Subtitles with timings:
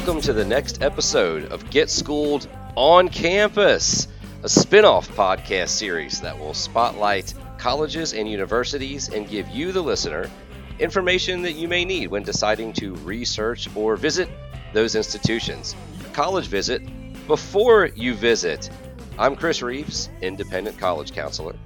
[0.00, 4.08] Welcome to the next episode of Get Schooled on Campus,
[4.42, 9.82] a spin off podcast series that will spotlight colleges and universities and give you, the
[9.82, 10.30] listener,
[10.78, 14.30] information that you may need when deciding to research or visit
[14.72, 15.76] those institutions.
[16.14, 16.80] College visit
[17.26, 18.70] before you visit.
[19.18, 21.56] I'm Chris Reeves, independent college counselor.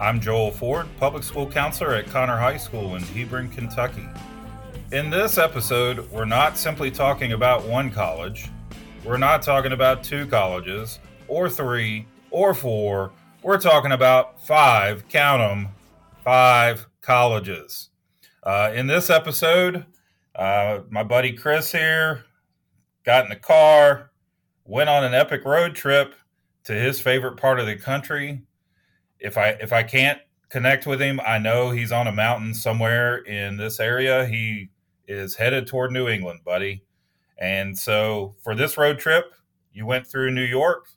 [0.00, 4.06] I'm Joel Ford, public school counselor at Conner High School in Hebron, Kentucky.
[4.92, 8.50] In this episode, we're not simply talking about one college.
[9.04, 13.12] We're not talking about two colleges, or three, or four.
[13.40, 15.68] We're talking about five, count them,
[16.24, 17.90] five colleges.
[18.42, 19.86] Uh, in this episode,
[20.34, 22.24] uh, my buddy Chris here
[23.04, 24.10] got in the car,
[24.64, 26.16] went on an epic road trip
[26.64, 28.42] to his favorite part of the country.
[29.20, 30.18] If I if I can't
[30.48, 34.26] connect with him, I know he's on a mountain somewhere in this area.
[34.26, 34.68] He
[35.10, 36.84] is headed toward New England, buddy.
[37.38, 39.34] And so for this road trip,
[39.72, 40.88] you went through New York,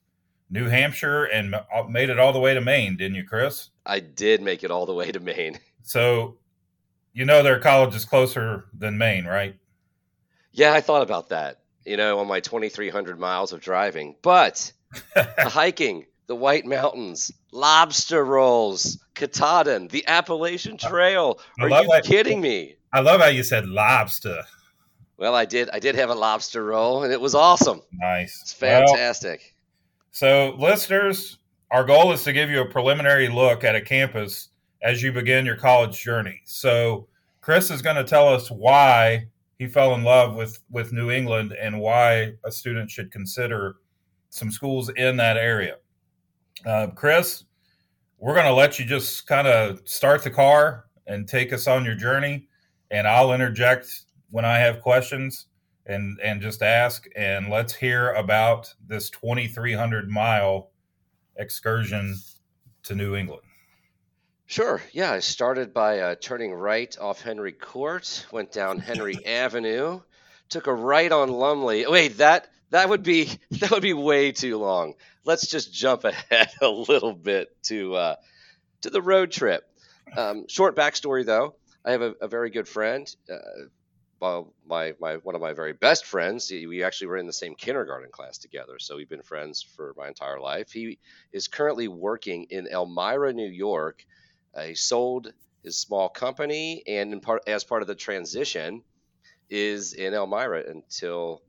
[0.50, 3.70] New Hampshire, and uh, made it all the way to Maine, didn't you, Chris?
[3.86, 5.60] I did make it all the way to Maine.
[5.86, 6.38] So
[7.12, 9.58] you know their college is closer than Maine, right?
[10.54, 14.16] Yeah, I thought about that, you know, on my 2,300 miles of driving.
[14.22, 14.72] But
[15.14, 21.40] the hiking, the White Mountains, lobster rolls, Katahdin, the Appalachian Trail.
[21.60, 22.06] Are you that.
[22.06, 22.78] kidding me?
[22.94, 24.44] I love how you said lobster.
[25.18, 25.70] Well, I did.
[25.72, 27.82] I did have a lobster roll, and it was awesome.
[27.92, 28.40] Nice.
[28.44, 29.56] It's fantastic.
[30.22, 31.40] Well, so, listeners,
[31.72, 34.50] our goal is to give you a preliminary look at a campus
[34.84, 36.42] as you begin your college journey.
[36.46, 37.08] So,
[37.42, 39.28] Chris is going to tell us why
[39.58, 43.78] he fell in love with with New England and why a student should consider
[44.30, 45.78] some schools in that area.
[46.64, 47.46] Uh, Chris,
[48.20, 51.84] we're going to let you just kind of start the car and take us on
[51.86, 52.48] your journey
[52.94, 55.48] and I'll interject when I have questions
[55.86, 60.70] and and just ask and let's hear about this 2300 mile
[61.36, 62.16] excursion
[62.84, 63.42] to New England.
[64.46, 64.82] Sure.
[64.92, 70.02] Yeah, I started by uh, turning right off Henry Court, went down Henry Avenue,
[70.50, 71.86] took a right on Lumley.
[71.88, 74.94] Wait, that that would be that would be way too long.
[75.26, 78.16] Let's just jump ahead a little bit to uh,
[78.82, 79.64] to the road trip.
[80.16, 81.56] Um, short backstory though.
[81.86, 83.14] I have a, a very good friend.
[83.32, 83.38] Uh,
[84.20, 86.50] well, my, my one of my very best friends.
[86.50, 90.08] We actually were in the same kindergarten class together, so we've been friends for my
[90.08, 90.72] entire life.
[90.72, 90.98] He
[91.34, 94.06] is currently working in Elmira, New York.
[94.56, 95.34] Uh, he sold
[95.64, 98.84] his small company, and part, as part of the transition,
[99.50, 101.42] is in Elmira until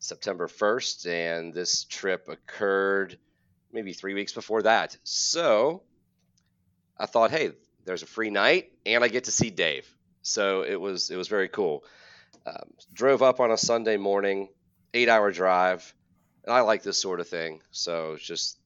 [0.00, 1.06] September 1st.
[1.06, 3.18] And this trip occurred
[3.72, 4.96] maybe three weeks before that.
[5.04, 5.82] So
[6.98, 7.52] I thought, hey,
[7.90, 9.84] there's a free night, and I get to see Dave.
[10.22, 11.82] So it was it was very cool.
[12.46, 14.48] Um, drove up on a Sunday morning,
[14.94, 15.92] eight hour drive,
[16.44, 17.62] and I like this sort of thing.
[17.72, 18.58] So it's just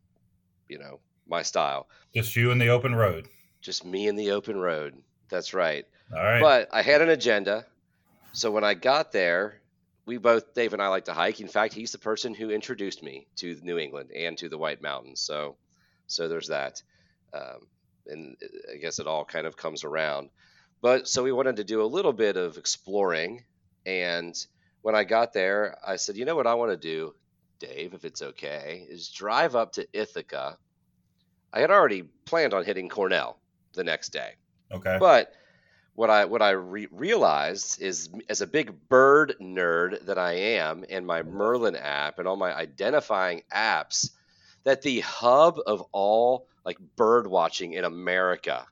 [0.69, 1.89] you know my style.
[2.15, 3.27] Just you in the open road.
[3.63, 4.95] Just me in the open road.
[5.31, 5.87] That's right.
[6.15, 6.43] All right.
[6.43, 7.65] But I had an agenda.
[8.33, 9.59] So when I got there,
[10.05, 11.41] we both Dave and I like to hike.
[11.41, 14.83] In fact, he's the person who introduced me to New England and to the White
[14.83, 15.23] Mountains.
[15.23, 15.57] So
[16.09, 16.83] so there's that.
[17.33, 17.69] Um,
[18.07, 20.31] and uh, I guess it all kind of comes around.
[20.81, 23.45] But so we wanted to do a little bit of exploring.
[23.87, 24.35] And
[24.83, 27.15] when I got there, I said, you know what I want to do,
[27.59, 30.59] Dave, if it's okay, is drive up to Ithaca.
[31.53, 33.39] I had already planned on hitting Cornell
[33.73, 34.33] the next day.
[34.73, 34.97] Okay.
[34.99, 35.33] But
[35.95, 40.85] what I what I re- realized is, as a big bird nerd that I am,
[40.91, 44.11] and my Merlin app and all my identifying apps,
[44.65, 48.67] that the hub of all like bird watching in America.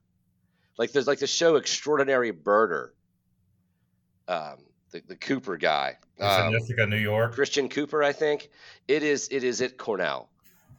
[0.78, 2.90] Like there's like the show Extraordinary Birder.
[4.28, 4.58] Um,
[4.92, 5.98] the, the Cooper guy.
[6.20, 7.34] Um, Ithaca, New York.
[7.34, 8.50] Christian Cooper, I think.
[8.86, 10.28] It is it is at Cornell.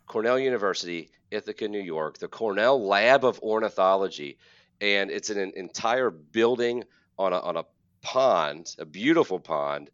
[0.08, 4.38] Cornell University, Ithaca, New York, the Cornell Lab of Ornithology.
[4.82, 6.84] And it's an, an entire building
[7.18, 7.66] on a, on a
[8.02, 9.90] pond, a beautiful pond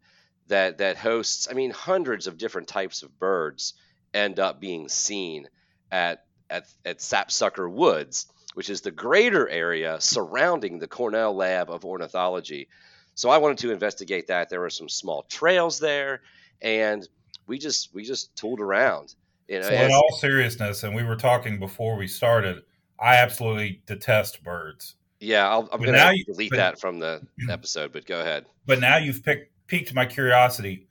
[0.48, 3.74] that that hosts, I mean, hundreds of different types of birds
[4.12, 5.48] end up being seen
[5.90, 11.84] at at, at Sapsucker Woods, which is the greater area surrounding the Cornell Lab of
[11.84, 12.68] Ornithology.
[13.14, 14.50] So I wanted to investigate that.
[14.50, 16.22] There were some small trails there,
[16.60, 17.08] and
[17.46, 19.14] we just we just tooled around.
[19.48, 22.62] You know, so in all seriousness, and we were talking before we started,
[22.98, 24.94] I absolutely detest birds.
[25.18, 27.20] Yeah, i am going to delete but, that from the
[27.50, 28.46] episode, but go ahead.
[28.66, 30.86] But now you've picked, piqued my curiosity.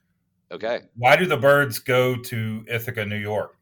[0.52, 0.82] Okay.
[0.96, 3.56] Why do the birds go to Ithaca, New York?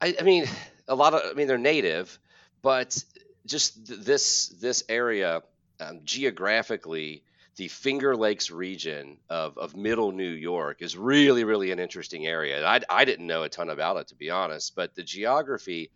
[0.00, 0.46] I, I mean,
[0.88, 2.18] a lot of I mean they're native,
[2.62, 3.02] but
[3.46, 5.42] just this this area
[5.80, 7.22] um, geographically
[7.56, 12.66] the Finger Lakes region of, of middle New York is really, really an interesting area.
[12.66, 15.90] I, I didn't know a ton about it, to be honest, but the geography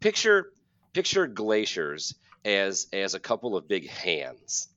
[0.00, 0.50] picture
[0.92, 4.68] picture glaciers as as a couple of big hands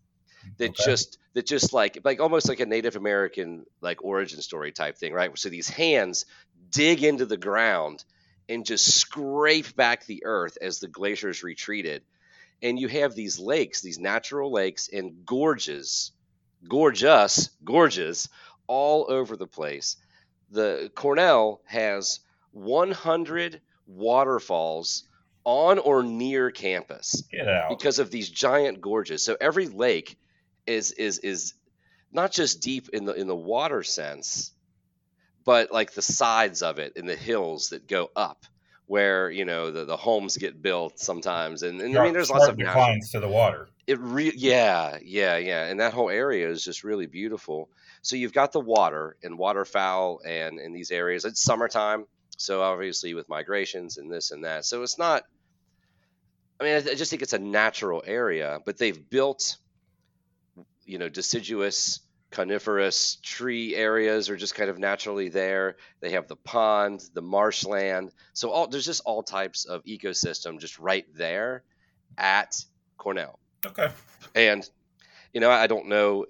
[0.57, 0.83] that okay.
[0.85, 5.13] just that just like like almost like a Native American like origin story type thing,
[5.13, 5.37] right?
[5.37, 6.25] So these hands
[6.69, 8.03] dig into the ground
[8.49, 12.03] and just scrape back the earth as the glaciers retreated.
[12.61, 16.11] And you have these lakes, these natural lakes and gorges,
[16.67, 18.29] gorgeous, gorges
[18.67, 19.97] all over the place.
[20.51, 22.19] The Cornell has
[22.51, 25.03] 100 waterfalls
[25.43, 27.23] on or near campus
[27.69, 29.23] because of these giant gorges.
[29.23, 30.17] So every lake
[30.65, 31.53] is is is
[32.11, 34.51] not just deep in the in the water sense,
[35.45, 38.45] but like the sides of it in the hills that go up
[38.87, 42.47] where you know the, the homes get built sometimes and, and I mean there's lots
[42.47, 43.69] of declines to the water.
[43.87, 47.69] It re- yeah yeah yeah and that whole area is just really beautiful.
[48.01, 52.05] So you've got the water and waterfowl and in these areas it's summertime
[52.37, 55.23] so obviously with migrations and this and that so it's not
[56.59, 59.57] I mean I, I just think it's a natural area but they've built
[60.85, 62.01] you know deciduous
[62.35, 65.77] coniferous tree areas are just kind of naturally there.
[66.01, 68.11] They have the pond, the marshland.
[68.33, 71.63] So all there's just all types of ecosystem just right there
[72.17, 72.61] at
[72.97, 73.39] Cornell.
[73.65, 73.89] Okay.
[74.35, 74.69] And
[75.33, 76.25] you know, I don't know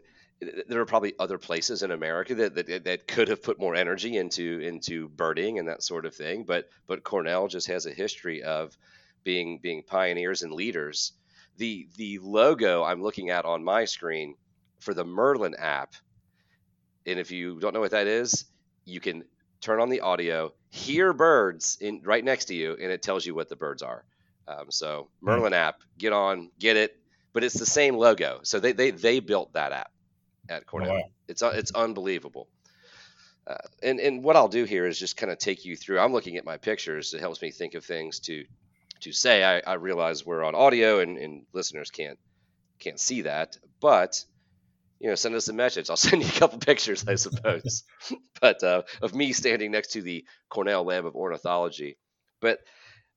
[0.67, 4.17] there are probably other places in America that, that that could have put more energy
[4.17, 8.43] into into birding and that sort of thing, but but Cornell just has a history
[8.43, 8.77] of
[9.23, 11.13] being being pioneers and leaders.
[11.57, 14.35] The the logo I'm looking at on my screen
[14.85, 15.95] for the Merlin app.
[17.05, 18.45] And if you don't know what that is,
[18.85, 19.25] you can
[19.59, 23.35] turn on the audio, hear birds in right next to you, and it tells you
[23.35, 24.05] what the birds are.
[24.47, 25.25] Um, so hmm.
[25.25, 26.97] Merlin app, get on, get it.
[27.33, 28.39] But it's the same logo.
[28.43, 29.91] So they they, they built that app
[30.47, 30.91] at Cornell.
[30.91, 31.09] Oh, wow.
[31.27, 32.47] It's uh, it's unbelievable.
[33.45, 35.99] Uh, and and what I'll do here is just kind of take you through.
[35.99, 37.13] I'm looking at my pictures.
[37.13, 38.45] It helps me think of things to
[39.01, 39.43] to say.
[39.43, 42.17] I, I realize we're on audio and, and listeners can't
[42.79, 44.23] can't see that, but
[44.99, 45.89] you know, send us a message.
[45.89, 47.83] I'll send you a couple pictures, I suppose,
[48.41, 51.97] but uh, of me standing next to the Cornell Lab of Ornithology.
[52.41, 52.59] But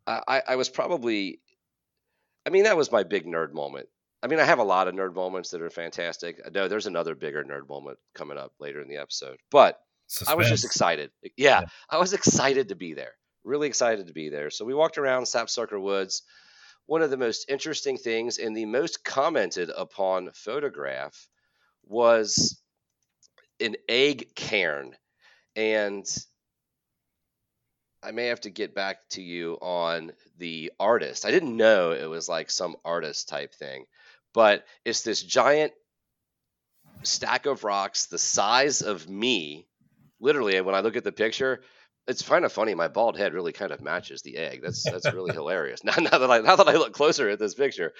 [0.07, 1.41] I, I was probably,
[2.47, 3.89] I mean, that was my big nerd moment.
[4.23, 6.41] I mean, I have a lot of nerd moments that are fantastic.
[6.53, 9.79] No, there's another bigger nerd moment coming up later in the episode, but
[10.09, 10.33] Suspense.
[10.33, 11.11] I was just excited.
[11.23, 13.13] Yeah, yeah, I was excited to be there.
[13.45, 14.51] Really excited to be there.
[14.51, 16.23] So we walked around Sapsucker Woods.
[16.87, 21.29] One of the most interesting things and the most commented upon photograph
[21.88, 22.61] was
[23.61, 24.94] an egg cairn.
[25.56, 26.06] And
[28.02, 31.25] I may have to get back to you on the artist.
[31.25, 33.87] I didn't know it was like some artist type thing,
[34.32, 35.73] but it's this giant
[37.02, 39.67] stack of rocks the size of me.
[40.20, 41.62] Literally, when I look at the picture,
[42.06, 42.75] it's kind of funny.
[42.75, 44.62] My bald head really kind of matches the egg.
[44.62, 45.84] That's that's really hilarious.
[45.84, 47.93] Now, now that I now that I look closer at this picture,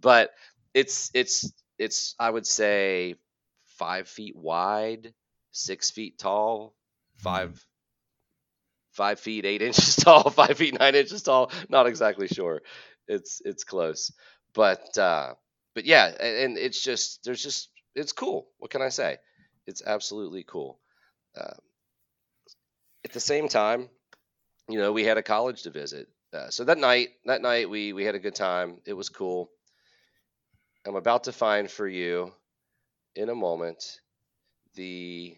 [0.00, 0.30] but
[0.74, 3.14] it's it's it's I would say
[3.78, 5.12] five feet wide,
[5.52, 6.74] six feet tall,
[7.16, 7.64] five mm.
[8.92, 11.50] five feet eight inches tall, five feet nine inches tall.
[11.68, 12.62] Not exactly sure.
[13.08, 14.12] It's it's close,
[14.54, 15.34] but uh,
[15.74, 18.48] but yeah, and, it's just there's just it's cool.
[18.58, 19.18] What can I say?
[19.66, 20.78] It's absolutely cool.
[21.36, 21.54] Uh,
[23.04, 23.88] at the same time,
[24.68, 26.08] you know, we had a college to visit.
[26.32, 28.78] Uh, so that night, that night we we had a good time.
[28.86, 29.50] It was cool.
[30.86, 32.32] I'm about to find for you
[33.16, 34.00] in a moment
[34.74, 35.36] the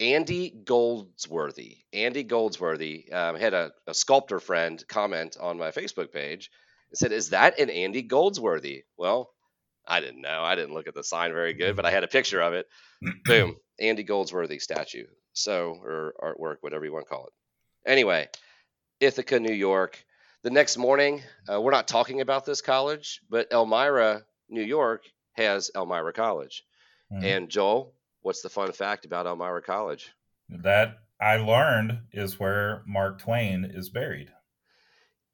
[0.00, 1.78] Andy Goldsworthy.
[1.92, 6.50] Andy Goldsworthy um, had a, a, sculptor friend comment on my Facebook page
[6.90, 8.82] and said, Is that an Andy Goldsworthy?
[8.96, 9.30] Well,
[9.86, 10.42] I didn't know.
[10.42, 12.66] I didn't look at the sign very good, but I had a picture of it.
[13.24, 13.56] Boom.
[13.78, 15.06] Andy Goldsworthy statue.
[15.32, 17.90] So, or artwork, whatever you want to call it.
[17.90, 18.28] Anyway,
[19.00, 20.02] Ithaca, New York.
[20.42, 25.70] The next morning, uh, we're not talking about this college, but Elmira, New York has
[25.74, 26.64] Elmira College.
[27.14, 27.24] Mm-hmm.
[27.24, 30.10] And Joel, what's the fun fact about Elmira College?
[30.48, 34.30] That I learned is where Mark Twain is buried.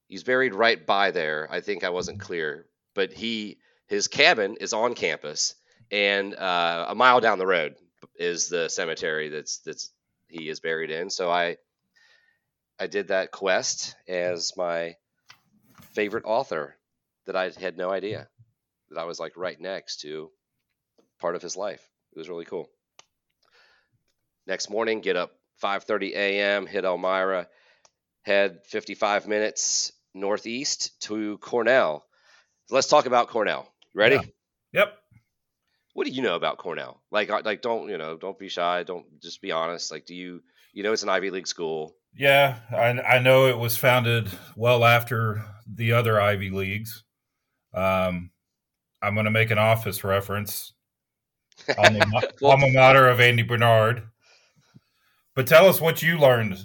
[0.06, 1.48] He's buried right by there.
[1.50, 5.54] I think I wasn't clear, but he his cabin is on campus,
[5.90, 7.76] and uh, a mile down the road
[8.16, 9.90] is the cemetery that's that's
[10.28, 11.10] he is buried in.
[11.10, 11.56] So I
[12.78, 14.96] I did that quest as my
[15.92, 16.76] favorite author
[17.26, 18.28] that I had no idea
[18.90, 20.30] that I was like right next to
[21.20, 21.86] part of his life.
[22.12, 22.68] It was really cool.
[24.46, 27.48] Next morning, get up 5:30 a.m., hit Elmira,
[28.22, 32.04] head 55 minutes northeast to Cornell.
[32.70, 33.70] Let's talk about Cornell.
[33.94, 34.16] Ready?
[34.16, 34.22] Yeah.
[34.72, 34.98] Yep.
[35.94, 37.02] what do you know about Cornell?
[37.10, 38.16] Like, like don't you know?
[38.16, 38.84] Don't be shy.
[38.84, 39.90] Don't just be honest.
[39.90, 41.94] Like, do you you know it's an Ivy League school?
[42.14, 47.04] Yeah, I, I know it was founded well after the other Ivy Leagues.
[47.72, 48.30] Um,
[49.02, 50.72] I'm going to make an office reference.
[51.78, 52.04] Alma,
[52.40, 54.02] well, alma mater of Andy Bernard.
[55.34, 56.58] But tell us what you learned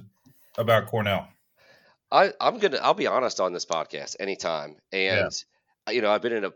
[0.58, 1.28] about Cornell.
[2.12, 2.78] I, I'm gonna.
[2.78, 5.32] I'll be honest on this podcast anytime, and
[5.88, 5.94] yeah.
[5.94, 6.52] you know I've been in a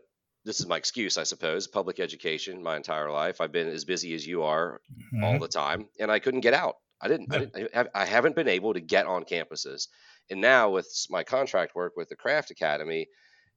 [0.45, 3.41] this is my excuse, I suppose, public education my entire life.
[3.41, 5.23] I've been as busy as you are mm-hmm.
[5.23, 6.77] all the time, and I couldn't get out.
[7.01, 7.35] I didn't, yeah.
[7.35, 7.89] I didn't.
[7.93, 9.87] I haven't been able to get on campuses,
[10.29, 13.07] and now with my contract work with the Craft Academy,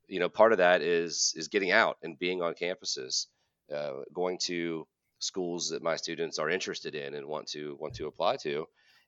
[0.09, 3.27] you know, part of that is is getting out and being on campuses,
[3.73, 4.87] uh, going to
[5.19, 8.67] schools that my students are interested in and want to want to apply to.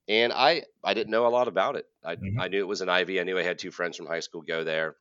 [0.09, 1.87] And I I didn't know a lot about it.
[2.05, 2.41] I, mm-hmm.
[2.41, 3.21] I knew it was an Ivy.
[3.21, 4.97] I knew I had two friends from high school go there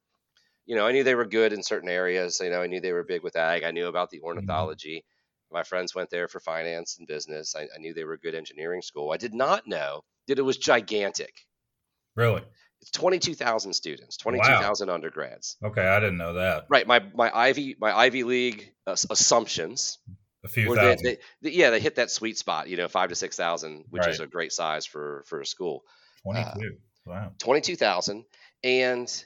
[0.66, 2.40] you know, I knew they were good in certain areas.
[2.42, 3.64] You know, I knew they were big with ag.
[3.64, 4.28] I knew about the mm-hmm.
[4.28, 4.98] ornithology.
[4.98, 5.56] Mm-hmm.
[5.56, 7.56] My friends went there for finance and business.
[7.56, 9.12] I, I, knew they were a good engineering school.
[9.12, 11.46] I did not know that it was gigantic.
[12.16, 12.42] Really?
[12.84, 14.94] It's 22,000 students, 22,000 wow.
[14.94, 15.56] undergrads.
[15.64, 16.66] Okay, I didn't know that.
[16.68, 20.00] Right, my my Ivy my Ivy League uh, assumptions.
[20.44, 21.06] A few thousand.
[21.06, 22.68] They, they, yeah, they hit that sweet spot.
[22.68, 24.10] You know, five to six thousand, which right.
[24.10, 25.86] is a great size for for a school.
[26.24, 26.76] Twenty-two.
[27.08, 27.32] Uh, wow.
[27.40, 28.26] Twenty-two thousand,
[28.66, 29.26] and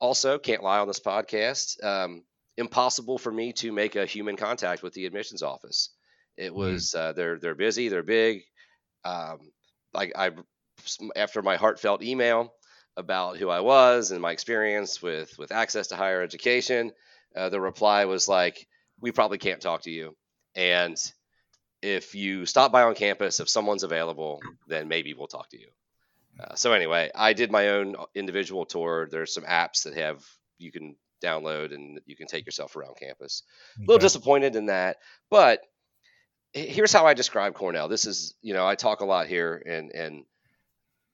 [0.00, 1.84] also can't lie on this podcast.
[1.84, 2.22] Um,
[2.56, 5.90] impossible for me to make a human contact with the admissions office.
[6.38, 6.58] It mm-hmm.
[6.58, 6.98] was mm.
[6.98, 8.44] uh, they're they're busy, they're big.
[9.04, 9.52] Um,
[9.94, 10.30] I, I
[11.14, 12.54] after my heartfelt email
[12.96, 16.92] about who I was and my experience with with access to higher education,
[17.34, 18.66] uh, the reply was like,
[19.00, 20.16] "We probably can't talk to you,
[20.54, 20.96] and
[21.82, 25.68] if you stop by on campus, if someone's available, then maybe we'll talk to you."
[26.40, 29.08] Uh, so anyway, I did my own individual tour.
[29.10, 30.24] There's some apps that have
[30.58, 33.42] you can download and you can take yourself around campus.
[33.76, 33.84] Okay.
[33.84, 34.98] A little disappointed in that,
[35.30, 35.60] but
[36.52, 37.88] here's how I describe Cornell.
[37.88, 40.24] This is, you know, I talk a lot here, and and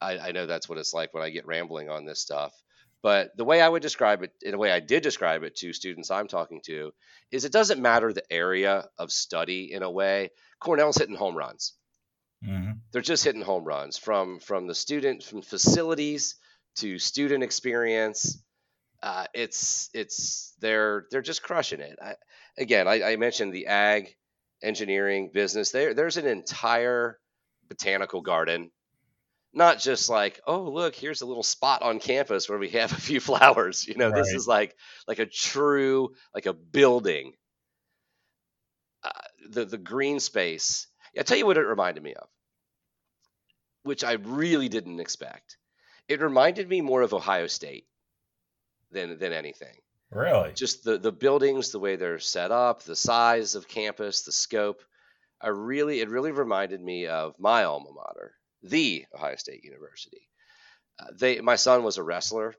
[0.02, 2.52] I, I know that's what it's like when I get rambling on this stuff.
[3.02, 5.72] But the way I would describe it, in a way I did describe it to
[5.72, 6.92] students I'm talking to,
[7.32, 10.30] is it doesn't matter the area of study in a way.
[10.60, 11.74] Cornell's hitting home runs.
[12.46, 12.72] Mm-hmm.
[12.92, 16.36] They're just hitting home runs from from the student from facilities
[16.76, 18.42] to student experience.
[19.02, 21.98] Uh, it's it's they're they're just crushing it.
[22.00, 22.14] I,
[22.56, 24.16] again, I, I, mentioned the ag,
[24.62, 25.70] engineering, business.
[25.70, 27.18] There there's an entire
[27.68, 28.70] botanical garden,
[29.54, 33.00] not just like oh look here's a little spot on campus where we have a
[33.00, 33.86] few flowers.
[33.86, 34.16] You know, right.
[34.16, 34.74] this is like
[35.06, 37.32] like a true like a building.
[39.04, 39.10] Uh,
[39.50, 42.28] the the green space I'll tell you what it reminded me of,
[43.82, 45.58] which I really didn't expect.
[46.08, 47.86] It reminded me more of Ohio State
[48.90, 49.76] than than anything.
[50.10, 50.52] Really?
[50.52, 54.82] Just the the buildings, the way they're set up, the size of campus, the scope.
[55.40, 60.28] I really it really reminded me of my alma mater, the Ohio State University.
[60.98, 62.54] Uh, they my son was a wrestler,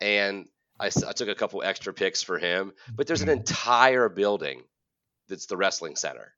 [0.00, 0.46] and
[0.78, 2.72] I, I took a couple extra picks for him.
[2.94, 3.38] But there's an mm-hmm.
[3.38, 4.62] entire building
[5.28, 6.32] that's the wrestling center.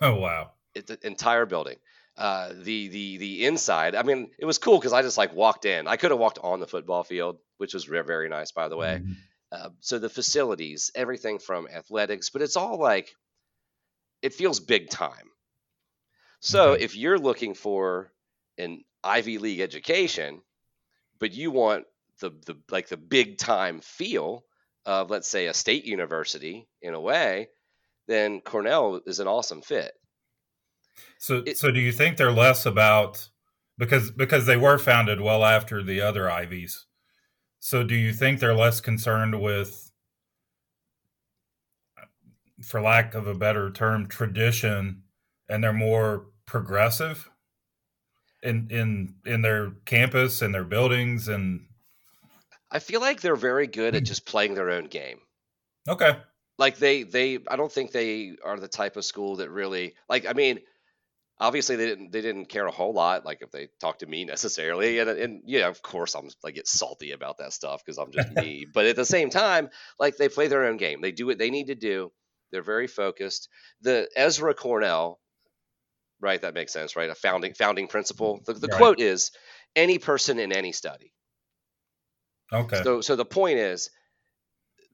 [0.00, 0.50] Oh wow!
[0.74, 1.76] the entire building.
[2.16, 3.94] Uh, the the the inside.
[3.94, 5.86] I mean, it was cool because I just like walked in.
[5.86, 8.76] I could have walked on the football field, which was very, very nice, by the
[8.76, 9.00] way.
[9.02, 9.12] Mm-hmm.
[9.52, 13.14] Uh, so the facilities, everything from athletics, but it's all like
[14.22, 15.30] it feels big time.
[16.40, 16.82] So mm-hmm.
[16.82, 18.12] if you're looking for
[18.58, 20.40] an Ivy League education,
[21.18, 21.84] but you want
[22.20, 24.44] the the like the big time feel
[24.84, 27.48] of let's say a state university in a way,
[28.06, 29.92] then Cornell is an awesome fit.
[31.18, 33.28] So, it, so do you think they're less about
[33.78, 36.86] because because they were founded well after the other Ivies?
[37.58, 39.90] So, do you think they're less concerned with,
[42.62, 45.02] for lack of a better term, tradition,
[45.48, 47.28] and they're more progressive
[48.42, 51.66] in in in their campus and their buildings and?
[52.70, 54.06] I feel like they're very good at hmm.
[54.06, 55.18] just playing their own game.
[55.88, 56.16] Okay.
[56.58, 60.26] Like they they I don't think they are the type of school that really like
[60.26, 60.60] I mean
[61.38, 64.24] obviously they didn't they didn't care a whole lot like if they talked to me
[64.34, 68.12] necessarily and and yeah of course i'm like get salty about that stuff because i'm
[68.12, 71.26] just me but at the same time like they play their own game they do
[71.26, 72.10] what they need to do
[72.50, 73.48] they're very focused
[73.82, 75.20] the ezra cornell
[76.20, 78.76] right that makes sense right a founding founding principle the, the right.
[78.76, 79.30] quote is
[79.74, 81.12] any person in any study
[82.52, 83.90] okay so so the point is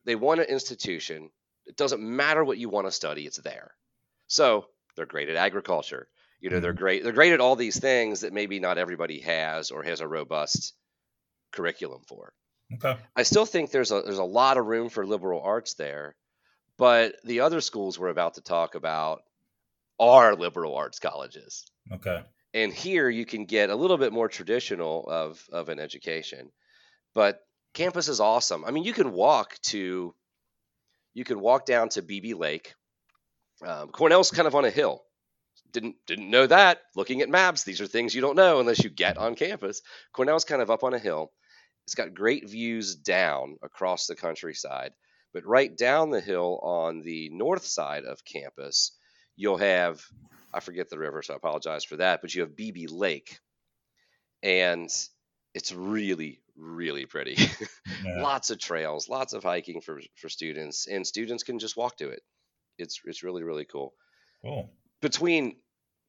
[0.04, 1.30] they want an institution
[1.66, 3.72] it doesn't matter what you want to study it's there
[4.26, 6.08] so they're great at agriculture
[6.42, 6.78] you know, they're mm-hmm.
[6.78, 7.04] great.
[7.04, 10.74] They're great at all these things that maybe not everybody has or has a robust
[11.52, 12.32] curriculum for.
[12.74, 12.98] Okay.
[13.14, 16.16] I still think there's a there's a lot of room for liberal arts there,
[16.78, 19.22] But the other schools we're about to talk about
[20.02, 21.64] are liberal arts colleges.
[21.92, 22.22] Okay.
[22.54, 26.50] And here you can get a little bit more traditional of, of an education.
[27.14, 27.40] But
[27.72, 28.64] campus is awesome.
[28.64, 30.14] I mean, you can walk to
[31.14, 32.74] you can walk down to Beebe Lake.
[33.66, 35.02] Um, Cornell's kind of on a hill.
[35.72, 36.80] Didn't didn't know that.
[36.96, 39.82] Looking at maps, these are things you don't know unless you get on campus.
[40.12, 41.32] Cornell's kind of up on a hill.
[41.86, 44.92] It's got great views down across the countryside.
[45.34, 48.92] But right down the hill on the north side of campus,
[49.36, 50.02] you'll have
[50.54, 52.20] I forget the river, so I apologize for that.
[52.20, 53.38] But you have Beebe Lake,
[54.42, 54.88] and
[55.54, 57.36] it's really really pretty.
[58.04, 58.20] Yeah.
[58.20, 62.08] lots of trails, lots of hiking for for students, and students can just walk to
[62.08, 62.20] it.
[62.76, 63.94] It's it's really really cool.
[64.42, 64.70] Cool.
[65.00, 65.56] Between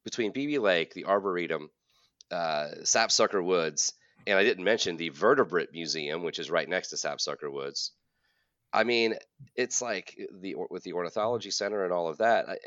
[0.04, 1.70] between Beebe Lake, the Arboretum,
[2.32, 3.92] uh, Sapsucker Woods,
[4.26, 7.92] and I didn't mention the Vertebrate Museum, which is right next to Sapsucker Woods.
[8.72, 9.14] I mean,
[9.54, 12.58] it's like the with the ornithology center and all of that.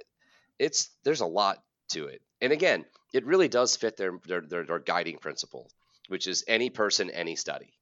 [0.60, 4.66] It's there's a lot to it, and again, it really does fit their their, their,
[4.66, 5.70] their guiding principle,
[6.08, 7.74] which is any person, any study.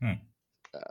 [0.00, 0.12] Hmm.
[0.74, 0.82] Um,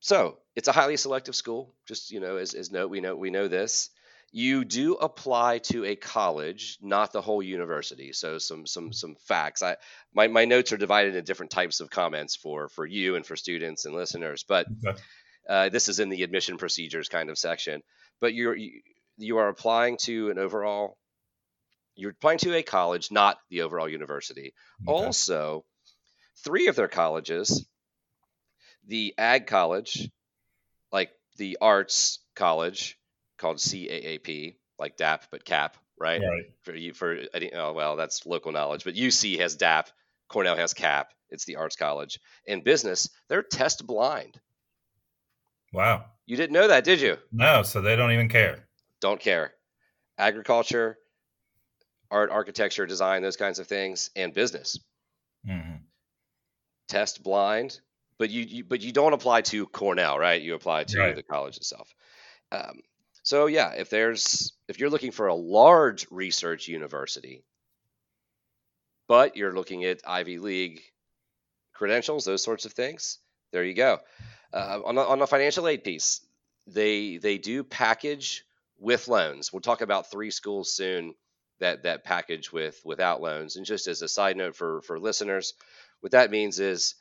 [0.00, 1.74] so it's a highly selective school.
[1.86, 3.90] Just you know, as, as note, we know we know this.
[4.34, 8.12] You do apply to a college, not the whole university.
[8.12, 9.62] So some some some facts.
[9.62, 9.76] I
[10.14, 13.36] my, my notes are divided into different types of comments for for you and for
[13.36, 14.44] students and listeners.
[14.48, 14.98] But okay.
[15.48, 17.82] Uh, this is in the admission procedures kind of section.
[18.20, 18.80] But you're you,
[19.22, 20.96] you are applying to an overall.
[21.94, 24.54] You're applying to a college, not the overall university.
[24.86, 24.92] Okay.
[24.92, 25.64] Also,
[26.44, 27.66] three of their colleges,
[28.86, 30.08] the Ag College,
[30.90, 32.98] like the Arts College,
[33.38, 36.20] called CAAP, like DAP but CAP, right?
[36.20, 36.44] Right.
[36.62, 37.18] For you, for
[37.54, 38.84] oh, well, that's local knowledge.
[38.84, 39.88] But UC has DAP,
[40.28, 41.12] Cornell has CAP.
[41.28, 42.20] It's the Arts College.
[42.46, 44.38] In business, they're test blind.
[45.72, 46.04] Wow.
[46.26, 47.16] You didn't know that, did you?
[47.32, 48.66] No, so they don't even care.
[49.02, 49.52] Don't care.
[50.16, 50.96] Agriculture,
[52.10, 54.78] art, architecture, design, those kinds of things, and business.
[55.46, 55.76] Mm-hmm.
[56.88, 57.80] Test blind,
[58.18, 60.40] but you, you, but you don't apply to Cornell, right?
[60.40, 61.16] You apply to right.
[61.16, 61.92] the college itself.
[62.52, 62.80] Um,
[63.24, 67.42] so yeah, if there's if you're looking for a large research university,
[69.08, 70.80] but you're looking at Ivy League
[71.72, 73.18] credentials, those sorts of things,
[73.52, 73.98] there you go.
[74.52, 76.20] Uh, on, the, on the financial aid piece,
[76.66, 78.44] they they do package
[78.82, 79.52] with loans.
[79.52, 81.14] We'll talk about three schools soon
[81.60, 83.56] that that package with without loans.
[83.56, 85.54] And just as a side note for for listeners,
[86.00, 86.96] what that means is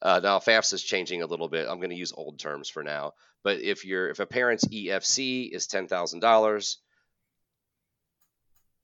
[0.00, 1.68] uh, now FAFSA is changing a little bit.
[1.68, 3.12] I'm going to use old terms for now.
[3.44, 6.78] But if you're if a parent's EFC is ten thousand dollars,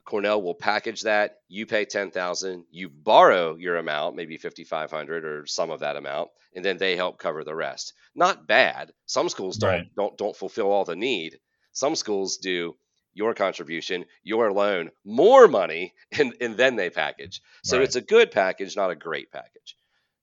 [0.04, 1.38] Cornell will package that.
[1.48, 2.64] You pay ten thousand.
[2.70, 6.76] You borrow your amount, maybe fifty five hundred or some of that amount, and then
[6.76, 7.94] they help cover the rest.
[8.14, 8.92] Not bad.
[9.06, 9.94] Some schools don't right.
[9.96, 11.38] don't don't fulfill all the need.
[11.72, 12.76] Some schools do
[13.14, 17.40] your contribution, your loan, more money, and and then they package.
[17.64, 17.85] So right.
[17.85, 19.76] it's a good package, not a great package.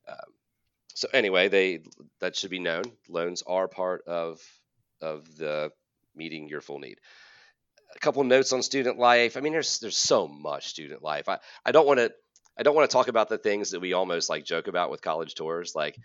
[0.08, 0.34] Um,
[0.94, 1.82] so anyway, they
[2.20, 2.84] that should be known.
[3.10, 4.42] Loans are part of
[5.02, 5.72] of the
[6.16, 7.00] meeting your full need
[7.96, 9.38] a couple notes on student life.
[9.38, 11.30] I mean, there's there's so much student life.
[11.30, 12.14] I, I don't want to
[12.58, 15.02] I don't want to talk about the things that we almost like joke about with
[15.02, 15.76] college tours.
[15.76, 15.98] Like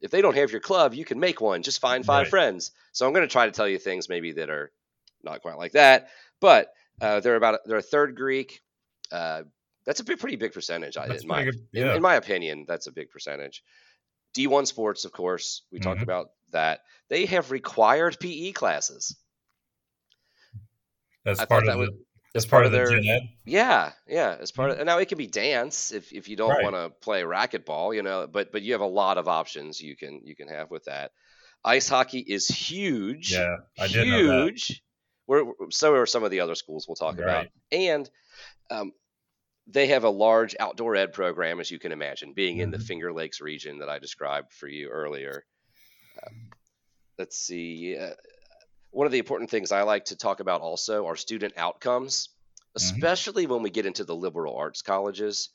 [0.00, 1.62] if they don't have your club, you can make one.
[1.62, 2.30] Just find five right.
[2.30, 2.72] friends.
[2.92, 4.70] So I'm going to try to tell you things maybe that are
[5.22, 6.08] not quite like that.
[6.40, 8.60] But uh, they're about they're a third Greek.
[9.10, 9.42] Uh,
[9.84, 10.96] that's a big, pretty big percentage.
[10.96, 11.90] That's in my yeah.
[11.90, 13.62] in, in, my opinion, that's a big percentage.
[14.36, 15.88] D1 sports, of course, we mm-hmm.
[15.88, 16.80] talked about that.
[17.08, 19.16] They have required PE classes.
[21.24, 21.90] As part of that was,
[22.36, 23.00] as part, part of, their
[23.44, 26.62] yeah yeah as part of now it can be dance if, if you don't right.
[26.62, 29.96] want to play racquetball you know but but you have a lot of options you
[29.96, 31.12] can you can have with that
[31.64, 34.82] ice hockey is huge yeah I did huge
[35.26, 37.22] We're, so are some of the other schools we'll talk right.
[37.22, 38.08] about and
[38.70, 38.92] um,
[39.66, 42.62] they have a large outdoor ed program as you can imagine being mm-hmm.
[42.62, 42.86] in the mm-hmm.
[42.86, 45.44] finger lakes region that i described for you earlier
[46.24, 46.50] um,
[47.18, 48.10] let's see uh,
[48.96, 52.76] one of the important things I like to talk about also are student outcomes, mm-hmm.
[52.76, 53.52] especially mm-hmm.
[53.52, 55.50] when we get into the liberal arts colleges.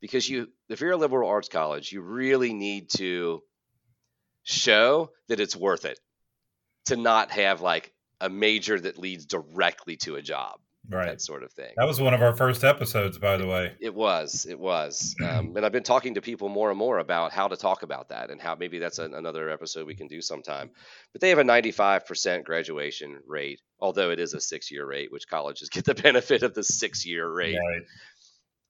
[0.00, 3.42] Because you, if you're a liberal arts college, you really need to
[4.44, 5.98] show that it's worth it
[6.86, 11.42] to not have like a major that leads directly to a job right that sort
[11.42, 14.58] of thing that was one of our first episodes by the way it was it
[14.58, 17.82] was um, and i've been talking to people more and more about how to talk
[17.82, 20.70] about that and how maybe that's an, another episode we can do sometime
[21.12, 25.28] but they have a 95% graduation rate although it is a six year rate which
[25.28, 27.82] colleges get the benefit of the six year rate right.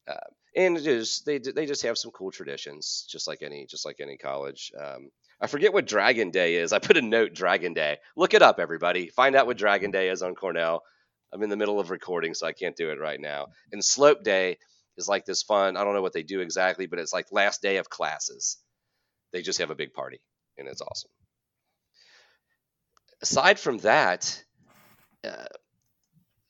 [0.09, 0.17] Uh,
[0.57, 4.01] and it is they they just have some cool traditions, just like any just like
[4.01, 4.73] any college.
[4.79, 6.73] Um, I forget what Dragon Day is.
[6.73, 7.99] I put a note Dragon Day.
[8.17, 9.09] Look it up, everybody.
[9.09, 10.83] Find out what Dragon Day is on Cornell.
[11.33, 13.49] I'm in the middle of recording, so I can't do it right now.
[13.73, 14.59] And Slope Day
[14.97, 15.77] is like this fun.
[15.77, 18.59] I don't know what they do exactly, but it's like last day of classes.
[19.33, 20.21] They just have a big party,
[20.59, 21.11] and it's awesome.
[23.23, 24.45] Aside from that,
[25.25, 25.47] uh,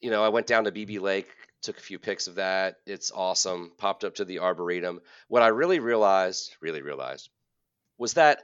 [0.00, 1.28] you know, I went down to Beebe Lake,
[1.62, 2.76] took a few pics of that.
[2.86, 3.72] It's awesome.
[3.78, 5.00] Popped up to the arboretum.
[5.28, 7.30] What I really realized, really realized,
[7.98, 8.42] was that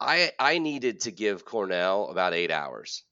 [0.00, 3.04] I I needed to give Cornell about eight hours.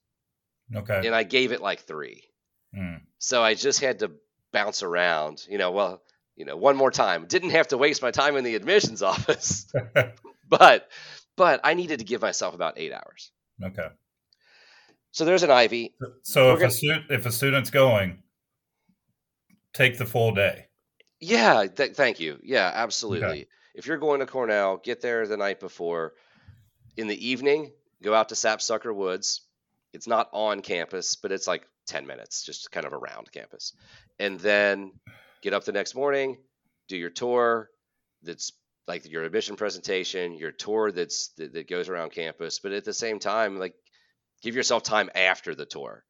[0.75, 1.01] Okay.
[1.05, 2.23] And I gave it like three.
[3.19, 4.11] So I just had to
[4.51, 5.45] bounce around.
[5.49, 6.01] You know, well,
[6.35, 7.25] you know, one more time.
[7.27, 9.71] Didn't have to waste my time in the admissions office,
[10.49, 10.89] but
[11.37, 13.31] but I needed to give myself about eight hours.
[13.63, 13.87] okay.
[15.11, 15.95] So there's an ivy.
[16.23, 18.21] So We're if gonna- a if a student's going,
[19.73, 20.67] take the full day.
[21.21, 22.37] Yeah, th- thank you.
[22.43, 23.47] Yeah, absolutely.
[23.73, 26.13] If you're going to Cornell, get there the night before.
[26.97, 27.71] In the evening,
[28.03, 29.41] go out to Sapsucker Woods.
[29.93, 33.73] It's not on campus, but it's like 10 minutes, just kind of around campus.
[34.19, 34.91] And then
[35.41, 36.37] get up the next morning,
[36.87, 37.69] do your tour
[38.23, 38.53] that's
[38.87, 42.93] like your admission presentation, your tour that's that, that goes around campus, but at the
[42.93, 43.73] same time, like
[44.41, 46.03] give yourself time after the tour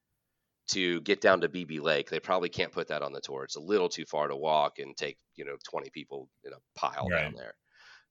[0.67, 2.09] to get down to Beebe Lake.
[2.09, 3.43] They probably can't put that on the tour.
[3.43, 6.57] It's a little too far to walk and take, you know, 20 people in a
[6.75, 7.53] pile down there.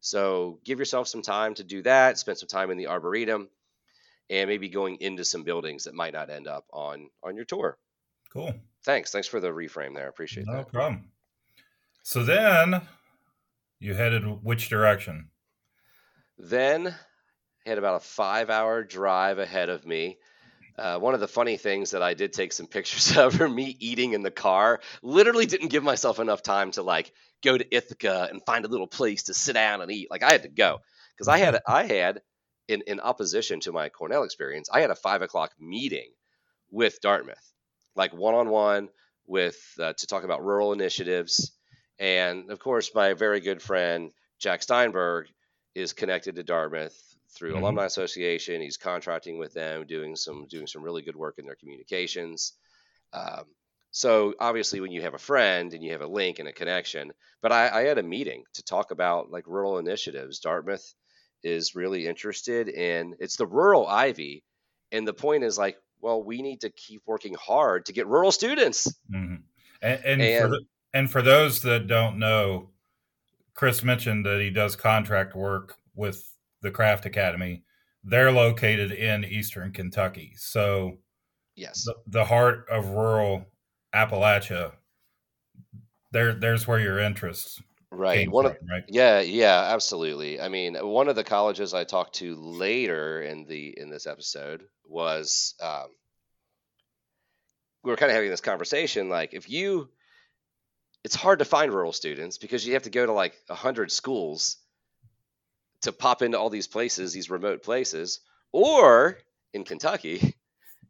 [0.00, 3.48] So give yourself some time to do that, spend some time in the Arboretum
[4.30, 7.78] and maybe going into some buildings that might not end up on on your tour.
[8.32, 8.54] Cool.
[8.84, 9.10] Thanks.
[9.10, 10.06] Thanks for the reframe there.
[10.06, 10.58] I appreciate No that.
[10.58, 11.10] No problem.
[12.02, 12.82] So then
[13.78, 15.28] you headed which direction?
[16.38, 20.18] Then I had about a five hour drive ahead of me.
[20.76, 23.76] Uh, one of the funny things that I did take some pictures of are me
[23.78, 24.80] eating in the car.
[25.02, 28.86] Literally didn't give myself enough time to like go to Ithaca and find a little
[28.88, 30.10] place to sit down and eat.
[30.10, 30.78] Like I had to go
[31.14, 32.22] because I had I had
[32.68, 36.12] in in opposition to my Cornell experience, I had a five o'clock meeting
[36.70, 37.52] with Dartmouth,
[37.94, 38.90] like one on one
[39.26, 41.56] with uh, to talk about rural initiatives,
[41.98, 45.28] and of course my very good friend Jack Steinberg
[45.74, 46.96] is connected to Dartmouth
[47.30, 47.58] through Mhm.
[47.58, 48.60] alumni association.
[48.60, 52.54] He's contracting with them, doing some doing some really good work in their communications.
[53.12, 53.44] Um,
[53.90, 57.12] so obviously, when you have a friend and you have a link and a connection,
[57.40, 60.40] but I, I had a meeting to talk about like rural initiatives.
[60.40, 60.94] Dartmouth
[61.44, 64.42] is really interested in it's the rural Ivy,
[64.90, 68.32] and the point is like, well, we need to keep working hard to get rural
[68.32, 68.92] students.
[69.10, 69.36] hmm
[69.82, 70.60] And and, for And- the,
[70.94, 72.70] and for those that don't know,
[73.54, 76.28] Chris mentioned that he does contract work with
[76.62, 77.62] the Craft Academy.
[78.02, 80.98] They're located in Eastern Kentucky, so
[81.56, 81.84] Yes.
[81.84, 83.46] the, the heart of rural
[83.94, 84.72] Appalachia.
[86.12, 87.60] There, there's where your interests
[87.94, 88.30] Right.
[88.30, 88.84] One of right?
[88.88, 90.40] Yeah, yeah, absolutely.
[90.40, 94.64] I mean, one of the colleges I talked to later in the in this episode
[94.84, 95.88] was um,
[97.82, 99.08] we were kind of having this conversation.
[99.08, 99.88] Like, if you,
[101.04, 103.92] it's hard to find rural students because you have to go to like a hundred
[103.92, 104.56] schools
[105.82, 108.20] to pop into all these places, these remote places,
[108.52, 109.18] or
[109.52, 110.34] in Kentucky,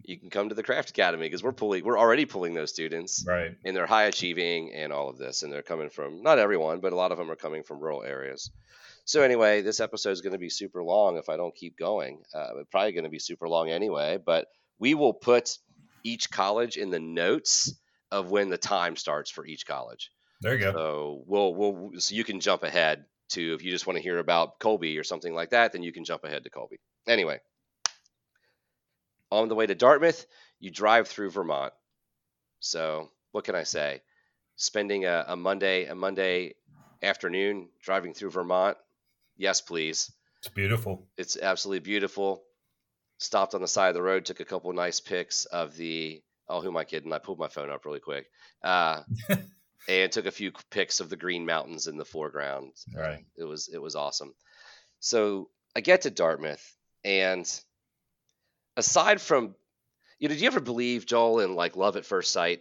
[0.05, 3.25] you can come to the Craft Academy because we're pulling, we're already pulling those students.
[3.27, 3.57] Right.
[3.65, 6.93] and they're high achieving and all of this and they're coming from not everyone but
[6.93, 8.51] a lot of them are coming from rural areas.
[9.05, 12.23] So anyway this episode is going to be super long if i don't keep going.
[12.35, 15.59] Uh, it's probably going to be super long anyway but we will put
[16.05, 17.73] each college in the notes
[18.13, 20.11] of when the time starts for each college.
[20.41, 20.73] There you go.
[20.73, 24.19] so we'll we'll so you can jump ahead to if you just want to hear
[24.19, 26.79] about colby or something like that then you can jump ahead to colby.
[27.09, 27.41] Anyway
[29.41, 30.27] on the way to dartmouth
[30.61, 31.73] you drive through vermont
[32.65, 34.01] so what can I say?
[34.57, 36.55] Spending a, a Monday a Monday
[37.03, 38.79] afternoon driving through Vermont.
[39.37, 40.11] Yes, please.
[40.39, 41.07] It's beautiful.
[41.19, 42.43] It's absolutely beautiful.
[43.19, 46.23] Stopped on the side of the road, took a couple nice pics of the.
[46.49, 47.13] Oh, who am I kidding?
[47.13, 48.27] I pulled my phone up really quick,
[48.63, 49.03] uh,
[49.89, 52.73] and took a few pics of the Green Mountains in the foreground.
[52.95, 53.25] Right.
[53.37, 54.35] It was it was awesome.
[55.01, 56.65] So I get to Dartmouth,
[57.05, 57.47] and
[58.77, 59.55] aside from,
[60.19, 62.61] you know, do you ever believe Joel in like love at first sight?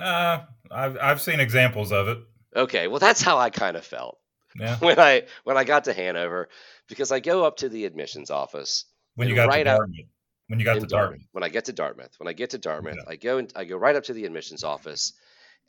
[0.00, 2.18] Uh, I've I've seen examples of it.
[2.54, 4.18] Okay, well that's how I kind of felt
[4.58, 4.76] Yeah.
[4.80, 6.48] when I when I got to Hanover
[6.88, 10.06] because I go up to the admissions office When you got right to out- Dartmouth.
[10.48, 11.20] When you got to Dartmouth.
[11.32, 13.04] When I get to Dartmouth, when I get to Dartmouth, Okay.
[13.12, 15.12] I go and I go right up to the admissions office,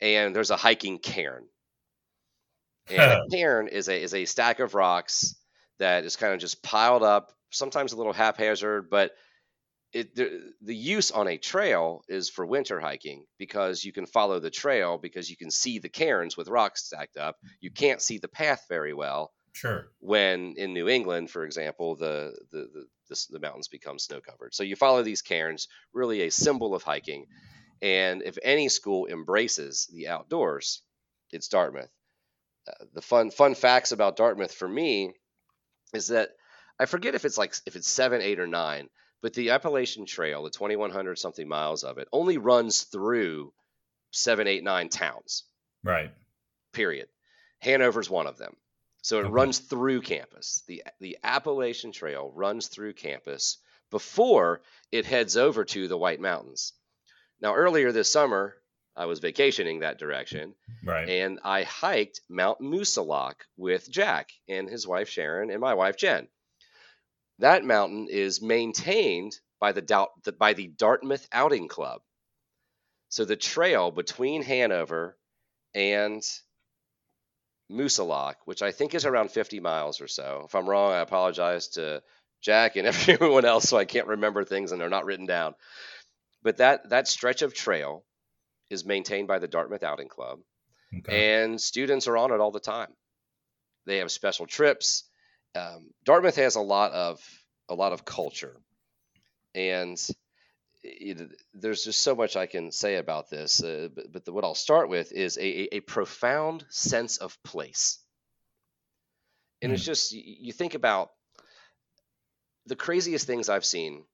[0.00, 1.44] and there's a hiking cairn.
[2.88, 5.34] And a cairn is a is a stack of rocks
[5.80, 9.12] that is kind of just piled up, sometimes a little haphazard, but
[9.92, 14.38] it the, the use on a trail is for winter hiking because you can follow
[14.38, 17.36] the trail because you can see the cairns with rocks stacked up.
[17.60, 19.32] You can't see the path very well.
[19.52, 19.88] Sure.
[19.98, 24.54] When in New England, for example, the the the, the, the mountains become snow covered.
[24.54, 27.26] So you follow these cairns, really a symbol of hiking.
[27.82, 30.82] And if any school embraces the outdoors,
[31.32, 31.90] it's Dartmouth.
[32.68, 35.14] Uh, the fun fun facts about Dartmouth for me
[35.92, 36.30] is that
[36.80, 38.88] I forget if it's like if it's seven, eight, or nine,
[39.20, 43.52] but the Appalachian Trail, the 2,100 something miles of it, only runs through
[44.12, 45.44] seven, eight, nine towns.
[45.84, 46.10] Right.
[46.72, 47.08] Period.
[47.60, 48.56] Hanover's one of them.
[49.02, 49.30] So it Okay.
[49.30, 50.62] runs through campus.
[50.66, 53.58] The the Appalachian Trail runs through campus
[53.90, 56.72] before it heads over to the White Mountains.
[57.40, 58.56] Now earlier this summer,
[58.96, 61.08] I was vacationing that direction Right.
[61.08, 66.28] and I hiked Mount Moosilauke with Jack and his wife Sharon and my wife Jen.
[67.40, 72.02] That mountain is maintained by the, the by the Dartmouth Outing Club.
[73.08, 75.18] So the trail between Hanover
[75.74, 76.22] and
[77.70, 80.44] Moosilauke, which I think is around 50 miles or so.
[80.46, 82.02] If I'm wrong, I apologize to
[82.40, 85.54] Jack and everyone else, so I can't remember things and they're not written down.
[86.42, 88.04] But that that stretch of trail
[88.70, 90.40] is maintained by the Dartmouth Outing Club
[90.96, 91.42] okay.
[91.42, 92.92] and students are on it all the time.
[93.86, 95.04] They have special trips.
[95.54, 97.20] Um, Dartmouth has a lot of
[97.68, 98.56] a lot of culture,
[99.54, 99.98] and
[100.82, 103.62] it, there's just so much I can say about this.
[103.62, 107.98] Uh, but but the, what I'll start with is a, a, profound sense of place,
[109.60, 111.10] and it's just you, think about
[112.66, 114.04] the craziest things I've seen.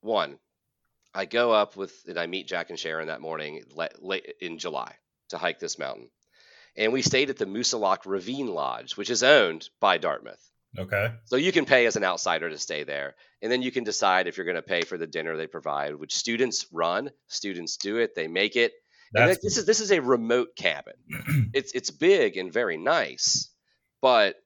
[0.00, 0.38] One,
[1.14, 3.62] I go up with and I meet Jack and Sharon that morning
[4.00, 4.94] late, in July
[5.30, 6.10] to hike this mountain.
[6.76, 10.47] And we stayed at the Moosilauke Ravine Lodge, which is owned by Dartmouth.
[10.76, 11.12] Okay.
[11.26, 13.14] So you can pay as an outsider to stay there.
[13.40, 15.94] And then you can decide if you're going to pay for the dinner they provide,
[15.94, 17.10] which students run.
[17.28, 18.72] Students do it, they make it.
[19.14, 20.94] And this is this is a remote cabin.
[21.54, 23.48] It's it's big and very nice,
[24.02, 24.36] but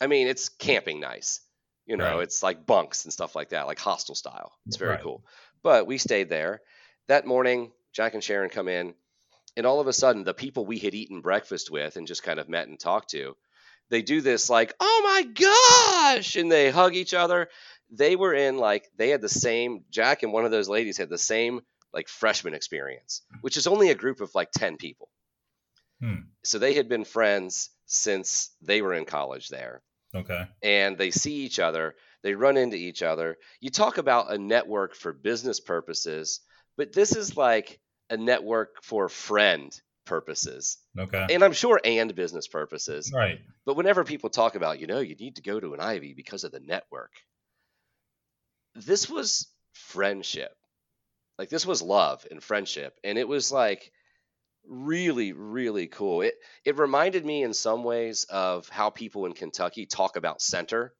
[0.00, 1.40] I mean it's camping nice.
[1.86, 2.22] You know, Right.
[2.22, 4.52] it's like bunks and stuff like that, like hostel style.
[4.66, 5.02] It's very Right.
[5.02, 5.24] cool.
[5.62, 6.60] But we stayed there.
[7.08, 8.94] That morning, Jack and Sharon come in,
[9.56, 12.38] and all of a sudden, the people we had eaten breakfast with and just kind
[12.40, 13.36] of met and talked to,
[13.90, 17.48] they do this like, "Oh my gosh!" and they hug each other.
[17.90, 19.84] They were in like they had the same.
[19.90, 21.60] Jack and one of those ladies had the same
[21.92, 25.08] like freshman experience, which is only a group of like ten people.
[26.00, 26.22] Hmm.
[26.44, 29.82] So they had been friends since they were in college there
[30.14, 30.46] okay.
[30.62, 33.38] and they see each other, they run into each other.
[33.60, 36.40] You talk about a network for business purposes,
[36.76, 40.78] but this is like a network for friend purposes.
[40.98, 41.26] Okay.
[41.30, 43.12] And I'm sure and business purposes.
[43.14, 43.40] Right.
[43.64, 46.44] But whenever people talk about, you know, you need to go to an Ivy because
[46.44, 47.12] of the network,
[48.74, 50.52] this was friendship.
[51.38, 52.94] Like this was love and friendship.
[53.02, 53.92] And it was like
[54.68, 56.22] really, really cool.
[56.22, 56.34] It
[56.64, 60.92] it reminded me in some ways of how people in Kentucky talk about Centre.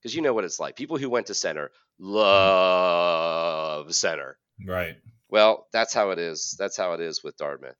[0.00, 0.76] Because you know what it's like.
[0.76, 4.38] People who went to Centre love Centre.
[4.64, 4.96] Right.
[5.28, 6.56] Well, that's how it is.
[6.58, 7.76] That's how it is with Dartmouth.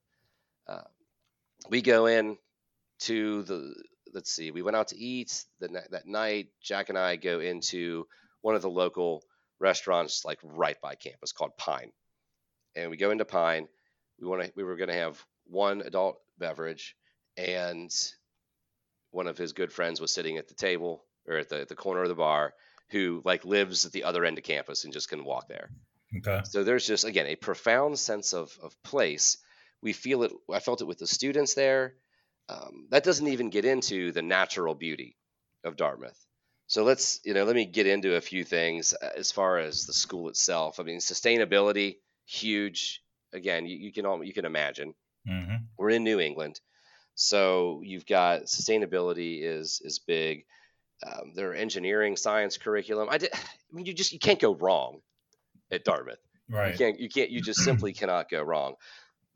[0.69, 0.83] Uh,
[1.69, 2.37] we go in
[3.01, 3.75] to the.
[4.13, 4.51] Let's see.
[4.51, 6.49] We went out to eat the, that night.
[6.63, 8.07] Jack and I go into
[8.41, 9.23] one of the local
[9.59, 11.93] restaurants, like right by campus, called Pine.
[12.75, 13.69] And we go into Pine.
[14.21, 14.53] We want to.
[14.57, 16.97] We were going to have one adult beverage,
[17.37, 17.91] and
[19.11, 21.75] one of his good friends was sitting at the table or at the, at the
[21.75, 22.55] corner of the bar,
[22.91, 25.71] who like lives at the other end of campus and just can walk there.
[26.19, 26.41] Okay.
[26.45, 29.39] So there's just again a profound sense of of place.
[29.83, 30.33] We feel it.
[30.53, 31.95] I felt it with the students there.
[32.49, 35.17] Um, that doesn't even get into the natural beauty
[35.65, 36.19] of Dartmouth.
[36.69, 39.87] So let's you know let me get into a few things uh, as far as
[39.87, 40.81] the school itself.
[40.81, 43.03] I mean sustainability huge.
[43.33, 44.95] Again, you, you can all you can imagine
[45.27, 46.61] hmm we're in New England,
[47.15, 50.47] so you've got sustainability is is big.
[51.07, 53.09] Um, there are engineering science curriculum.
[53.11, 53.31] I did.
[53.35, 53.39] I
[53.73, 55.01] mean, you just you can't go wrong
[55.71, 56.19] at Dartmouth.
[56.49, 56.73] Right.
[56.73, 58.75] You can't you can't you just simply cannot go wrong.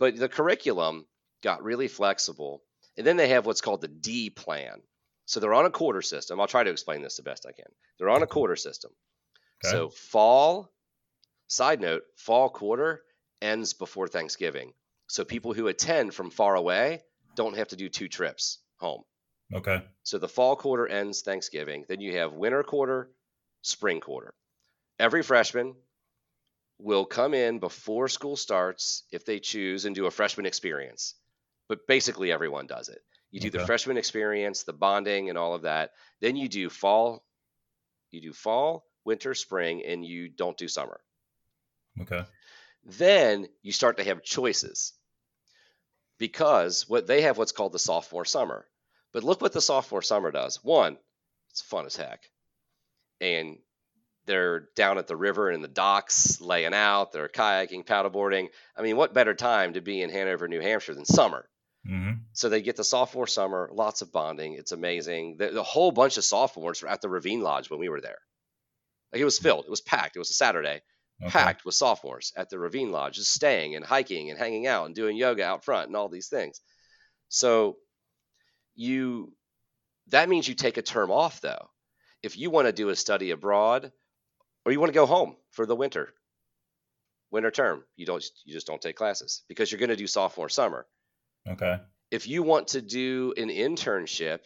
[0.01, 1.07] But the curriculum
[1.43, 2.63] got really flexible.
[2.97, 4.81] And then they have what's called the D plan.
[5.27, 6.41] So they're on a quarter system.
[6.41, 7.71] I'll try to explain this the best I can.
[7.99, 8.91] They're on a quarter system.
[9.65, 9.71] Okay.
[9.71, 10.73] So fall,
[11.47, 13.03] side note, fall quarter
[13.41, 14.73] ends before Thanksgiving.
[15.07, 17.03] So people who attend from far away
[17.37, 19.03] don't have to do two trips home.
[19.55, 19.83] Okay.
[20.03, 21.85] So the fall quarter ends Thanksgiving.
[21.89, 23.11] Then you have winter quarter,
[23.63, 24.35] spring quarter.
[24.99, 25.75] Every freshman
[26.83, 31.15] will come in before school starts if they choose and do a freshman experience.
[31.69, 33.01] But basically, everyone does it.
[33.31, 35.93] You do the freshman experience, the bonding, and all of that.
[36.21, 37.25] Then you do fall,
[38.11, 41.01] you do fall, winter, spring, and you don't do summer.
[42.01, 42.25] Okay.
[42.85, 44.95] Then you start to have choices
[46.19, 48.67] because what they have what's called the sophomore summer.
[49.13, 50.63] But look what the sophomore summer does.
[50.65, 50.97] One,
[51.51, 52.23] it's fun as heck.
[53.21, 53.59] And
[54.31, 58.49] they're down at the river and in the docks laying out, they're kayaking, paddleboarding.
[58.77, 61.49] I mean, what better time to be in Hanover, New Hampshire than summer?
[61.85, 64.55] hmm So they get the sophomore summer, lots of bonding.
[64.55, 65.37] It's amazing.
[65.39, 68.19] The, the whole bunch of sophomores were at the Ravine Lodge when we were there.
[69.13, 69.65] Like it was filled.
[69.65, 70.15] It was packed.
[70.15, 70.81] It was a Saturday,
[71.27, 71.31] Okay.
[71.33, 74.95] packed with sophomores at the Ravine Lodge, just staying and hiking and hanging out and
[74.95, 76.61] doing yoga out front and all these things.
[77.29, 77.79] So
[78.77, 79.33] you
[80.09, 81.71] that means you take a term off though.
[82.23, 83.93] If you want to do a study abroad
[84.71, 86.15] or you want to go home for the winter,
[87.33, 90.49] winter term, you don't you just don't take classes because you're going to do sophomore
[90.49, 90.87] summer
[91.49, 91.79] Okay.
[92.13, 94.41] if you want to do an internship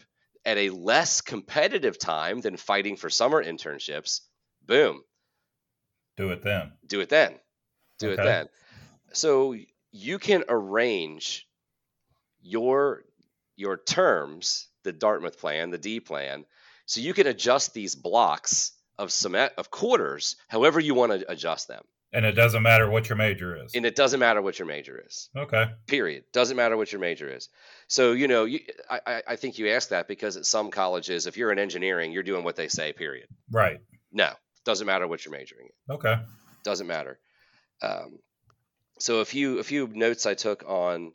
[0.47, 4.21] at a less competitive time than fighting for summer internships,
[4.65, 5.03] boom,
[6.17, 6.73] Do it then.
[6.87, 7.39] do it then.
[7.99, 8.49] Do it then.
[9.13, 9.57] So
[9.93, 11.47] you can arrange
[12.41, 13.05] your
[13.57, 16.47] your terms, the Dartmouth plan, the D plan,
[16.87, 21.69] so you can adjust these blocks of cement of quarters however you want to adjust
[21.69, 21.83] them.
[22.13, 23.75] And it doesn't matter what your major is.
[23.75, 25.31] And it doesn't matter what your major is.
[25.37, 25.65] Okay.
[25.89, 27.49] period doesn't matter what your major is
[27.89, 31.37] so you know you, I, I- think you ask that because at some colleges if
[31.37, 33.81] you're in engineering you're doing what they say period Right.
[34.13, 34.31] no
[34.65, 36.15] doesn't matter what you're majoring in Okay.
[36.63, 37.19] doesn't matter
[37.83, 38.19] um,
[39.01, 41.13] so a few a few notes i took on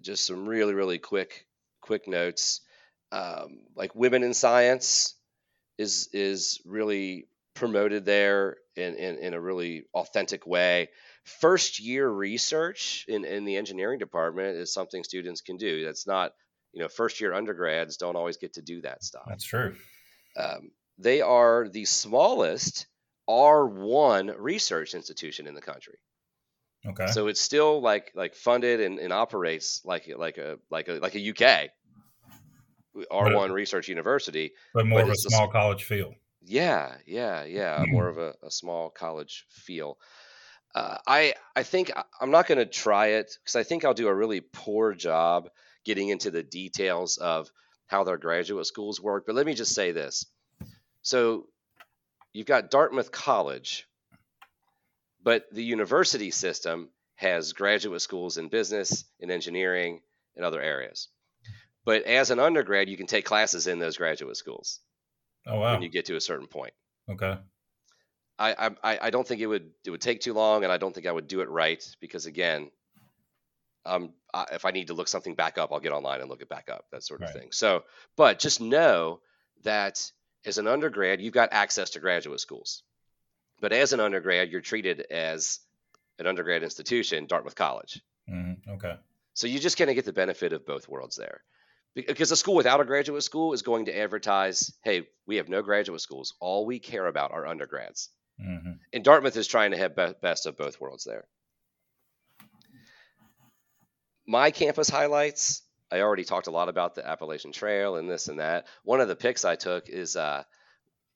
[0.00, 1.46] just some really really quick
[1.82, 2.60] quick notes
[3.12, 5.14] um, like women in science
[5.78, 10.88] is is really promoted there in, in, in a really authentic way
[11.24, 16.32] first year research in, in the engineering department is something students can do that's not
[16.72, 19.74] you know first year undergrads don't always get to do that stuff That's true.
[20.36, 22.86] um, they are the smallest
[23.28, 25.98] R1 research institution in the country.
[26.86, 27.08] Okay.
[27.08, 31.14] So it's still like like funded and, and operates like like a like a like
[31.16, 31.70] a UK
[33.10, 34.52] R1 research university.
[34.74, 36.14] but more but of a it's a small college feel.
[36.42, 37.84] Yeah, yeah, yeah.
[37.88, 39.98] More of a, a small college feel.
[40.74, 44.08] Uh, I I think I'm not going to try it because I think I'll do
[44.08, 45.50] a really poor job
[45.84, 47.50] getting into the details of
[47.86, 49.24] how their graduate schools work.
[49.26, 50.26] But let me just say this:
[51.02, 51.46] so
[52.32, 53.86] you've got Dartmouth College,
[55.22, 60.00] but the university system has graduate schools in business, in engineering,
[60.36, 61.08] and other areas.
[61.88, 64.80] But as an undergrad, you can take classes in those graduate schools
[65.46, 65.72] Oh wow.
[65.72, 66.74] when you get to a certain point.
[67.08, 67.38] Okay.
[68.38, 70.94] I, I I don't think it would it would take too long, and I don't
[70.94, 72.70] think I would do it right because again,
[73.86, 76.42] um, I, if I need to look something back up, I'll get online and look
[76.42, 77.40] it back up, that sort of Right.
[77.40, 77.52] thing.
[77.52, 77.84] So,
[78.16, 79.20] but just know
[79.64, 80.12] that
[80.44, 82.82] as an undergrad, you've got access to graduate schools,
[83.62, 85.60] but as an undergrad, you're treated as
[86.18, 88.02] an undergrad institution, Dartmouth College.
[88.28, 88.96] hmm Okay.
[89.32, 91.40] So you're just kind of get the benefit of both worlds there.
[91.94, 95.48] Be- Because a school without a graduate school is going to advertise, hey, we have
[95.48, 96.34] no graduate schools.
[96.40, 100.46] All we care about are undergrads hmm and Dartmouth is trying to have be- best
[100.46, 101.26] of both worlds there.
[104.26, 105.62] My campus highlights.
[105.90, 108.66] I already talked a lot about the Appalachian Trail and this and that.
[108.84, 110.44] One of the picks I took is uh,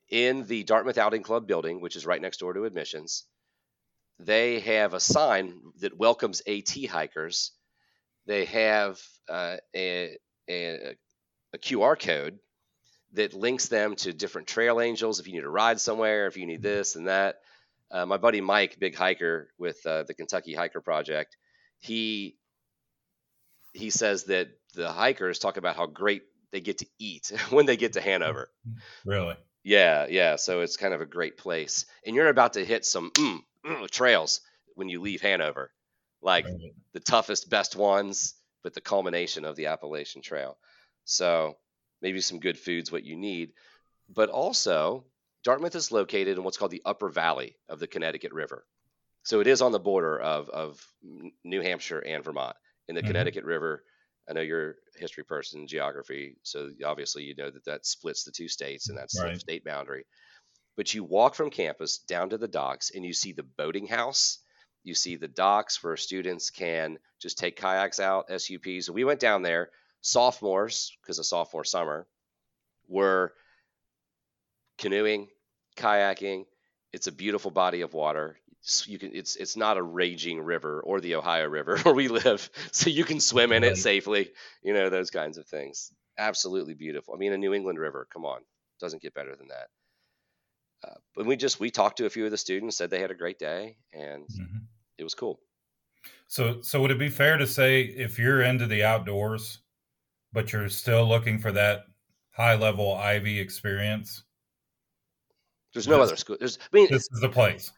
[0.08, 3.24] in the Dartmouth Outing Club building, which is right next door to admissions.
[4.18, 7.52] They have a sign that welcomes AT hikers.
[8.26, 10.16] They have uh, a,
[10.48, 10.96] a,
[11.52, 12.38] a QR code
[13.12, 16.46] that links them to different trail angels if you need to ride somewhere, if you
[16.46, 17.40] need this and that.
[17.90, 21.36] Uh, my buddy Mike, big hiker with uh, the Kentucky Hiker Project,
[21.78, 22.36] he
[23.74, 27.76] he says that the hikers talk about how great they get to eat when they
[27.76, 28.50] get to Hanover.
[29.04, 29.36] Really.
[29.64, 30.36] Yeah, yeah.
[30.36, 33.90] So it's kind of a great place, and you're about to hit some mm, mm,
[33.90, 34.40] trails
[34.74, 35.72] when you leave Hanover,
[36.20, 36.72] like Right.
[36.94, 40.58] the toughest, best ones, but the culmination of the Appalachian Trail.
[41.04, 41.56] So
[42.00, 43.52] maybe some good foods, what you need.
[44.08, 45.04] But also,
[45.44, 48.64] Dartmouth is located in what's called the upper valley of the Connecticut River.
[49.24, 50.84] So it is on the border of, of
[51.44, 52.56] New Hampshire and Vermont.
[52.88, 53.06] In the Mhm.
[53.06, 53.84] Connecticut River,
[54.28, 58.32] I know you're a history person, geography, so obviously you know that that splits the
[58.32, 59.34] two states and that's Right.
[59.34, 60.04] the state boundary.
[60.76, 64.38] But you walk from campus down to the docks and you see the boating house.
[64.84, 68.86] You see the docks where students can just take kayaks out, SUPs.
[68.86, 69.70] So we went down there,
[70.00, 72.06] sophomores, because of sophomore summer,
[72.88, 73.32] were
[74.78, 75.28] canoeing,
[75.76, 76.46] kayaking.
[76.92, 78.36] It's a beautiful body of water.
[78.86, 82.48] You can it's it's not a raging river or the Ohio River where we live,
[82.70, 84.30] so you can swim in it safely.
[84.62, 85.92] You know those kinds of things.
[86.16, 87.14] Absolutely beautiful.
[87.14, 88.06] I mean, a New England River.
[88.12, 88.40] Come on,
[88.78, 89.68] doesn't get better than that.
[90.84, 93.10] Uh, but we just we talked to a few of the students, said they had
[93.10, 94.58] a great day, and hmm
[94.98, 95.40] it was cool.
[96.28, 99.58] So, so would it be fair to say if you're into the outdoors,
[100.32, 101.84] but you're still looking for that
[102.30, 104.22] high level Ivy experience,
[105.74, 106.36] There's no other school.
[106.38, 107.72] There's I mean, this is the place.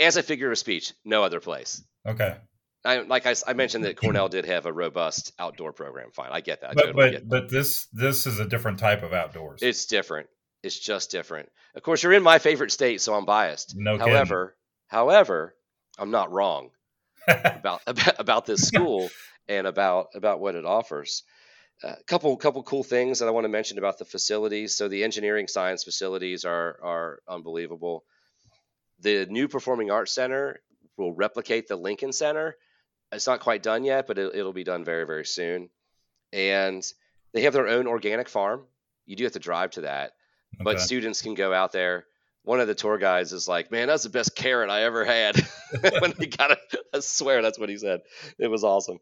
[0.00, 1.82] as a figure of speech, no other place.
[2.06, 2.36] Okay,
[2.84, 6.10] I, like I mentioned that Cornell did have a robust outdoor program.
[6.12, 6.70] Fine, I get that.
[6.70, 9.62] I but totally get but but this this is a different type of outdoors.
[9.62, 10.28] It's different.
[10.62, 11.48] It's just different.
[11.74, 13.74] Of course, you're in my favorite state, so I'm biased.
[13.76, 14.12] No kidding.
[14.12, 14.56] however,
[14.86, 15.54] however,
[15.98, 16.70] I'm not wrong
[17.28, 19.10] about about, about this school
[19.48, 21.22] and about about what it offers.
[21.82, 24.76] A couple couple cool things that I want to mention about the facilities.
[24.76, 28.04] So the engineering science facilities are are unbelievable.
[29.00, 30.60] The new Performing Arts Center
[30.96, 32.56] will replicate the Lincoln Center.
[33.10, 35.70] It's not quite done yet, but it, it'll be done very very soon.
[36.32, 36.84] And
[37.32, 38.62] they have their own organic farm.
[39.06, 40.12] You do have to drive to that,
[40.64, 42.06] but students can go out there.
[42.44, 45.36] One of the tour guides is like, "Man, that's the best carrot I ever had."
[46.00, 46.58] when he got it,
[46.92, 48.00] I swear that's what he said.
[48.38, 48.98] It was awesome.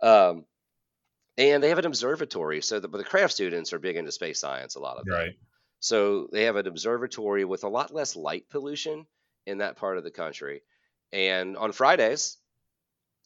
[0.00, 0.44] Um,
[1.36, 4.38] and they have an observatory, so the, but the craft students are big into space
[4.38, 4.76] science.
[4.76, 5.14] A lot of them.
[5.14, 5.34] right.
[5.80, 9.06] So they have an observatory with a lot less light pollution
[9.46, 10.62] in that part of the country.
[11.12, 12.38] And on Fridays,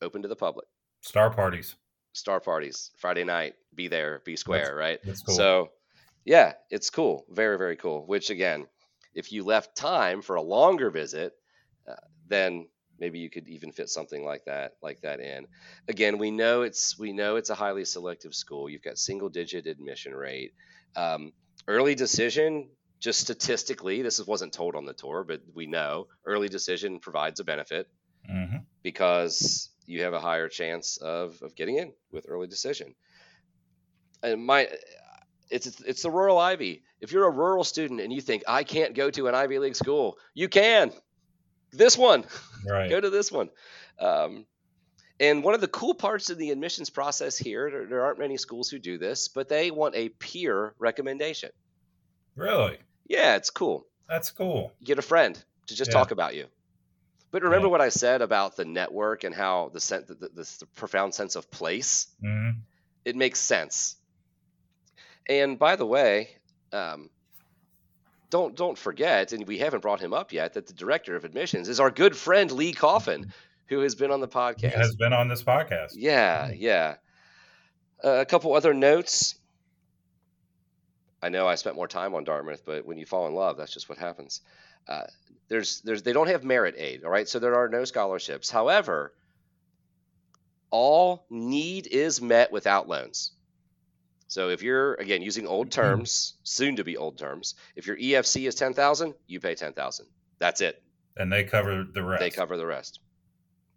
[0.02, 0.66] open to the public.
[1.00, 1.76] Star parties.
[2.14, 4.98] Star parties, Friday night, be there, be square, right?
[5.04, 5.36] That's cool.
[5.36, 5.70] So,
[6.28, 7.24] yeah, it's cool.
[7.30, 8.06] Very, very cool.
[8.06, 8.66] Which, again,
[9.14, 11.32] if you left time for a longer visit,
[11.88, 11.94] uh,
[12.26, 12.68] then
[12.98, 15.46] maybe you could even fit something like that, like that in.
[15.88, 18.68] Again, we know it's we know it's a highly selective school.
[18.68, 20.52] You've got single digit admission rate,
[20.96, 21.32] um,
[21.66, 22.70] early decision.
[23.00, 27.44] Just statistically, this wasn't told on the tour, but we know early decision provides a
[27.44, 27.88] benefit
[28.26, 32.94] hmm because you have a higher chance of, of getting in with early decision.
[34.22, 34.68] And my
[35.50, 36.82] it's it's the rural Ivy.
[37.00, 39.76] If you're a rural student and you think I can't go to an Ivy League
[39.76, 40.92] school, you can.
[41.72, 42.24] This one,
[42.66, 42.88] Right.
[42.94, 43.50] go to this one.
[43.98, 44.46] Um,
[45.20, 48.36] and one of the cool parts of the admissions process here, there, there aren't many
[48.36, 51.50] schools who do this, but they want a peer recommendation.
[52.36, 52.78] Really?
[53.08, 53.86] Yeah, it's cool.
[54.08, 54.72] That's cool.
[54.82, 55.36] get a friend
[55.66, 55.98] to just Yeah.
[55.98, 56.46] talk about you.
[57.30, 57.72] But remember Yeah.
[57.72, 60.28] what I said about the network and how the, sen- the, the,
[60.60, 62.06] the profound sense of place?
[62.20, 62.50] hmm
[63.04, 63.96] It makes sense.
[65.28, 66.30] And by the way,
[66.72, 67.10] um,
[68.30, 71.68] don't don't forget, and we haven't brought him up yet, that the director of admissions
[71.68, 73.32] is our good friend Lee Coffin,
[73.66, 74.74] who has been on the podcast.
[74.74, 75.92] Has been on this podcast.
[75.94, 76.96] Yeah, yeah.
[78.02, 79.34] Uh, a couple other notes.
[81.20, 83.72] I know I spent more time on Dartmouth, but when you fall in love, that's
[83.72, 84.40] just what happens.
[84.86, 85.02] Uh,
[85.48, 87.28] there's, there's, they don't have merit aid, all right.
[87.28, 88.50] So there are no scholarships.
[88.50, 89.12] However,
[90.70, 93.32] all need is met without loans.
[94.28, 98.46] So if you're again using old terms, soon to be old terms, if your EFC
[98.46, 100.06] is ten thousand, you pay ten thousand.
[100.38, 100.82] That's it.
[101.16, 102.20] And they cover the rest.
[102.20, 103.00] They cover the rest.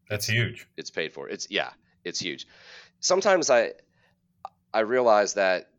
[0.09, 0.67] That's huge.
[0.77, 1.29] it's paid for.
[1.29, 1.69] It's yeah,
[2.03, 2.45] it's huge.
[2.99, 3.71] Sometimes I
[4.73, 5.69] I realize that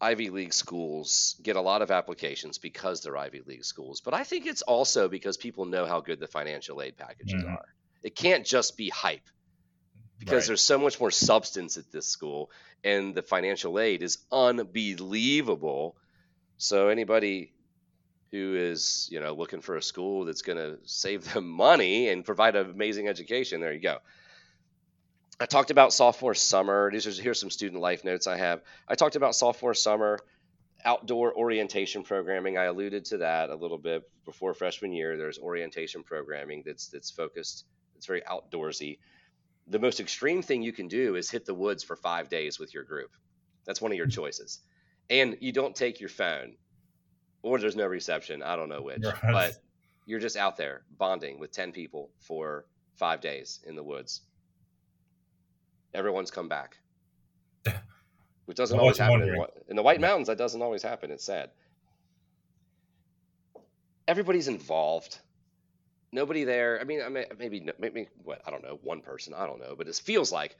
[0.00, 4.24] Ivy League schools get a lot of applications because they're Ivy League schools, but I
[4.24, 7.52] think it's also because people know how good the financial aid packages Mhm.
[7.52, 7.64] are.
[8.02, 9.28] It can't just be hype
[10.20, 10.48] because Right.
[10.48, 12.50] there's so much more substance at this school
[12.84, 15.96] and the financial aid is unbelievable.
[16.58, 17.54] So anybody
[18.32, 22.24] who is, you know, looking for a school that's going to save them money and
[22.24, 23.98] provide an amazing education, there you go.
[25.40, 26.90] I talked about sophomore summer.
[26.92, 28.62] These are here's some student life notes I have.
[28.88, 30.18] I talked about sophomore summer
[30.84, 32.58] outdoor orientation programming.
[32.58, 35.16] I alluded to that a little bit before freshman year.
[35.16, 37.64] There's orientation programming that's that's focused.
[37.96, 38.98] It's very outdoorsy.
[39.70, 42.74] The most extreme thing you can do is hit the woods for five days with
[42.74, 43.12] your group.
[43.64, 44.10] That's one of your hmm.
[44.10, 44.60] choices.
[45.08, 46.56] And you don't take your phone,
[47.42, 48.42] or there's no reception.
[48.42, 49.32] I don't know which, Right.
[49.32, 49.54] but
[50.06, 54.22] you're just out there bonding with ten people for five days in the woods.
[55.94, 56.76] Everyone's come back,
[58.44, 60.28] which doesn't always happen in, in the White Mountains.
[60.28, 61.10] That doesn't always happen.
[61.10, 61.50] It's sad.
[64.06, 65.18] Everybody's involved.
[66.12, 66.80] Nobody there.
[66.80, 69.32] I mean, I mean, maybe maybe what I don't know, one person.
[69.34, 70.56] I don't know, but it feels like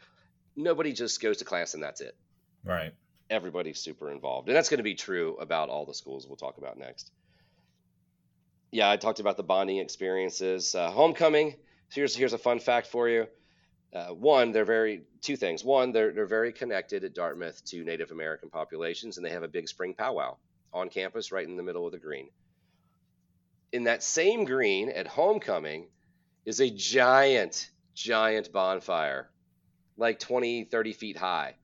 [0.57, 2.17] nobody just goes to class and that's it.
[2.65, 2.93] Right.
[3.29, 6.59] Everybody's super involved, and that's going to be true about all the schools we'll talk
[6.59, 7.11] about next.
[8.73, 10.75] Yeah, I talked about the bonding experiences.
[10.75, 11.53] Uh, homecoming.
[11.53, 11.57] So
[11.97, 13.27] Here's here's a fun fact for you.
[13.93, 15.65] Uh, one, they're very two things.
[15.65, 19.49] One, they're they're very connected at Dartmouth to Native American populations, and they have a
[19.49, 20.37] big spring powwow
[20.73, 22.29] on campus, right in the middle of the green.
[23.73, 25.87] In that same green at homecoming
[26.45, 29.31] is a giant, giant bonfire,
[29.97, 31.55] like 20, 30 feet high.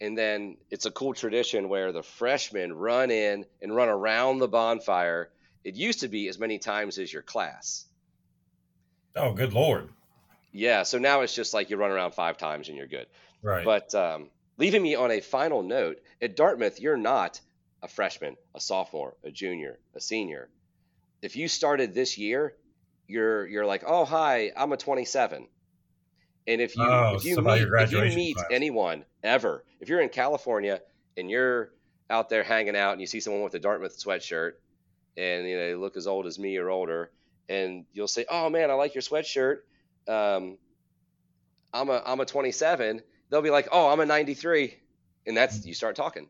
[0.00, 4.48] And then it's a cool tradition where the freshmen run in and run around the
[4.48, 5.30] bonfire
[5.64, 7.86] It used to be as many times as your class.
[9.16, 9.88] Oh, good lord!
[10.52, 13.06] Yeah, so now it's just like you run around five times and you're good.
[13.42, 13.64] Right.
[13.64, 14.28] But um,
[14.58, 17.40] leaving me on a final note, at Dartmouth, you're not
[17.82, 20.48] a freshman, a sophomore, a junior, a senior.
[21.22, 22.56] If you started this year,
[23.06, 25.48] you're you're like, oh hi, I'm a 27.
[26.46, 28.46] And if you Oh, if you meet if you meet class.
[28.50, 30.82] anyone ever, if you're in California
[31.16, 31.72] and you're
[32.10, 34.54] out there hanging out and you see someone with a Dartmouth sweatshirt
[35.16, 37.12] and you know they look as old as me or older,
[37.48, 39.58] and you'll say, "Oh man, I like your sweatshirt."
[40.08, 40.58] Um,
[41.72, 43.02] I'm a I'm a 27.
[43.30, 44.76] They'll be like, "Oh, I'm a 93,"
[45.26, 46.28] and that's you start talking.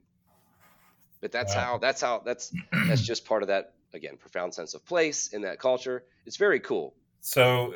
[1.20, 1.55] But that's Wow.
[1.55, 2.55] how that's how that's
[2.87, 6.05] that's just part of that again profound sense of place in that culture.
[6.24, 6.94] It's very cool.
[7.20, 7.74] So,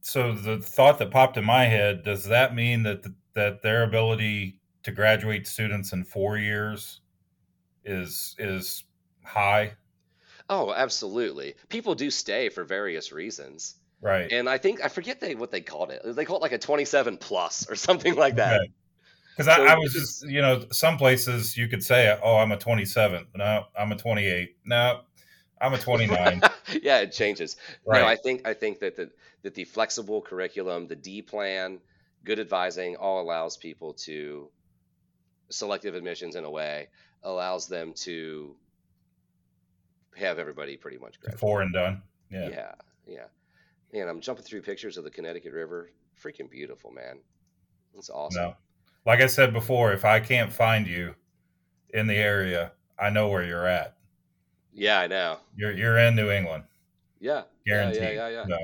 [0.00, 3.04] so the thought that popped in my head does that mean that
[3.34, 7.00] that their ability to graduate students in four years
[7.84, 8.84] is is
[9.24, 9.72] high,
[10.50, 11.54] Oh, absolutely.
[11.68, 13.74] People do stay for various reasons.
[14.00, 14.30] right?
[14.32, 16.00] And I think I forget they what they called it.
[16.04, 18.62] They call it like a 27 plus or something like that.
[19.36, 22.50] Because So I, I was just, you know, some places you could say, "Oh, I'm
[22.50, 24.56] a 27." No, I'm a 28.
[24.64, 25.02] No,
[25.60, 26.40] I'm a 29.
[26.82, 27.56] yeah, it changes.
[27.86, 28.00] right.
[28.00, 29.10] No, I think I think that the
[29.42, 31.80] that the flexible curriculum, the D plan,
[32.24, 34.50] good advising, all allows people to
[35.50, 36.88] selective admissions in a way
[37.22, 38.54] allows them to
[40.16, 41.40] have everybody pretty much graduate.
[41.40, 42.02] Four and done.
[42.30, 42.48] Yeah.
[42.48, 42.72] Yeah,
[43.06, 44.00] yeah.
[44.00, 45.90] And I'm jumping through pictures of the Connecticut River.
[46.22, 47.20] Freaking beautiful, man.
[47.94, 48.42] It's awesome.
[48.42, 48.54] No.
[49.06, 51.14] Like I said before, if I can't find you
[51.94, 53.94] in the area, I know where you're at.
[54.78, 55.38] Yeah, I know.
[55.56, 56.64] You're you're in New England,
[57.20, 58.02] Yeah, guaranteed.
[58.02, 58.44] Yeah, yeah, yeah, yeah.
[58.46, 58.58] No.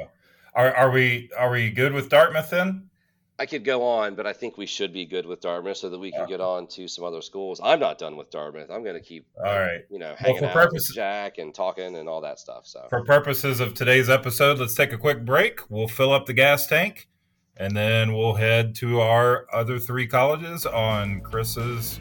[0.55, 2.89] Are are we are we good with Dartmouth then?
[3.37, 5.99] I could go on, but I think we should be good with Dartmouth so that
[5.99, 6.27] we can Yeah.
[6.27, 7.61] get on to some other schools.
[7.65, 8.71] I'm not done with Dartmouth.
[8.71, 9.81] I'm going to keep, All right.
[9.91, 12.65] you know, Well, hanging for out purpose- with Jack and talking and all that stuff.
[12.69, 15.69] So For purposes of today's episode, let's take a quick break.
[15.69, 17.09] We'll fill up the gas tank,
[17.57, 21.99] and then we'll head to our other three colleges on Chris's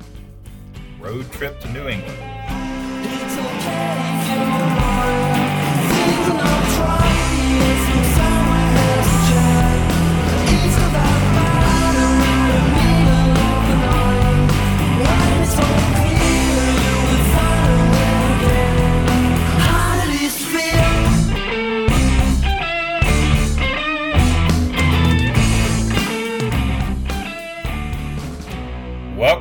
[1.00, 2.43] road trip to New England.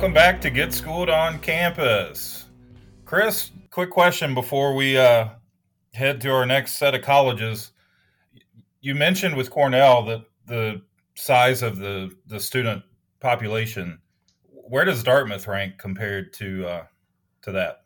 [0.03, 2.45] Welcome back to Get Schooled on Campus.
[3.05, 5.27] Chris, quick question before we uh,
[5.93, 7.71] head to our next set of colleges.
[8.81, 10.83] You mentioned with Cornell that the
[11.15, 12.83] size of the, the student
[13.19, 13.99] population.
[14.45, 16.83] Where does Dartmouth rank compared to uh,
[17.41, 17.79] to that?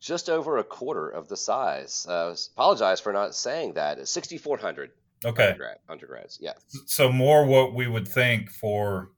[0.00, 2.06] just over a quarter of the size.
[2.08, 3.98] Uh, apologize for not saying that.
[3.98, 4.92] It's 6,400
[5.24, 6.38] Okay, undergrad, undergrads.
[6.40, 6.52] Yeah.
[6.86, 9.10] so more what we would think for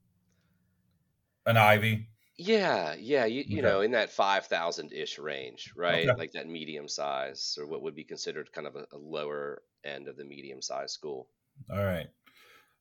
[1.44, 2.08] an Ivy.
[2.42, 3.62] Yeah, yeah, you, you Okay.
[3.62, 6.10] know, in that 5,000 ish range, right?
[6.10, 6.16] Okay.
[6.16, 10.08] Like that medium size or what would be considered kind of a, a lower end
[10.08, 11.28] of the medium size school.
[11.70, 12.08] All right.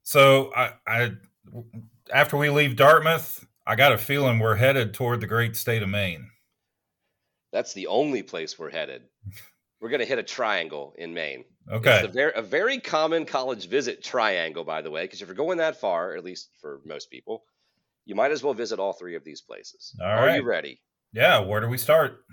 [0.03, 1.11] So I, I
[2.13, 5.89] after we leave Dartmouth, I got a feeling we're headed toward the great state of
[5.89, 6.31] Maine.
[7.51, 9.09] That's the only place we're headed.
[9.81, 11.45] We're going to hit a triangle in Maine.
[11.71, 11.95] Okay.
[11.95, 15.35] It's a very, a very common college visit triangle, by the way, because if you're
[15.35, 17.45] going that far, at least for most people,
[18.09, 19.95] you might as well visit all three of these places.
[20.01, 20.37] All Are right.
[20.37, 20.81] you ready?
[21.13, 21.41] Yeah.
[21.41, 22.25] Where do we start?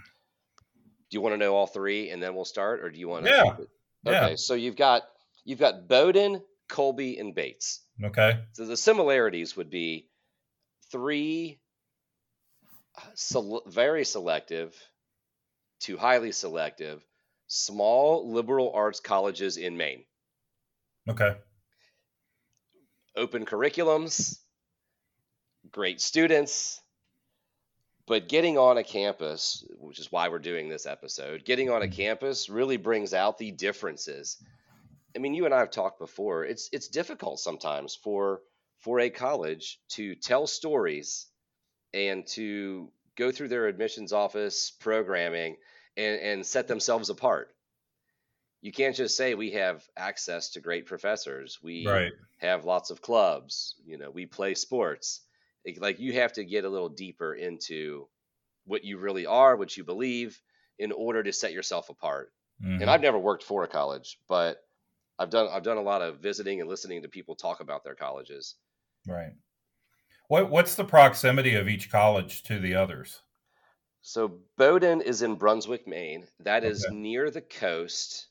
[1.11, 3.27] Do you want to know all three and then we'll start, or do you want
[3.27, 3.31] to?
[3.31, 3.69] Yeah, keep it-
[4.05, 4.25] yeah.
[4.25, 5.03] Okay, so you've got
[5.45, 7.83] you've got Bowdoin, Colby, and Bates.
[8.03, 8.41] Okay.
[8.55, 10.09] So the similarities would be
[10.91, 11.61] three
[13.15, 14.75] sele- very selective
[15.81, 17.05] to highly selective
[17.49, 20.05] small liberal arts colleges in Maine.
[21.09, 21.37] Okay.
[23.15, 24.39] Open curriculums,
[25.73, 26.81] great students,
[28.07, 31.87] but getting on a campus, which is why we're doing this episode, getting on a
[31.87, 31.95] mm-hmm.
[31.95, 34.37] campus really brings out the differences.
[35.15, 36.45] I mean, you and I have talked before.
[36.45, 38.43] It's it's difficult sometimes for
[38.81, 41.27] for a college to tell stories
[41.95, 45.57] and to go through their admissions office programming
[45.97, 47.51] and, and set themselves apart.
[48.61, 51.59] You can't just say we have access to great professors.
[51.63, 52.13] We Right.
[52.39, 53.75] have lots of clubs.
[53.85, 55.23] You know, we play sports.
[55.67, 58.09] It- like you have to get a little deeper into
[58.65, 60.41] what you really are, what you believe,
[60.79, 62.33] in order to set yourself apart.
[62.63, 62.81] Mhm.
[62.83, 64.63] And I've never worked for a college, but
[65.19, 67.95] I've done I've done a lot of visiting and listening to people talk about their
[67.97, 68.57] colleges.
[69.07, 69.35] Right.
[70.29, 73.23] What What's the proximity of each college to the others?
[74.03, 76.29] So Bowdoin is in Brunswick, Maine.
[76.41, 76.95] That is Okay.
[76.95, 78.29] near the coast.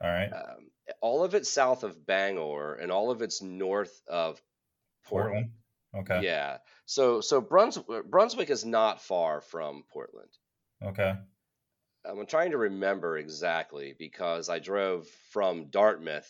[0.00, 0.32] All right.
[0.32, 4.42] Um, all of it's south of Bangor, and all of it's north of
[5.04, 5.46] Portland.
[5.46, 5.63] Portland.
[5.96, 6.22] Okay.
[6.24, 6.58] Yeah.
[6.86, 10.30] So so Brunswick Brunswick is not far from Portland.
[10.82, 11.14] Okay.
[12.04, 16.28] I'm trying to remember exactly because I drove from Dartmouth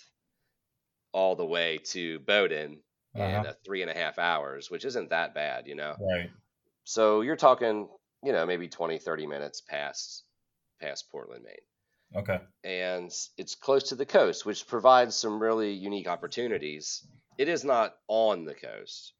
[1.12, 2.80] all the way to Bowdoin
[3.14, 3.48] in Uh-huh.
[3.50, 5.96] uh, three and a half hours, which isn't that bad, you know.
[6.00, 6.30] Right.
[6.84, 7.88] So you're talking,
[8.22, 10.24] you know, maybe 20, 30 minutes past
[10.80, 11.56] past Portland, Maine.
[12.22, 12.40] Okay.
[12.62, 17.04] and it's close to the coast, which provides some really unique opportunities.
[17.38, 19.12] It is not on the coast;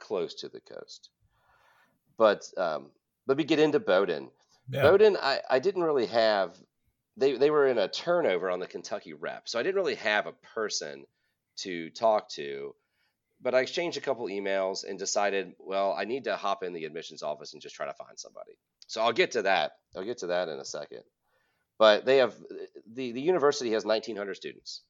[0.00, 1.10] close to the coast.
[2.16, 2.90] But um,
[3.26, 4.30] let me get into Bowdoin.
[4.68, 4.82] Yeah.
[4.82, 6.56] Bowdoin, I, I didn't really have.
[7.16, 10.26] They they were in a turnover on the Kentucky rep, so I didn't really have
[10.26, 11.04] a person
[11.58, 12.74] to talk to.
[13.42, 16.84] But I exchanged a couple emails and decided, well, I need to hop in the
[16.84, 18.58] admissions office and just try to find somebody.
[18.86, 19.72] So I'll get to that.
[19.96, 21.02] I'll get to that in a second.
[21.78, 22.34] But they have
[22.92, 24.82] the the university has 1,900 students,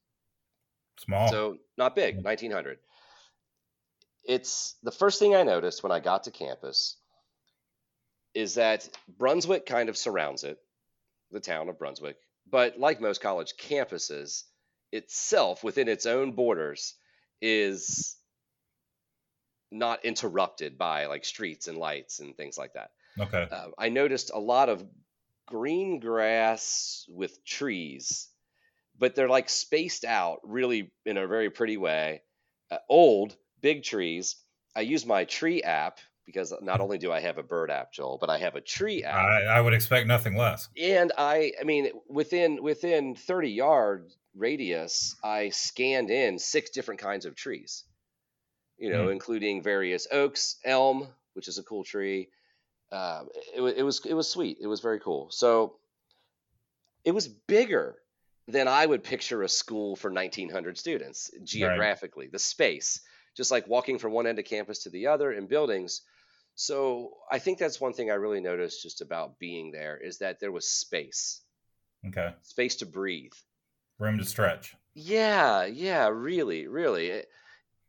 [0.99, 1.29] Small.
[1.29, 2.79] so not big, 1,900.
[4.25, 6.97] It's the first thing I noticed when I got to campus
[8.35, 10.59] is that Brunswick kind of surrounds it,
[11.31, 12.17] the town of Brunswick.
[12.49, 14.45] But like most college campuses,
[14.93, 16.95] itself within its own borders
[17.41, 18.17] is
[19.71, 22.91] not interrupted by like streets and lights and things like that.
[23.19, 23.47] okay.
[23.51, 24.85] Uh, I noticed a lot of
[25.47, 28.29] green grass with trees,
[28.99, 32.23] but they're like spaced out really in a very pretty way.
[32.71, 34.37] Uh, old, big trees.
[34.77, 38.19] I use my tree app because not only do I have a bird app, Joel,
[38.21, 39.17] but I have a tree app.
[39.17, 40.69] I, I would expect nothing less.
[40.81, 47.27] and I, I mean, within within 30 yard radius, I scanned in six different kinds
[47.27, 47.85] of trees.
[48.79, 49.11] You know, Hmm.
[49.13, 52.29] including various oaks, elm, which is a cool tree.
[52.93, 54.59] Um, it, it was it was sweet.
[54.61, 55.29] It was very cool.
[55.31, 55.77] So
[57.05, 57.97] it was bigger
[58.49, 62.29] than I would picture a school for 1,900 students geographically.
[62.29, 63.01] The space,
[63.37, 66.03] just like walking from one end of campus to the other in buildings.
[66.55, 70.41] So I think that's one thing I really noticed just about being there is that
[70.41, 71.41] there was space,
[72.07, 72.35] Okay.
[72.43, 73.33] space to breathe.
[73.99, 74.75] Room to stretch.
[74.95, 77.23] Yeah, yeah, really, really.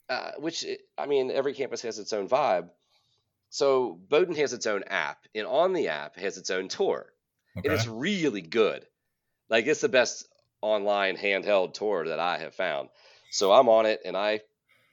[0.09, 0.65] Uh, which
[0.97, 2.69] I mean, every campus has its own vibe.
[3.49, 7.11] So Bowdoin has its own app, and on the app has its own tour.
[7.57, 7.67] Okay.
[7.67, 8.85] and it's really good.
[9.49, 10.25] Like it's the best
[10.61, 12.87] online handheld tour that I have found.
[13.31, 14.41] So I'm on it and I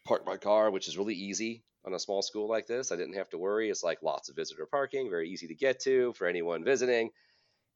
[0.09, 2.90] park my car, which is really easy on a small school like this.
[2.90, 3.70] I didn't have to worry.
[3.70, 7.11] It's like lots of visitor parking, very easy to get to for anyone visiting.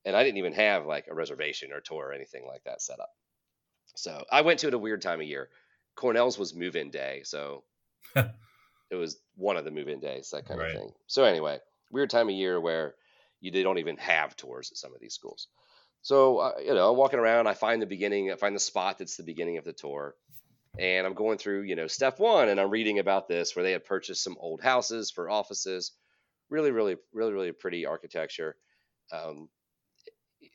[0.05, 3.01] And I didn't even have like a reservation or tour or anything like that set
[3.01, 3.11] up.
[3.95, 5.51] So I went to it a weird time of year.
[5.95, 7.65] Cornell's was move-in day, so
[8.17, 10.75] it was one of the move-in days, that kind Right.
[10.75, 10.93] of thing.
[11.07, 11.59] So anyway,
[11.91, 12.95] weird time of year where
[13.41, 15.49] you they don't even have tours at some of these schools.
[16.01, 17.47] So uh, you know, I'm walking around.
[17.47, 18.33] I find the beginning.
[18.33, 20.17] I find the spot that's the beginning of the tour,
[20.79, 23.73] and I'm going through you know step one, and I'm reading about this where they
[23.73, 25.93] had purchased some old houses for offices.
[26.51, 28.57] Really, really, really, really pretty architecture.
[29.11, 29.49] Um,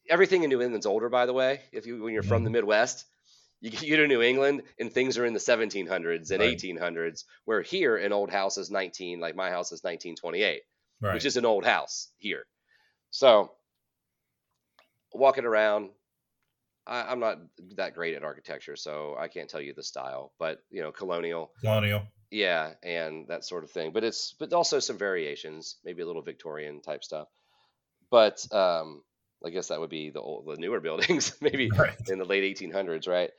[0.09, 1.61] everything in New England's older, by the way.
[1.72, 3.05] If you when you're from the Midwest,
[3.61, 6.51] you get- to New England and things are in the 1700s and Right.
[6.51, 7.26] 1800s.
[7.45, 10.63] Where here an old house is 19, like my house is 1928
[11.01, 11.13] right.
[11.15, 12.45] which is an old house here.
[13.11, 13.51] So,
[15.13, 15.91] walking around,
[16.88, 17.40] I, I'm not
[17.76, 21.54] that great at architecture, so I can't tell you the style, but you know, colonial,
[21.60, 22.08] Colonial.
[22.32, 23.94] yeah, and that sort of thing.
[23.94, 27.30] But it's but also some variations, maybe a little Victorian type stuff.
[28.12, 29.04] But um,
[29.46, 31.98] I guess that would be the old, the newer buildings, maybe Right.
[32.08, 33.32] in the late 1800s, right?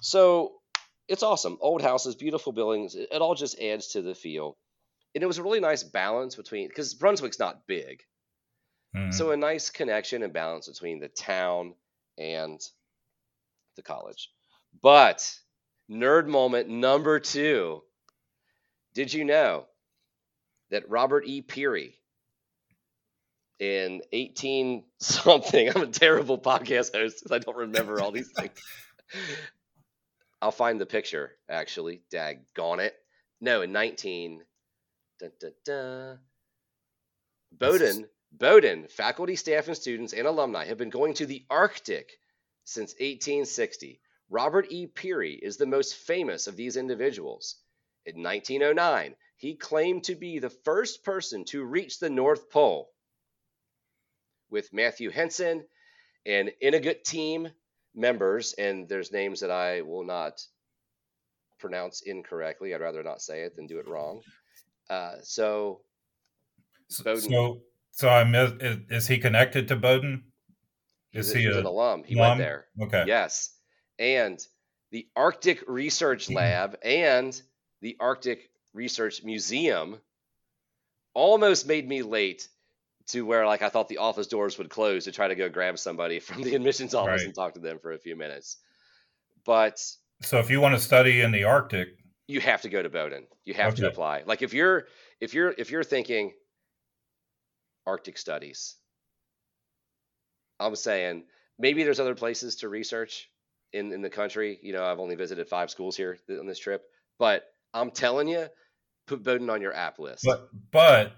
[0.00, 0.56] So
[1.08, 1.58] it's awesome.
[1.60, 2.94] Old houses, beautiful buildings.
[2.96, 4.58] It, it all just adds to the feel.
[5.14, 8.04] And it was a really nice balance between because Brunswick's not big,
[8.94, 9.10] Mhm.
[9.10, 11.74] so a nice connection and balance between the town
[12.18, 12.60] and
[13.76, 14.30] the college.
[14.82, 15.32] But
[15.90, 17.82] nerd moment number two.
[18.94, 19.66] Did you know
[20.70, 21.42] that Robert E.
[21.42, 21.94] Peary
[23.58, 28.58] in 18 something, I'm a terrible podcast host 'cause I don't remember all these things.
[30.42, 32.02] I'll find the picture actually.
[32.12, 32.94] Daggone it.
[33.40, 34.42] No, in 19.
[35.20, 36.18] Dun, dun, dun.
[37.52, 42.18] Bowdoin, Bowdoin, faculty, staff, and students and alumni have been going to the Arctic
[42.66, 44.00] since 1860.
[44.28, 44.88] Robert E.
[44.88, 47.56] Peary is the most famous of these individuals.
[48.04, 52.90] In 1909, he claimed to be the first person to reach the North Pole.
[54.50, 55.64] With Matthew Henson
[56.24, 57.48] and Inughuit team
[57.94, 60.40] members, and there's names that I will not
[61.58, 62.74] pronounce incorrectly.
[62.74, 64.22] I'd rather not say it than do it wrong.
[64.90, 65.80] Uh, so
[66.88, 67.60] So, so
[67.90, 68.52] So I miss.
[68.60, 70.22] Is, is he connected to Bowdoin?
[71.16, 72.04] Is he a an alum.
[72.04, 72.28] He alum?
[72.28, 72.66] went there.
[72.82, 73.04] Okay.
[73.06, 73.50] Yes.
[73.98, 74.38] And
[74.92, 76.36] the Arctic Research mm-hmm.
[76.36, 77.40] Lab and
[77.82, 79.98] the Arctic Research Museum
[81.14, 82.48] almost made me late
[83.08, 85.78] to where like I thought the office doors would close to try to go grab
[85.78, 87.26] somebody from the admissions office Right.
[87.26, 88.58] and talk to them for a few minutes.
[89.44, 89.80] But
[90.22, 91.88] So if you want to study in the Arctic,
[92.26, 93.26] you have to go to Bowdoin.
[93.44, 94.24] You have to apply.
[94.26, 94.86] Like if you're
[95.20, 96.32] if you're if you're thinking
[97.86, 98.76] Arctic studies,
[100.60, 101.24] I'm saying
[101.58, 103.30] maybe there's other places to research
[103.72, 104.58] in in the country.
[104.62, 106.84] You know, I've only visited five schools here on this trip,
[107.18, 107.44] but
[107.74, 108.46] I'm telling you,
[109.06, 110.24] put Bowdoin on your app list.
[110.24, 111.12] but but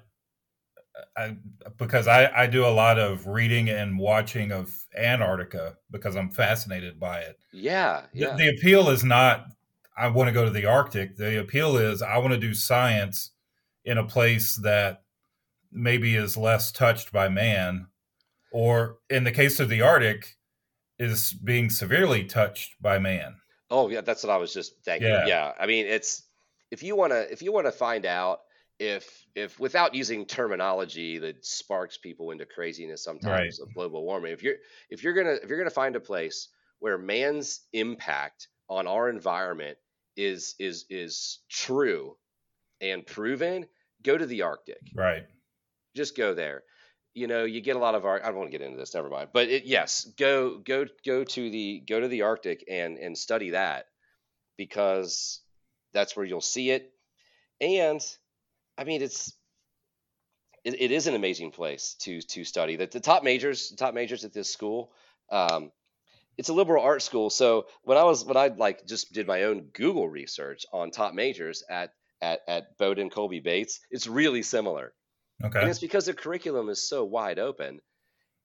[0.97, 1.37] uh, I,
[1.77, 6.99] because I I do a lot of reading and watching of Antarctica because I'm fascinated
[6.99, 7.39] by it.
[7.53, 9.47] yeah, The- yeah, The, appeal is not
[9.97, 11.17] I want to go to the Arctic.
[11.17, 13.33] The appeal is I want to do science
[13.85, 15.03] in a place that
[15.73, 17.87] maybe is less touched by man,
[18.53, 20.37] or in the case of the Arctic,
[20.99, 23.37] is being severely touched by man.
[23.71, 25.09] Oh yeah, that's what I was just thinking.
[25.09, 25.27] Yeah.
[25.27, 25.53] Yeah.
[25.59, 26.23] I mean, it's
[26.71, 28.41] if you want to if you want to find out
[28.79, 34.43] if if without using terminology that sparks people into craziness sometimes of global warming, if
[34.43, 34.57] you're
[34.91, 39.77] if you're gonna if you're gonna find a place where man's impact on our environment
[40.17, 42.17] is is is true
[42.81, 43.67] and proven,
[44.03, 45.27] go to the Arctic Right.
[45.95, 46.63] just go there
[47.15, 48.95] you know you get a lot of our i don't want to get into this
[48.95, 49.31] never mind.
[49.33, 53.51] But it, yes go go go to the go to the arctic and and study
[53.51, 53.87] that
[54.57, 55.41] because
[55.93, 56.93] that's where you'll see it.
[57.61, 58.01] And
[58.77, 59.33] i mean it's
[60.65, 62.77] it, it is an amazing place to to study.
[62.77, 64.93] The, the top majors top majors at this school
[65.31, 65.73] um
[66.37, 67.31] it's a liberal arts school.
[67.31, 71.15] So when i was when i like just did my own google research on top
[71.15, 74.93] majors at at at bowdoin colby bates it's really similar
[75.59, 75.71] and Okay.
[75.71, 77.81] it's because the curriculum is so wide open.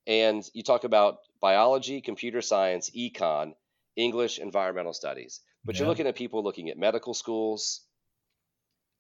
[0.07, 3.55] And you talk about biology, computer science, econ,
[3.95, 5.41] English, environmental studies.
[5.65, 7.87] But you're looking at people looking at medical schools.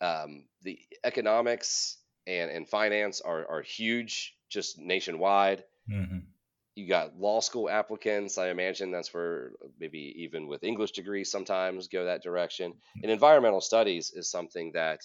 [0.01, 5.63] Um, the economics and, and finance are, are huge, just nationwide.
[5.87, 6.33] hmm
[6.75, 8.37] You got law school applicants.
[8.37, 12.79] I imagine that's where maybe even with English degrees sometimes go that direction.
[13.01, 15.01] And environmental studies is something that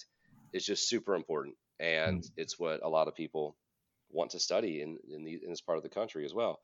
[0.51, 2.31] is just super important, and mm.
[2.37, 3.55] it's what a lot of people
[4.09, 6.59] want to study in in, the, in this part of the country as well.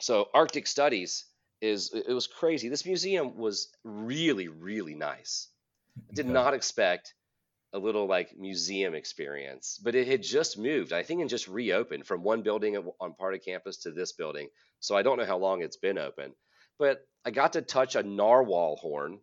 [0.00, 1.24] So Arctic studies
[1.60, 2.68] is it was crazy.
[2.68, 5.48] This museum was really really nice.
[6.10, 6.32] I did Okay.
[6.32, 7.14] not expect
[7.74, 10.92] a little like museum experience, but it had just moved.
[10.92, 14.48] I think and just reopened from one building on part of campus to this building.
[14.80, 16.34] So I don't know how long it's been open,
[16.78, 19.20] but I got to touch a narwhal horn.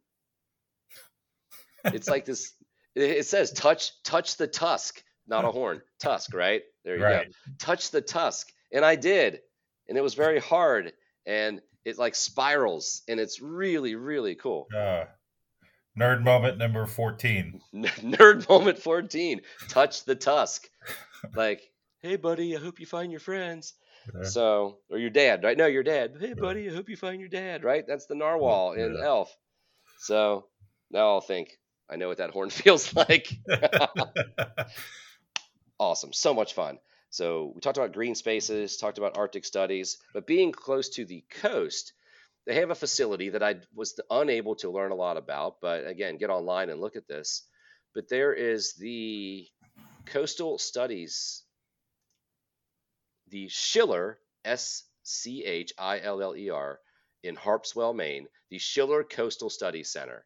[1.85, 2.53] It's like this.
[2.99, 5.81] It says touch touch the tusk, not a horn.
[5.99, 6.61] Tusk, right?
[6.83, 7.27] There you Right.
[7.27, 7.33] go.
[7.59, 9.39] Touch the tusk, and I did,
[9.87, 10.93] and it was very hard,
[11.25, 14.67] and it like spirals, and it's really really cool.
[14.75, 15.05] Uh,
[15.97, 17.61] nerd moment number 14.
[17.73, 19.41] Nerd moment 14.
[19.67, 20.69] Touch the tusk.
[21.35, 21.61] Like,
[22.01, 23.73] hey buddy, I hope you find your friends.
[24.15, 24.23] Yeah.
[24.23, 25.57] So, or your dad, right?
[25.57, 26.15] No, your dad.
[26.19, 27.83] Hey buddy, I hope you find your dad, right?
[27.87, 29.05] That's the narwhal in Yeah.
[29.05, 29.35] Elf.
[29.99, 30.45] So
[30.91, 31.49] now I'll think
[31.89, 33.29] I know what that horn feels like.
[35.79, 36.13] awesome.
[36.13, 36.79] So much fun.
[37.09, 41.23] So we talked about green spaces, talked about Arctic studies, but being close to the
[41.41, 41.93] coast,
[42.45, 45.55] they have a facility that I was unable to learn a lot about.
[45.61, 47.43] But again, get online and look at this.
[47.95, 49.47] But there is the
[50.05, 51.43] Coastal Studies,
[53.29, 56.79] the Schiller, S C H I L L E R,
[57.23, 60.25] in Harpswell, Maine, the Schiller Coastal Studies Center,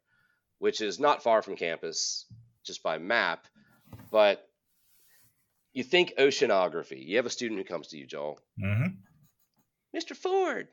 [0.59, 2.25] which is not far from campus
[2.65, 3.47] just by map.
[4.11, 4.47] But
[5.73, 7.05] you think oceanography.
[7.05, 8.39] You have a student who comes to you, Joel.
[8.59, 8.87] hmm
[9.95, 10.15] Mr.
[10.15, 10.69] Ford,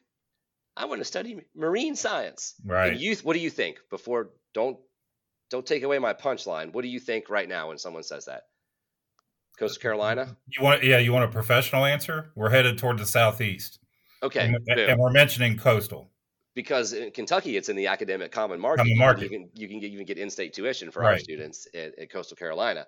[0.75, 2.55] I want to study marine science.
[2.65, 2.93] Right.
[2.93, 3.77] And you, what do you think?
[3.91, 4.79] Before, don't
[5.51, 6.73] don't take away my punchline.
[6.73, 8.45] What do you think right now when someone says that?
[9.59, 10.37] Coastal Carolina.
[10.47, 12.31] You want, yeah, you want a professional answer?
[12.35, 13.79] We're headed toward the southeast,
[14.23, 16.10] Okay, and, and we're mentioning coastal.
[16.55, 18.79] Because in Kentucky it's in the academic common market.
[18.79, 19.23] Common You- market.
[19.25, 22.37] You can you can get, even get in-state tuition for our students at, at Coastal
[22.37, 22.87] Carolina.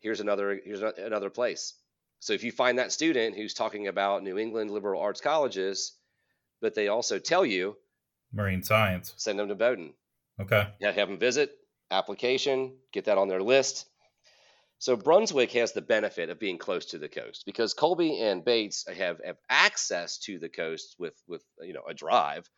[0.00, 1.74] Here's another here's another place.
[2.20, 5.92] So if you find that student who's talking about New England liberal arts colleges,
[6.60, 7.76] but they also tell you
[8.32, 9.14] Marine science.
[9.16, 9.92] send them to Bowdoin.
[10.40, 10.66] Okay.
[10.80, 11.50] Yeah, have them visit,
[11.90, 13.86] application, get that on their list.
[14.78, 18.86] So Brunswick has the benefit of being close to the coast because Colby and Bates
[18.88, 22.48] have, have access to the coast with with you know a drive,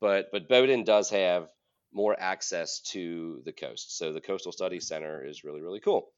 [0.00, 1.48] but but Bowdoin does have
[1.92, 3.96] more access to the coast.
[3.96, 6.08] So the Coastal Studies Center is really really cool.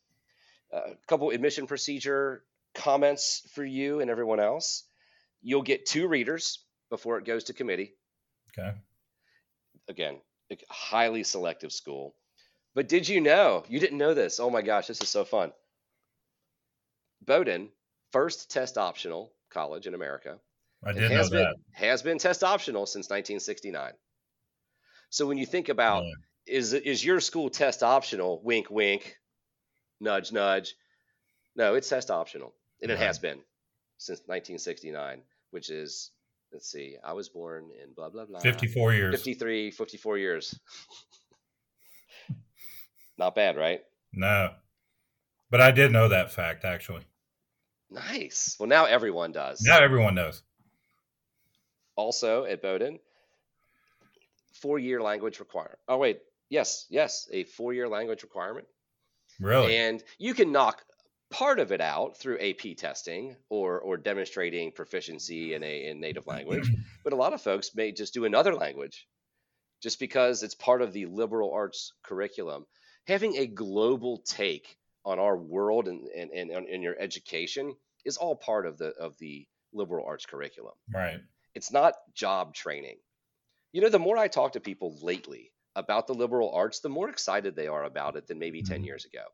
[0.73, 2.43] Uh, a couple admission procedure
[2.75, 4.85] comments for you and everyone else.
[5.41, 6.59] You'll get two readers
[6.91, 7.95] before it goes to committee.
[8.53, 8.77] Okay.
[9.89, 10.21] Again,
[10.69, 12.15] highly selective school.
[12.75, 13.65] But did you know?
[13.69, 14.39] You didn't know this.
[14.41, 15.53] Oh my gosh, this is so fun.
[17.25, 17.69] Bowdoin,
[18.13, 20.39] first test optional college in America.
[20.85, 21.57] I did know has been that.
[21.73, 23.93] has been test optional since 1969.
[25.11, 26.13] So when you think about Yeah.
[26.47, 28.41] is is your school test optional?
[28.43, 29.17] Wink, wink,
[30.01, 30.75] nudge, nudge.
[31.57, 33.41] No, it's test optional, and it has been
[33.97, 36.13] since 1969, which is
[36.53, 38.39] let's see, I was born in blah blah blah.
[38.41, 39.15] 54 years.
[39.17, 40.59] 53, 54 years.
[43.19, 43.81] Not bad, right?
[44.13, 44.51] No.
[45.51, 47.03] But I did know that fact, actually.
[47.91, 48.57] Nice.
[48.61, 49.63] Well, now everyone does.
[49.63, 50.43] Now everyone knows.
[51.97, 52.99] also at Bowdoin,
[54.61, 55.79] four year language requirement.
[55.89, 56.21] Oh, wait.
[56.51, 58.67] Yes, yes, a four year language requirement.
[59.41, 59.77] Really?
[59.77, 60.83] And you can knock
[61.31, 66.27] part of it out through AP testing or, or demonstrating proficiency in a in native
[66.27, 66.71] language.
[67.05, 69.07] But a lot of folks may just do another language
[69.83, 72.67] just because it's part of the liberal arts curriculum.
[73.09, 78.37] Having a global take on our world and, and, and, and your education is all
[78.37, 81.21] part of the of the liberal arts curriculum right.
[81.55, 82.99] it's not job training.
[83.73, 87.11] You know, the more I talk to people lately about the liberal arts, the more
[87.11, 88.87] excited they are about it than maybe 10 Mhm.
[88.87, 89.25] years ago.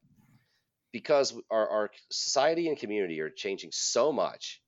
[0.92, 4.62] Because our, our society and community are changing so much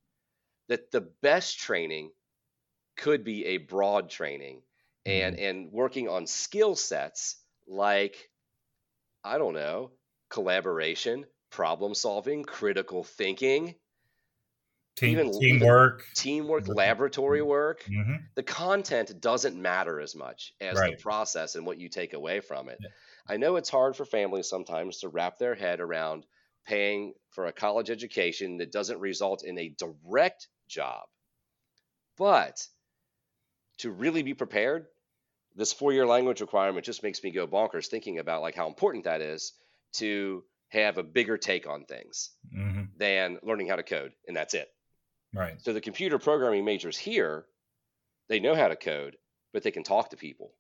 [0.69, 2.13] that the best training
[2.97, 4.63] could be a broad training
[5.05, 7.37] and and working on skill sets
[7.67, 8.31] like
[9.27, 9.93] I don't know,
[10.31, 13.75] collaboration, problem solving, critical thinking,
[14.97, 16.05] Team, even- teamwork.
[16.15, 16.75] teamwork, Mhm.
[16.77, 17.83] laboratory work.
[17.85, 20.97] hmm the content doesn't matter as much as Right.
[20.97, 22.79] the process and what you take away from it.
[22.81, 22.89] Yeah.
[23.27, 26.27] I know it's hard for families sometimes to wrap their head around
[26.67, 31.09] paying for a college education that doesn't result in a direct job.
[32.17, 32.67] But
[33.79, 34.89] to really be prepared,
[35.57, 39.21] this four-year language requirement just makes me go bonkers thinking about like how important that
[39.21, 39.53] is
[39.95, 44.55] to have a bigger take on things hmm than learning how to code and that's
[44.55, 44.69] it.
[45.35, 45.61] Right.
[45.61, 47.45] So the computer programming majors here,
[48.29, 49.17] they know how to code,
[49.53, 50.53] but they can talk to people.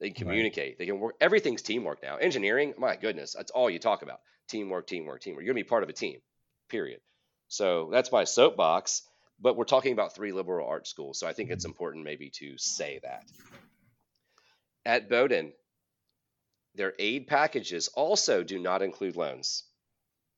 [0.00, 0.32] They can Right.
[0.32, 0.78] communicate.
[0.78, 1.14] They can work.
[1.20, 2.16] Everything's teamwork now.
[2.16, 4.20] Engineering, my goodness, that's all you talk about.
[4.48, 5.44] Teamwork, teamwork, teamwork.
[5.44, 6.20] You're gonna be part of a team.
[6.68, 7.00] Period.
[7.48, 9.02] So that's my soapbox.
[9.40, 12.56] But we're talking about three liberal arts schools, so I think it's important maybe to
[12.56, 13.24] say that.
[14.86, 15.52] At Bowdoin,
[16.74, 19.64] their aid packages also do not include loans,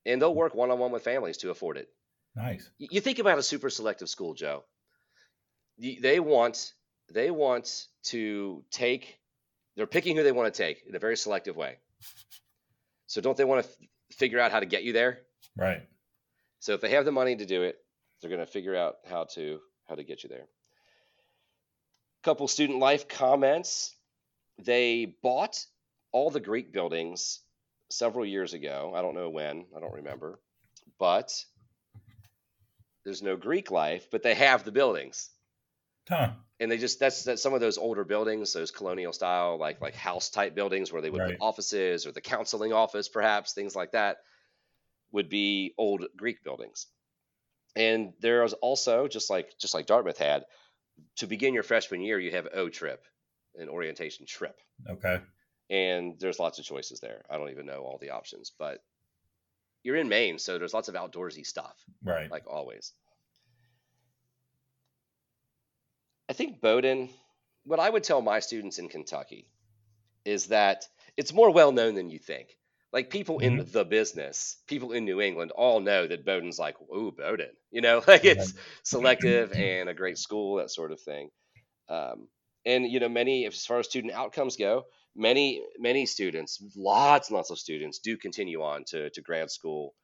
[0.04, 1.88] and they'll work one-on-one with families to afford it.
[2.36, 2.70] Nice.
[2.76, 4.64] you think about a super selective school joe.
[5.78, 6.72] They want
[7.12, 9.18] they want to take
[9.74, 11.78] they're picking who they want to take in a very selective way.
[13.06, 13.88] So don't they want to f-
[14.18, 15.20] figure out how to get you there?
[15.56, 15.82] Right.
[16.58, 17.78] so if they have the money to do it
[18.20, 20.46] they're going to figure out how to how to get you there.
[22.22, 23.95] Couple student life comments
[24.58, 25.64] they bought
[26.12, 27.40] all the greek buildings
[27.90, 28.92] several years ago.
[28.94, 29.66] I don't know when.
[29.76, 30.40] I don't remember.
[30.98, 31.44] But
[33.04, 35.30] there's no greek life but they have the buildings.
[36.08, 36.36] Huh.
[36.58, 39.94] and they just that's that's some of those older buildings those colonial style like like
[39.94, 41.38] house type buildings where they would Right.
[41.38, 44.18] put offices or the counseling office perhaps things like that
[45.12, 46.88] would be old greek buildings.
[47.76, 50.46] And there's also just like just like dartmouth had
[51.16, 53.04] to begin your freshman year you have o trip
[53.58, 55.20] an orientation trip Okay.
[55.70, 58.78] and there's lots of choices there i don't even know all the options but
[59.82, 62.30] you're in maine so there's lots of outdoorsy stuff Right.
[62.30, 62.92] like always.
[66.28, 67.08] I think Bowdoin,
[67.64, 69.48] what I would tell my students in Kentucky
[70.24, 70.86] is that
[71.16, 72.56] it's more well known than you think.
[72.92, 77.12] Like people in the business, people in New England all know that Bowdoin's like, ooh,
[77.12, 77.52] Bowdoin.
[77.70, 81.30] You know, like it's selective and a great school, that sort of thing.
[81.88, 82.28] Um,
[82.66, 87.36] and you know, many as far as student outcomes go, many many students, lots and
[87.36, 89.94] lots of students, do continue on to to grad school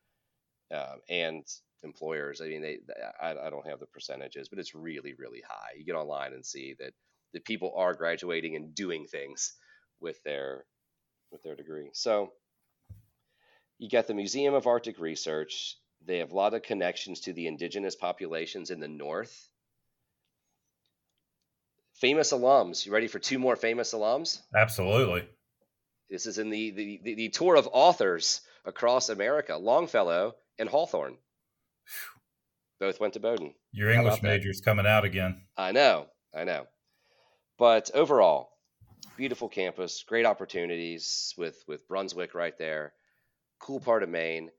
[0.72, 1.44] um, and
[1.82, 2.40] employers.
[2.40, 2.78] I mean, they,
[3.20, 5.72] I, I don't have the percentages, but it's really, really high.
[5.76, 6.92] You get online and see that
[7.34, 9.54] that people are graduating and doing things
[10.00, 10.64] with their
[11.30, 11.90] with their degree.
[11.92, 12.32] So
[13.78, 15.76] you got the Museum of Arctic Research.
[16.04, 19.48] They have a lot of connections to the indigenous populations in the north.
[21.94, 22.84] Famous alums.
[22.86, 24.40] You ready for two more famous alums?
[24.56, 25.28] Absolutely.
[26.10, 29.56] This is in the, the, the, the tour of authors across America.
[29.56, 31.16] Longfellow and Hawthorne
[32.80, 33.54] both went to Bowdoin.
[33.72, 34.22] Your How English that?
[34.22, 35.42] major's coming out again.
[35.56, 36.66] I know, I know.
[37.58, 38.50] But overall,
[39.16, 42.92] beautiful campus, great opportunities with with Brunswick right there.
[43.60, 44.50] cool part of Maine.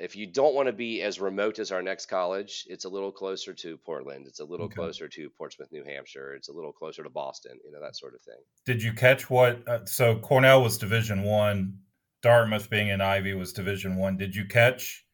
[0.00, 3.12] If you don't want to be as remote as our next college, it's a little
[3.12, 4.26] closer to Portland.
[4.26, 4.74] It's a little Okay.
[4.76, 6.34] closer to Portsmouth, New Hampshire.
[6.34, 7.58] It's a little closer to Boston.
[7.64, 8.40] You know that sort of thing.
[8.64, 9.68] Did you catch what?
[9.68, 11.78] Uh, so Cornell was Division One.
[12.22, 14.16] Dartmouth, being in Ivy, was Division One.
[14.16, 15.06] Did you catch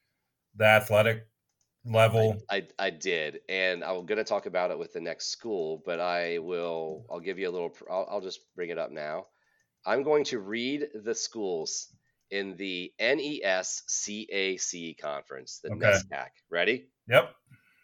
[0.55, 1.27] the athletic
[1.85, 2.39] level?
[2.51, 6.01] I, I did, and I'm going to talk about it with the next school, but
[6.01, 7.07] I will.
[7.11, 7.73] I'll give you a little.
[7.91, 9.27] I'll, I'll just bring it up now.
[9.85, 11.95] I'm going to read the schools
[12.31, 15.87] in the E NESCAC conference, the Okay.
[15.87, 16.29] NESCAC.
[16.51, 16.87] Ready?
[17.09, 17.35] Yep.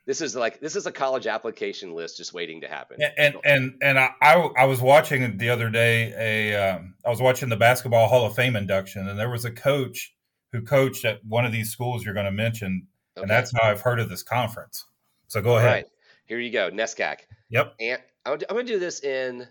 [0.05, 2.99] This is like this is a college application list just waiting to happen.
[3.01, 6.13] And and and, and I, I I was watching the other day
[6.53, 9.53] a um, I was watching the basketball Hall of Fame induction, and there was a
[9.53, 10.13] coach
[10.51, 13.23] who coached at one of these schools you're going to mention, Okay.
[13.23, 14.85] and that's how I've heard of this conference.
[15.29, 15.71] So go ahead.
[15.73, 15.87] right.
[16.27, 17.19] Here you go, NESCAC.
[17.51, 17.75] Yep.
[17.81, 19.47] And I'm going to do this in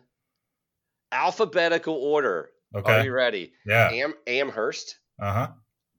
[1.12, 2.51] alphabetical order.
[2.74, 3.54] Are you ready?
[3.66, 3.90] Yeah.
[3.92, 5.48] Am Amherst, Uh huh.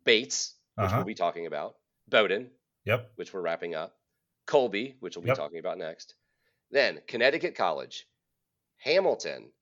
[0.04, 0.96] Bates, which Uh-huh.
[0.98, 1.76] we'll be talking about,
[2.08, 2.50] Bowdoin.
[2.84, 3.12] Yep.
[3.14, 3.96] which we're wrapping up,
[4.46, 5.36] Colby, which we'll be Yep.
[5.36, 6.14] talking about next.
[6.70, 8.06] Then Connecticut College,
[8.78, 9.52] Hamilton,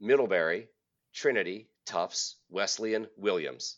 [0.00, 0.68] Middlebury,
[1.14, 3.76] Trinity, Tufts, Wesleyan, Williams.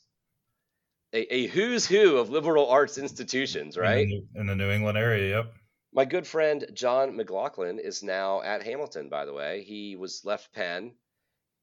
[1.13, 4.03] A, a who's who of liberal arts institutions, right?
[4.05, 5.37] In the, New- in the New England area.
[5.39, 5.53] Yep.
[5.93, 9.65] My good friend John McLaughlin is now at Hamilton, by the way.
[9.65, 10.93] He was left Penn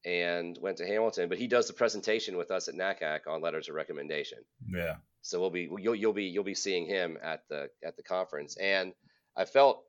[0.04, 3.68] and went to Hamilton, but he does the presentation with us at NACAC on letters
[3.68, 4.38] of recommendation.
[4.68, 4.96] Yeah.
[5.22, 8.56] So we'll be you'll you'll be you'll be seeing him at the at the conference.
[8.56, 8.92] And
[9.36, 9.82] I felt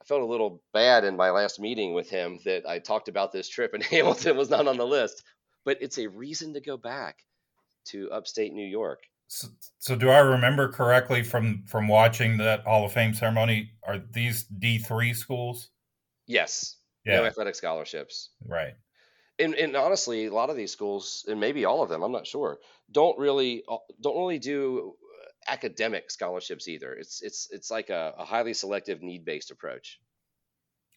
[0.00, 3.32] I felt a little bad in my last meeting with him that I talked about
[3.32, 5.22] this trip and Hamilton was not on the list,
[5.64, 7.18] but it's a reason to go back
[7.86, 9.00] to upstate New York.
[9.28, 13.70] So, so do I remember correctly from from watching that Hall of Fame ceremony?
[13.86, 15.70] Are these D three schools?
[16.26, 16.76] Yes.
[17.04, 17.16] Yeah.
[17.16, 18.30] No athletic scholarships.
[18.44, 18.74] Right.
[19.40, 22.26] And, and honestly, a lot of these schools, and maybe all of them, I'm not
[22.26, 22.58] sure,
[22.92, 24.94] don't really uh, don't really do
[25.48, 26.92] academic scholarships either.
[26.92, 29.98] It's it's it's like a, a highly selective need based approach,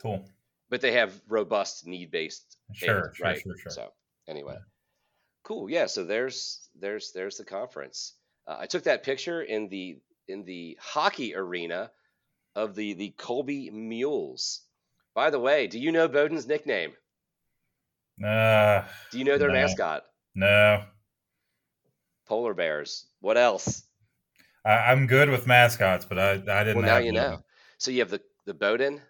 [0.02, 0.26] Cool.
[0.70, 3.14] but they have robust need based Sure.
[3.16, 3.26] Sure.
[3.26, 3.40] right?
[3.42, 3.58] Sure.
[3.58, 3.72] Sure.
[3.72, 3.94] So
[4.28, 4.58] anyway,
[5.44, 5.70] cool.
[5.70, 5.86] Yeah.
[5.86, 8.14] So there's there's there's the conference.
[8.48, 11.92] Uh, I took that picture in the in the hockey arena
[12.56, 14.62] of the the Colby Mules.
[15.16, 16.94] By the way, do you know Bowdoin's nickname?
[18.24, 19.54] Uh, Do you know their No.
[19.56, 20.04] mascot?
[20.36, 20.84] no.
[22.26, 23.08] Polar bears.
[23.20, 23.84] What else?
[24.66, 26.78] I, I'm good with mascots, but I I didn't.
[26.78, 27.16] Well, now you one.
[27.16, 27.44] know.
[27.78, 29.02] So you have the the Bowdoin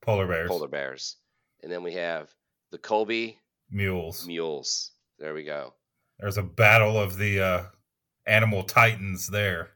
[0.00, 1.16] Polar bears, polar bears,
[1.62, 2.32] and then we have
[2.70, 3.38] the Colby
[3.70, 4.26] mules.
[4.26, 4.92] mules.
[5.18, 5.74] There we go.
[6.20, 7.62] There's a battle of the uh,
[8.26, 9.70] animal titans there.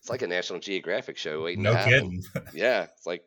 [0.00, 2.22] It's like a National Geographic show waiting No kidding.
[2.54, 3.24] Yeah, it's like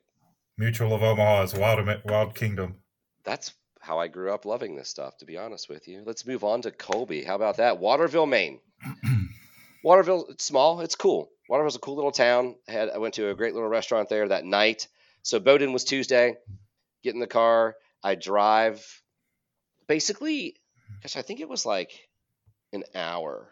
[0.57, 2.75] Mutual of Omaha's Wild Wild Kingdom.
[3.25, 5.17] That's how I grew up loving this stuff.
[5.17, 7.23] To be honest with you, let's move on to Colby.
[7.23, 7.79] How about that?
[7.79, 8.59] Waterville, Maine.
[9.83, 10.81] Waterville, it's small.
[10.81, 11.29] It's cool.
[11.49, 12.55] Waterville's a cool little town.
[12.67, 14.87] I had I went to a great little restaurant there that night.
[15.21, 16.35] So Bowdoin was Tuesday.
[17.03, 17.75] Get in the car.
[18.03, 18.83] I drive.
[19.87, 20.55] Basically,
[21.03, 21.91] gosh, I think it was like
[22.73, 23.47] an hour,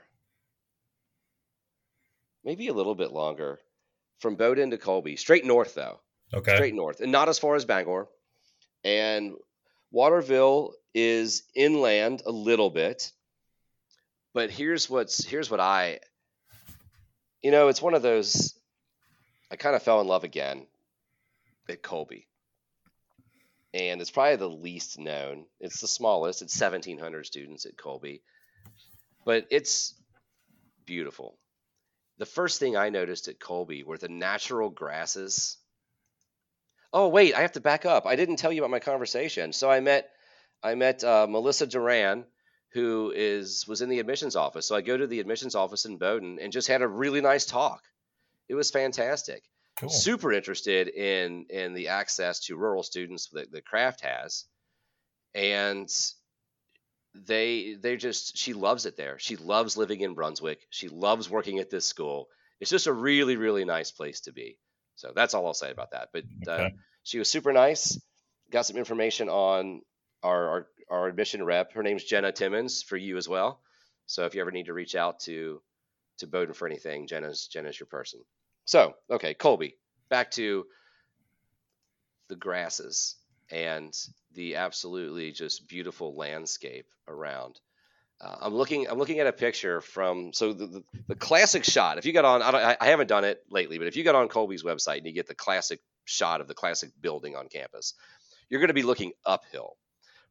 [2.43, 3.59] maybe a little bit longer,
[4.19, 5.15] from Bowdoin to Colby.
[5.15, 5.99] Straight north though
[6.33, 6.55] Okay.
[6.55, 8.07] straight north, and not as far as Bangor.
[8.83, 9.33] And
[9.93, 13.11] Waterville is inland a little bit,
[14.33, 15.99] but here's what's here's what I,
[17.43, 18.55] you know, it's one of those.
[19.51, 20.65] I kind of fell in love again
[21.69, 22.27] at Colby,
[23.71, 25.45] and it's probably the least known.
[25.59, 26.41] It's the smallest.
[26.41, 28.23] It's 1,700 students at Colby,
[29.25, 29.93] but it's
[30.87, 31.37] beautiful.
[32.17, 35.57] The first thing I noticed at Colby were the natural grasses
[36.93, 38.05] Oh wait, I have to back up.
[38.05, 39.51] I didn't tell you about my conversation.
[39.51, 40.09] So I met
[40.61, 42.25] I met uh, Melissa Duran,
[42.71, 44.67] who is was in the admissions office.
[44.67, 47.45] So I go to the admissions office in Bowdoin and just had a really nice
[47.45, 47.81] talk.
[48.47, 49.43] It was fantastic.
[49.79, 49.89] Cool.
[49.89, 54.45] Super interested in in the access to rural students that the craft has,
[55.33, 55.89] and
[57.15, 59.17] they they just she loves it there.
[59.17, 60.59] She loves living in Brunswick.
[60.69, 62.29] She loves working at this school.
[62.59, 64.59] It's just a really really nice place to be.
[64.95, 66.09] So that's all I'll say about that.
[66.13, 66.69] But uh,
[67.03, 67.99] she was super nice.
[68.51, 69.81] Got some information on
[70.21, 71.73] our, our our admission rep.
[71.73, 73.59] Her name's Jenna Timmons for you as well.
[74.05, 75.61] So if you ever need to reach out to
[76.19, 78.19] to Bowdoin for anything, Jenna's Jenna's your person.
[78.65, 79.77] So okay, Colby.
[80.09, 80.65] Back to
[82.27, 83.15] the grasses
[83.49, 83.95] and
[84.33, 87.59] the absolutely just beautiful landscape around.
[88.23, 88.87] Uh, I'm looking.
[88.87, 91.97] I'm looking at a picture from so the, the, the classic shot.
[91.97, 94.03] If you got on, I, don't, I I haven't done it lately, but if you
[94.03, 97.49] got on Colby's website and you get the classic shot of the classic building on
[97.49, 97.93] campus,
[98.49, 99.75] you're going to be looking uphill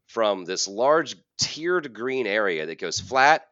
[0.07, 3.47] from this large tiered green area that goes flat,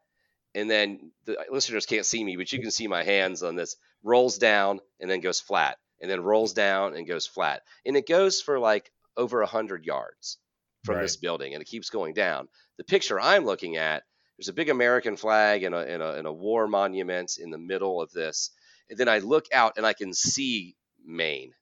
[0.55, 3.77] and then the listeners can't see me, but you can see my hands on this.
[4.03, 8.09] Rolls down and then goes flat, and then rolls down and goes flat, and it
[8.09, 10.39] goes for like over a hundred yards
[10.85, 11.03] from Right.
[11.03, 12.49] this building, and it keeps going down.
[12.79, 14.05] The picture I'm looking at,
[14.41, 17.59] there's a big American flag and a, and a, and a war monument in the
[17.59, 18.49] middle of this,
[18.89, 21.53] and then I look out and I can see Maine,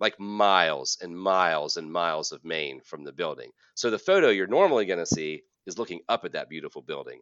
[0.00, 3.52] like miles and miles and miles of Maine from the building.
[3.76, 7.20] So the photo you're normally going to see is looking up at that beautiful building.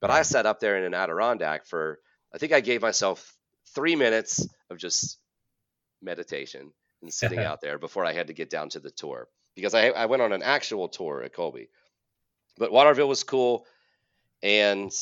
[0.00, 1.98] But I sat up there in an Adirondack for,
[2.32, 3.36] I think I gave myself
[3.74, 5.18] three minutes of just
[6.00, 6.70] meditation
[7.02, 9.26] and sitting out there before I had to get down to the tour
[9.56, 11.70] because I, I went on an actual tour at Colby.
[12.56, 13.66] But Waterville was cool.
[14.42, 14.92] And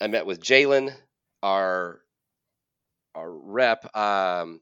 [0.00, 0.94] I met with Jalen,
[1.42, 2.00] our
[3.14, 3.96] our rep.
[3.96, 4.60] Um,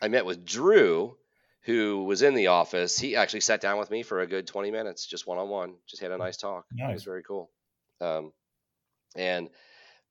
[0.00, 1.16] I met with Drew,
[1.62, 2.98] who was in the office.
[2.98, 5.74] He actually sat down with me for a good 20 minutes, just one on one.
[5.88, 6.64] Just had a nice talk.
[6.70, 7.02] It was Nice.
[7.02, 7.50] very cool.
[8.00, 8.32] Um,
[9.16, 9.50] and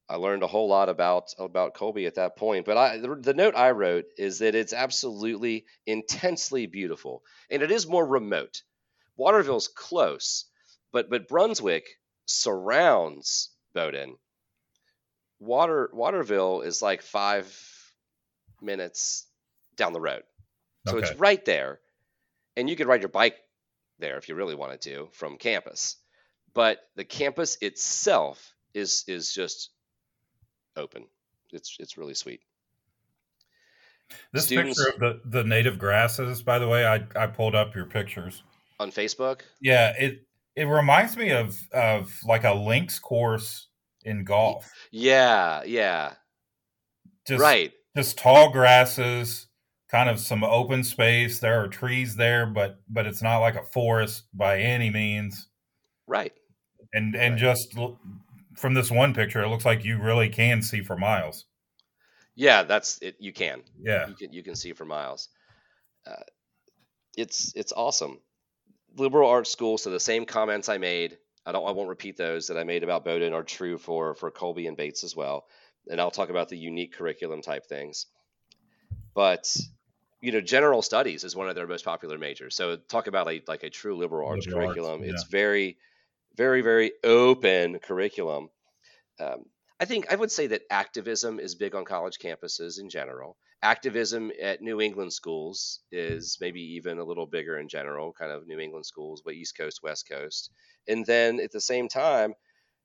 [0.09, 2.65] I learned a whole lot about about Colby at that point.
[2.65, 7.71] But I, the, the note I wrote is that it's absolutely intensely beautiful, and it
[7.71, 8.61] is more remote.
[9.15, 10.45] Waterville's close,
[10.91, 11.85] but but Brunswick
[12.27, 14.15] surrounds Bowdoin.
[15.39, 17.45] Water Waterville is like five
[18.61, 19.25] minutes
[19.75, 20.23] down the road,
[20.87, 21.07] so Okay.
[21.07, 21.79] it's right there,
[22.55, 23.37] and you could ride your bike
[23.99, 25.95] there if you really wanted to from campus.
[26.53, 29.69] But the campus itself is is just
[30.75, 31.05] open.
[31.51, 32.41] It's it's really sweet.
[34.31, 37.75] This Students- picture of the, the native grasses, by the way, I, I pulled up
[37.75, 38.41] your pictures.
[38.79, 40.26] On Facebook, Yeah, it
[40.57, 43.69] it reminds me of of like a links course
[44.03, 44.69] in golf.
[44.91, 46.15] yeah, yeah,
[47.27, 49.47] Just right, just tall grasses,
[49.89, 51.39] kind of some open space.
[51.39, 55.49] There are trees there, but but it's not like a forest by any means.
[56.07, 56.33] right.
[56.93, 57.39] And and Right.
[57.39, 57.99] just l-
[58.55, 61.45] from this one picture, it looks like you really can see for miles.
[62.35, 63.15] Yeah, that's it.
[63.19, 63.63] You can.
[63.79, 65.29] Yeah, you can you can see for miles.
[66.05, 66.23] Uh,
[67.17, 68.21] it's it's awesome.
[68.97, 69.77] Liberal arts school.
[69.77, 72.83] So the same comments I made, I don't I won't repeat those that I made
[72.83, 75.45] about Bowdoin are true for for Colby and Bates as well.
[75.89, 78.07] And I'll talk about the unique curriculum type things.
[79.13, 79.55] But
[80.21, 82.55] you know, general studies is one of their most popular majors.
[82.55, 85.03] So talk about a like a true liberal arts Liberal arts, curriculum.
[85.03, 85.77] It's very,
[86.35, 88.49] very, very open curriculum.
[89.19, 89.45] Um,
[89.79, 93.37] I think I would say that activism is big on college campuses in general.
[93.61, 98.47] Activism at New England schools is maybe even a little bigger in general, kind of
[98.47, 100.51] New England schools, but East Coast, West Coast.
[100.87, 102.33] And then at the same time,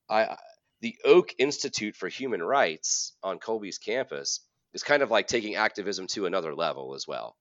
[0.09, 0.37] I
[0.81, 4.41] the Oak Institute for Human Rights on Colby's campus
[4.75, 7.37] is kind of like taking activism to another level as well.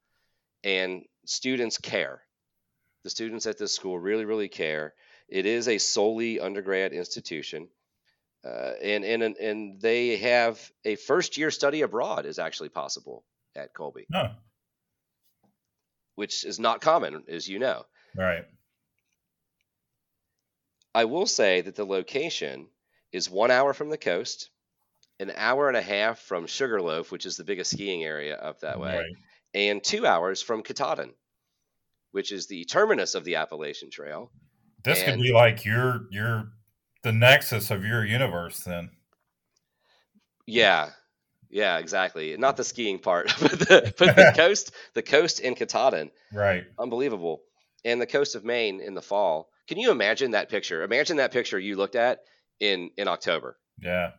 [0.63, 2.21] And students care.
[3.03, 4.93] The students at this school really, really care.
[5.27, 7.69] It is a solely undergrad institution
[8.45, 13.23] uh, and and and they have a first year study abroad is actually possible
[13.55, 14.07] at Colby,
[16.15, 17.85] which is not common, as you know.
[18.15, 18.45] right.
[20.93, 22.67] I will say that the location
[23.13, 24.49] is one hour from the coast,
[25.19, 28.79] an hour and a half from Sugarloaf, which is the biggest skiing area up that
[28.79, 29.15] way, Right.
[29.53, 31.13] and two hours from Katahdin,
[32.11, 34.31] which is the terminus of the Appalachian Trail.
[34.83, 36.51] This could be like your your
[37.03, 38.91] the nexus of your universe then.
[40.45, 40.89] Yeah,
[41.49, 42.35] yeah, exactly.
[42.37, 46.11] Not the skiing part, but the, but the coast, the coast in Katahdin.
[46.33, 46.65] Right.
[46.79, 47.41] unbelievable.
[47.83, 49.49] And the coast of Maine in the fall.
[49.67, 50.83] Can you imagine that picture?
[50.83, 52.19] Imagine that picture you looked at
[52.59, 53.57] in in October.
[53.81, 54.11] Yeah.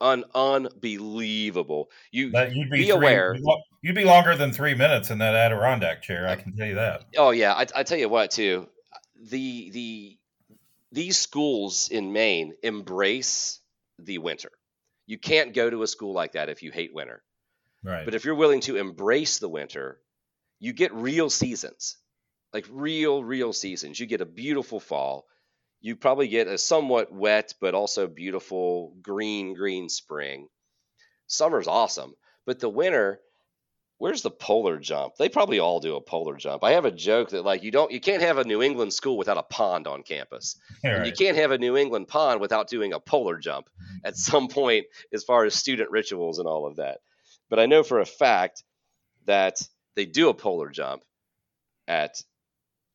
[0.00, 1.90] Un unbelievable.
[2.12, 3.36] You That you'd be, Be three- aware.
[3.82, 6.28] you'd be longer than three minutes in that Adirondack chair.
[6.28, 7.04] I uh, can tell you that.
[7.16, 8.68] oh yeah, I, I tell you what too.
[9.30, 10.18] The the
[10.92, 13.60] these schools in Maine embrace
[13.98, 14.50] the winter.
[15.06, 17.22] You can't go to a school like that if you hate winter.
[17.82, 18.04] Right.
[18.04, 20.00] But if you're willing to embrace the winter,
[20.58, 21.96] you get real seasons,
[22.52, 23.98] like real, real seasons.
[23.98, 25.26] You get a beautiful fall.
[25.80, 30.48] You probably get a somewhat wet, but also beautiful green, green spring.
[31.26, 32.14] Summer's awesome.
[32.46, 33.20] But the winter,
[33.98, 35.16] where's the polar jump?
[35.16, 36.64] They probably all do a polar jump.
[36.64, 39.18] I have a joke that like you don't you can't have a New England school
[39.18, 40.56] without a pond on campus.
[40.84, 43.68] And you can't have a New England pond without doing a polar jump
[44.04, 47.00] at some point as far as student rituals and all of that.
[47.50, 48.62] But I know for a fact
[49.26, 49.60] that
[49.96, 51.02] they do a polar jump
[51.88, 52.22] at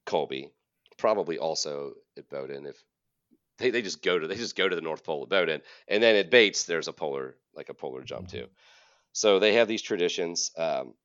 [0.06, 0.50] Colby,
[0.98, 2.82] probably also at Bowdoin if
[3.58, 5.62] they, they just go to they just go to the North Pole at Bowdoin.
[5.88, 8.48] And then at Bates there's a polar like a polar jump too.
[9.14, 10.52] So they have these traditions.
[10.58, 10.96] Um,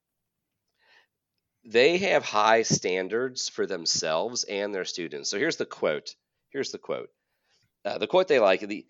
[1.64, 5.30] they have high standards for themselves and their students.
[5.30, 6.14] So here's the quote.
[6.51, 7.10] Here's the quote.
[7.85, 8.86] Uh, the quote they like the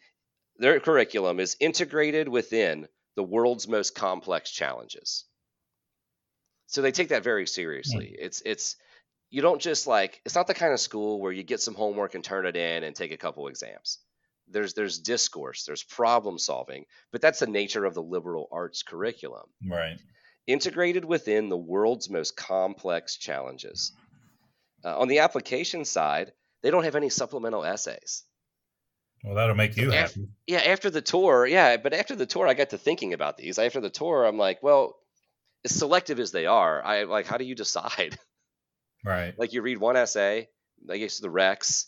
[0.56, 5.24] their curriculum is integrated within the world's most complex challenges.
[6.66, 8.14] So they take that very seriously.
[8.18, 8.76] It's it's
[9.30, 12.14] you don't just like it's not the kind of school where you get some homework
[12.14, 13.98] and turn it in and take a couple exams.
[14.50, 19.46] There's there's discourse, there's problem solving, but that's the nature of the liberal arts curriculum
[19.66, 19.98] Right.
[20.46, 23.92] integrated within the world's most complex challenges.
[24.84, 28.24] Uh, on the application side, they don't have any supplemental essays.
[29.24, 30.28] Well, that'll make you happy.
[30.46, 33.58] Yeah, after the tour, yeah, but after the tour, I got to thinking about these.
[33.58, 34.96] After the tour, I'm like, well,
[35.64, 38.18] as selective as they are, I like, how do you decide?
[39.04, 39.38] Right.
[39.38, 40.48] like, you read one essay,
[40.90, 41.86] I guess the Rex,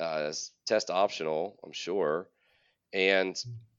[0.00, 0.32] uh,
[0.66, 2.30] test optional, I'm sure,
[2.92, 3.36] and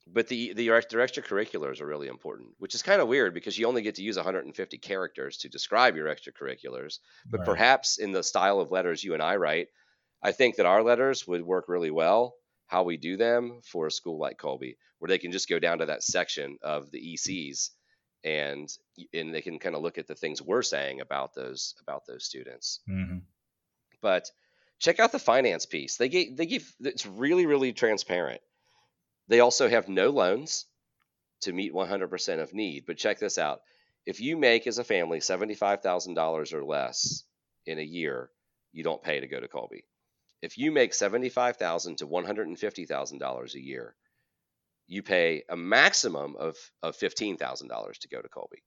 [0.07, 3.67] but the the their extracurriculars are really important, which is kind of weird because you
[3.67, 6.99] only get to use 150 characters to describe your extracurriculars.
[7.31, 7.45] But Right.
[7.45, 9.69] perhaps in the style of letters you and I write,
[10.23, 12.35] I think that our letters would work really well.
[12.67, 15.79] How we do them for a school like Colby, where they can just go down
[15.79, 17.71] to that section of the ECs,
[18.23, 18.69] and
[19.13, 22.25] and they can kind of look at the things we're saying about those about those
[22.25, 23.31] students hmm
[24.01, 24.29] but
[24.81, 25.95] check out the finance piece.
[25.95, 28.41] They give they give it's really really transparent.
[29.29, 30.65] They also have no loans
[31.41, 32.83] to meet 100% of need.
[32.85, 33.61] But check this out:
[34.05, 37.23] if you make as a family $75,000 or less
[37.65, 38.29] in a year,
[38.73, 39.85] you don't pay to go to Colby.
[40.41, 43.95] If you make $75,000 to $150,000 a year,
[44.87, 48.63] you pay a maximum of of $15,000 to go to Colby.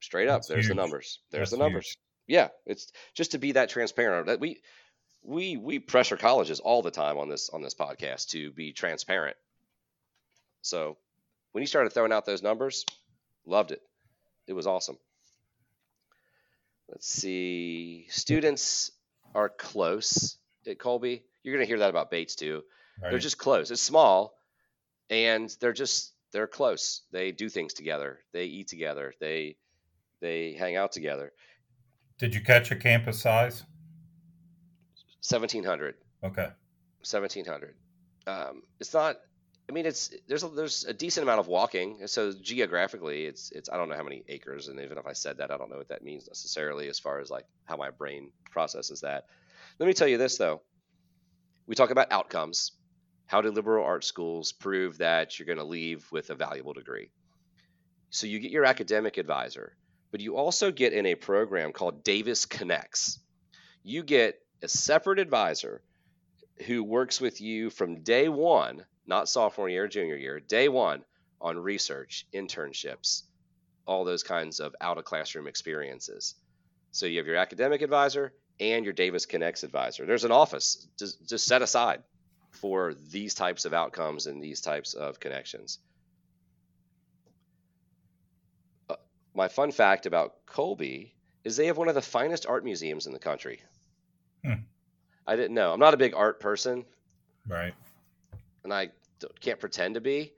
[0.00, 1.20] Straight up, That's there's the numbers.
[1.30, 1.98] There's That's the huge.
[2.32, 4.26] Yeah it's just to be that transparent.
[4.26, 4.60] That we
[5.22, 9.36] we we pressure colleges all the time on this on this podcast to be transparent.
[10.62, 10.96] So
[11.52, 12.86] when you started throwing out those numbers
[13.44, 13.82] loved it.
[14.46, 14.96] It was awesome.
[16.88, 18.06] Let's see.
[18.08, 18.92] Students
[19.34, 21.24] are close at colby.
[21.42, 22.62] You're going to hear that about bates too.
[23.02, 23.10] Right.
[23.10, 23.70] they're just close.
[23.70, 24.34] It's small
[25.10, 27.02] and they're just they're close.
[27.12, 28.20] They do things together.
[28.32, 29.12] They eat together.
[29.20, 29.56] They
[30.20, 31.32] they hang out together
[32.22, 33.64] Did you catch a campus size?
[35.28, 36.50] 1700 Okay.
[37.00, 37.74] 1700
[38.28, 39.16] um, it's not
[39.68, 42.06] i mean it's there's a, there's a decent amount of walking.
[42.06, 45.38] So geographically it's it's i don't know how many acres and even if i said
[45.38, 48.30] that i don't know what that means necessarily as far as like how my brain
[48.52, 49.26] processes that.
[49.80, 50.62] Let me tell you this though.
[51.66, 52.70] We talk about outcomes.
[53.26, 57.10] How do liberal arts schools prove that you're going to leave with a valuable degree?
[58.10, 59.76] So you get your academic advisor
[60.12, 63.18] but you also get in a program called davis connects
[63.82, 65.82] you get a separate advisor
[66.66, 71.04] who works with you from day one, not sophomore year, junior year, day one
[71.40, 73.22] on research, internships,
[73.86, 76.36] all those kinds of out of classroom experiences.
[76.92, 80.06] So you have your academic advisor and your Davis Connects advisor.
[80.06, 82.02] There's an office just, just set aside
[82.50, 85.78] for these types of outcomes and these types of connections.
[88.88, 88.96] Uh,
[89.34, 91.14] my fun fact about Colby
[91.44, 93.62] is they have one of the finest art museums in the country.
[94.44, 94.54] Hmm.
[95.26, 95.72] I didn't know.
[95.72, 96.84] I'm not a big art person,
[97.46, 97.74] Right.
[98.64, 98.90] and I
[99.40, 100.32] can't pretend to be,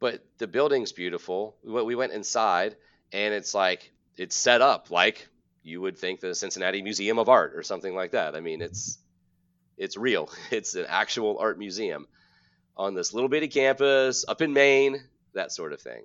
[0.00, 1.56] but the building's beautiful.
[1.64, 2.76] We went, we went inside,
[3.12, 5.28] and it's like it's set up like
[5.62, 8.34] you would think the Cincinnati Museum of Art or something like that.
[8.36, 8.98] I mean, it's
[9.76, 10.30] it's real.
[10.50, 12.06] It's an actual art museum
[12.76, 15.02] on this little bitty campus up in Maine,
[15.34, 16.04] that sort of thing.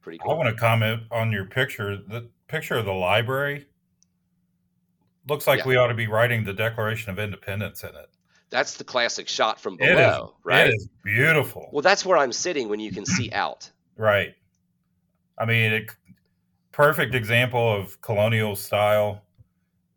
[0.00, 1.96] Pretty I want to comment on your picture.
[1.96, 3.66] The picture of the library
[5.28, 5.66] looks like Yeah.
[5.66, 8.08] we ought to be writing the Declaration of Independence in it.
[8.50, 10.68] That's the classic shot from It is- below, right?
[10.68, 11.68] It is beautiful.
[11.72, 13.70] Well, that's where I'm sitting when you can see out.
[13.96, 14.34] Right.
[15.36, 15.90] I mean, it,
[16.72, 19.22] perfect example of colonial style.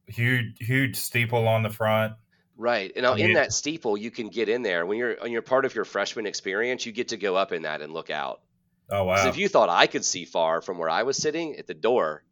[0.08, 2.14] Huge, huge steeple on the front.
[2.58, 2.92] Right.
[2.96, 4.86] And now in that steeple, you can get in there.
[4.86, 7.62] When you're when you're part of your freshman experience, you get to go up in
[7.64, 8.42] that and look out.
[8.92, 9.28] Oh wow!
[9.28, 12.24] if you thought I could see far from where I was sitting at the door,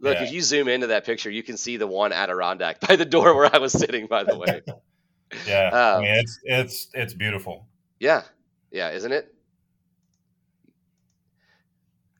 [0.00, 0.24] look, Yeah.
[0.24, 3.34] if you zoom into that picture, you can see the one Adirondack by the door
[3.34, 4.62] where I was sitting, by the way.
[5.46, 7.66] yeah, I um, mean it's it's it's beautiful.
[7.98, 8.22] yeah.
[8.70, 9.34] Yeah, isn't it?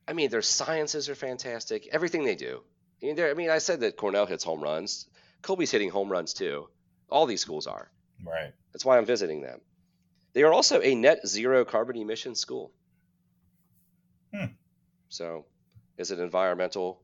[0.06, 1.88] I mean, their sciences are fantastic.
[1.92, 2.62] Everything they do.
[3.02, 5.06] I mean, I mean, I said that Cornell hits home runs.
[5.40, 6.68] Colby's hitting home runs too.
[7.08, 7.90] All these schools are.
[8.24, 8.52] Right.
[8.72, 9.60] That's why I'm visiting them.
[10.34, 12.72] They are also a net zero carbon emission school.
[14.34, 14.46] Hmm.
[15.08, 15.44] So,
[15.98, 17.02] is an environmental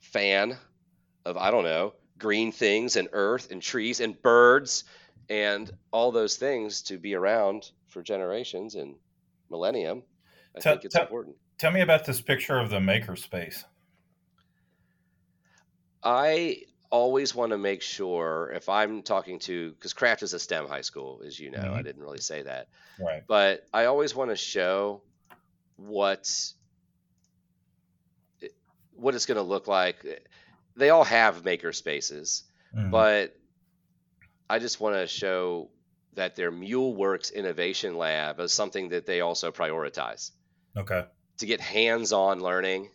[0.00, 0.56] fan
[1.24, 4.84] of, I don't know, green things and earth and trees and birds
[5.28, 8.96] and all those things to be around for generations and
[9.50, 10.02] millennium.
[10.56, 11.36] I Tell- think it's tell- important.
[11.58, 13.64] Tell me about this picture of the makerspace.
[16.02, 20.66] I always want to make sure if I'm talking to because craft is a STEM
[20.68, 21.84] high school, as you know, I Mhm.
[21.84, 22.68] didn't really say that,
[22.98, 23.26] Right.
[23.26, 25.02] but I always want to show
[25.76, 26.28] what
[28.94, 30.24] what it's going to look like.
[30.74, 32.44] They all have maker spaces,
[32.74, 32.90] Mhm.
[32.90, 33.36] but
[34.48, 35.70] I just want to show
[36.14, 40.30] that their MuleWorks Innovation Lab is something that they also prioritize
[40.76, 41.04] okay.
[41.38, 42.90] to get hands-on learning.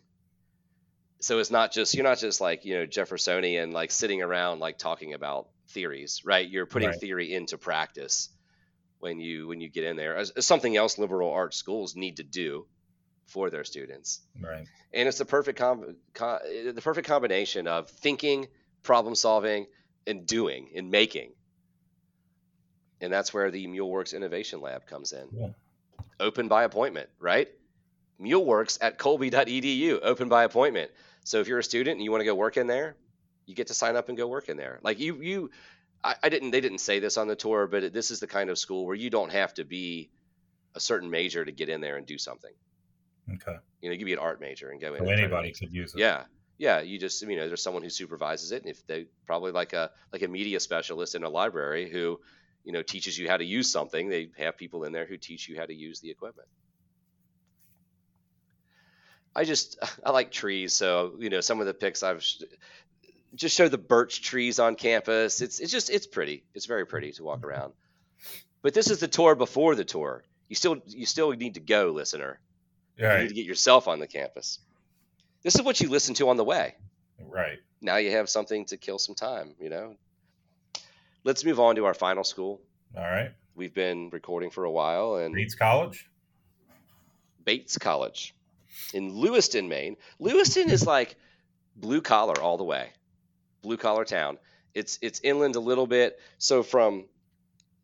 [1.22, 4.76] So it's not just you're not just like you know Jeffersonian like sitting around like
[4.78, 6.48] talking about theories, right?
[6.48, 7.00] You're putting Right.
[7.00, 8.28] theory into practice
[8.98, 10.16] when you when you get in there.
[10.16, 12.66] As, as something else liberal arts schools need to do
[13.26, 14.66] for their students Right.
[14.92, 16.40] and it's the perfect com- co-
[16.74, 18.48] the perfect combination of thinking,
[18.82, 19.66] problem solving,
[20.06, 21.32] and doing and making.
[23.00, 25.26] And that's where the MuleWorks Innovation Lab comes in.
[25.28, 25.54] Cool.
[26.20, 27.48] Open by appointment, right?
[28.20, 30.90] MuleWorks at colby.edu, open by appointment.
[31.24, 32.96] So if you're a student and you want to go work in there,
[33.46, 34.80] you get to sign up and go work in there.
[34.82, 35.50] Like you, you,
[36.02, 38.26] I, I didn't, they didn't say this on the tour, but it, this is the
[38.26, 40.10] kind of school where you don't have to be
[40.74, 42.52] a certain major to get in there and do something.
[43.34, 43.56] Okay.
[43.80, 45.04] You know, you could be an art major and go in.
[45.04, 46.00] So anybody could use it.
[46.00, 46.24] yeah,
[46.58, 46.80] yeah.
[46.80, 49.90] You just you know, there's someone who supervises it, and if they probably like a
[50.12, 52.20] like a media specialist in a library who
[52.64, 54.08] you know teaches you how to use something.
[54.08, 56.48] They have people in there who teach you how to use the equipment.
[59.34, 62.24] I just I like trees, so you know some of the pics I've
[63.34, 65.40] just show the birch trees on campus.
[65.40, 66.44] It's it's just it's pretty.
[66.54, 67.46] It's very pretty to walk mm-hmm.
[67.46, 67.72] around.
[68.62, 70.24] But this is the tour before the tour.
[70.48, 72.40] You still you still need to go, listener.
[72.98, 74.58] You need to get yourself on the campus.
[75.42, 76.76] This is what you listen to on the way.
[77.18, 77.58] Right.
[77.80, 79.96] Now you have something to kill some time, you know.
[81.24, 82.60] Let's move on to our final school.
[82.96, 83.32] All right.
[83.56, 86.08] We've been recording for a while and Reeds College.
[87.44, 88.34] Bates College
[88.94, 89.96] in Lewiston, Maine.
[90.18, 91.16] Lewiston is like
[91.76, 92.90] blue collar all the way.
[93.62, 94.38] Blue collar town.
[94.74, 96.18] It's it's inland a little bit.
[96.38, 97.06] So from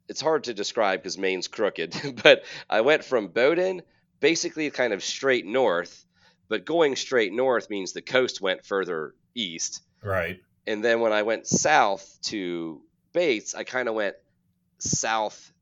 [0.09, 3.82] it's hard to describe because Maine's crooked, but I went from Bowdoin
[4.20, 6.05] basically kind of straight north,
[6.48, 9.82] but going straight north means the coast went further east.
[10.02, 10.40] Right.
[10.66, 12.81] And then when I went south to
[13.12, 14.16] Bates, I kind of went
[14.78, 15.52] south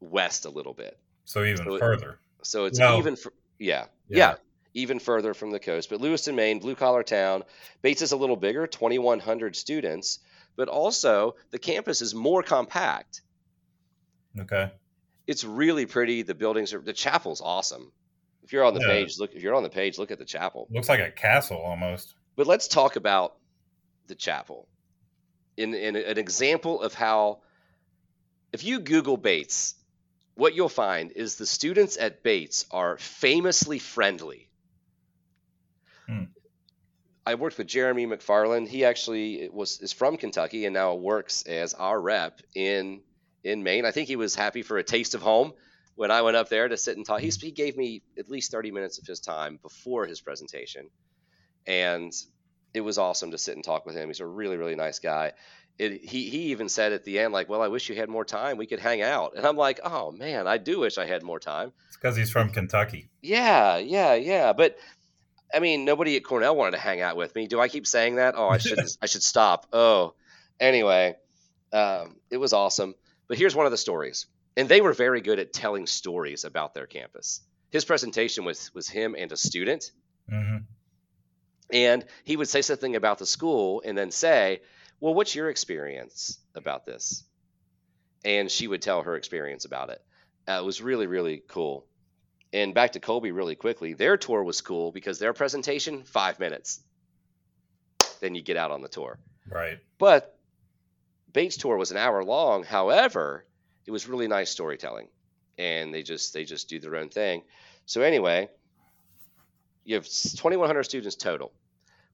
[0.00, 0.98] west a little bit.
[1.24, 2.18] So even So it- further.
[2.42, 2.98] So it's No.
[2.98, 3.26] even, f-
[3.58, 4.16] yeah, Yeah.
[4.18, 4.34] yeah,
[4.74, 5.88] even further from the coast.
[5.90, 7.42] But Lewiston, Maine, blue collar town.
[7.82, 10.18] Bates is a little bigger, 2,100 students,
[10.56, 13.22] but also the campus is more compact.
[14.38, 14.70] Okay.
[15.26, 16.22] It's really pretty.
[16.22, 17.90] The buildings are, the chapel's awesome.
[18.42, 18.86] If you're on the Yeah.
[18.88, 20.68] page, look, if you're on the page, look at the chapel.
[20.70, 22.14] Looks like a castle almost.
[22.36, 23.36] But let's talk about
[24.06, 24.68] the chapel.
[25.56, 27.40] In, in an example of how,
[28.52, 29.74] if you Google Bates,
[30.36, 34.48] what you'll find is the students at Bates are famously friendly.
[36.06, 36.24] Hmm.
[37.24, 38.68] I worked with Jeremy McFarland.
[38.68, 43.00] He actually was is from Kentucky and now works as our rep in
[43.42, 43.84] in Maine.
[43.84, 45.52] I think he was happy for a taste of home
[45.96, 47.20] when I went up there to sit and talk.
[47.20, 50.90] He, he gave me at least 30 minutes of his time before his presentation.
[51.66, 52.12] And
[52.74, 54.08] it was awesome to sit and talk with him.
[54.08, 55.32] He's a really, really nice guy.
[55.78, 58.24] It, he, he even said at the end, like, well, I wish you had more
[58.24, 58.56] time.
[58.56, 59.34] We could hang out.
[59.36, 61.72] And I'm like, oh, man, I do wish I had more time.
[61.88, 63.10] It's because he's from Kentucky.
[63.20, 64.54] Yeah, yeah, yeah.
[64.54, 64.78] But
[65.52, 67.46] I mean, nobody at Cornell wanted to hang out with me.
[67.46, 68.34] Do I keep saying that?
[68.36, 69.66] Oh, I should I should stop.
[69.72, 70.14] Oh,
[70.58, 71.16] anyway,
[71.72, 72.94] um, it was awesome.
[73.28, 74.26] But here's one of the stories,
[74.56, 77.40] and they were very good at telling stories about their campus.
[77.70, 79.90] His presentation was was him and a student,
[80.28, 80.58] hmm
[81.72, 84.60] and he would say something about the school, and then say,
[85.00, 87.24] "Well, what's your experience about this?"
[88.24, 90.02] And she would tell her experience about it.
[90.48, 91.86] Uh, it was really really cool.
[92.52, 93.94] And back to Colby really quickly.
[93.94, 96.80] Their tour was cool because their presentation five minutes.
[98.20, 99.18] Then you get out on the tour.
[99.48, 99.78] Right.
[99.98, 100.36] But
[101.32, 102.64] Bates tour was an hour long.
[102.64, 103.44] However,
[103.84, 105.08] it was really nice storytelling,
[105.58, 107.42] and they just they just do their own thing.
[107.84, 108.48] So anyway,
[109.84, 111.52] you have 2,100 students total.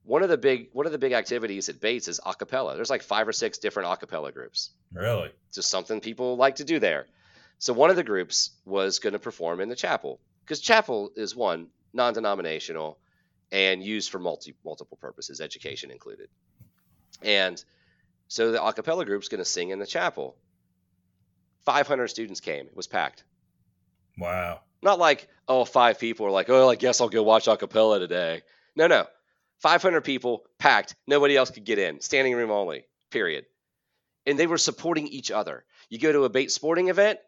[0.05, 2.75] One of the big one of the big activities at Bates is a cappella.
[2.75, 4.71] There's like five or six different a cappella groups.
[4.93, 5.31] Really.
[5.53, 7.07] Just something people like to do there.
[7.59, 11.37] So one of the groups was going to perform in the chapel because chapel is
[11.37, 12.99] one non-denominational
[13.53, 16.29] and used for multi multiple purposes, education included.
[17.23, 17.63] And
[18.29, 20.37] so the a cappella group's going to sing in the chapel.
[21.65, 22.67] 500 students came.
[22.67, 23.23] It was packed.
[24.19, 24.61] Wow.
[24.83, 28.01] Not like, oh, five people are like, oh, I guess I'll go watch a cappella
[28.01, 28.43] today.
[28.75, 29.07] No, no.
[29.63, 30.95] 500 people packed.
[31.07, 32.01] Nobody else could get in.
[32.01, 33.47] Standing room only, period.
[34.27, 35.65] And they were supporting each other.
[35.89, 37.19] You go to a Bates sporting event,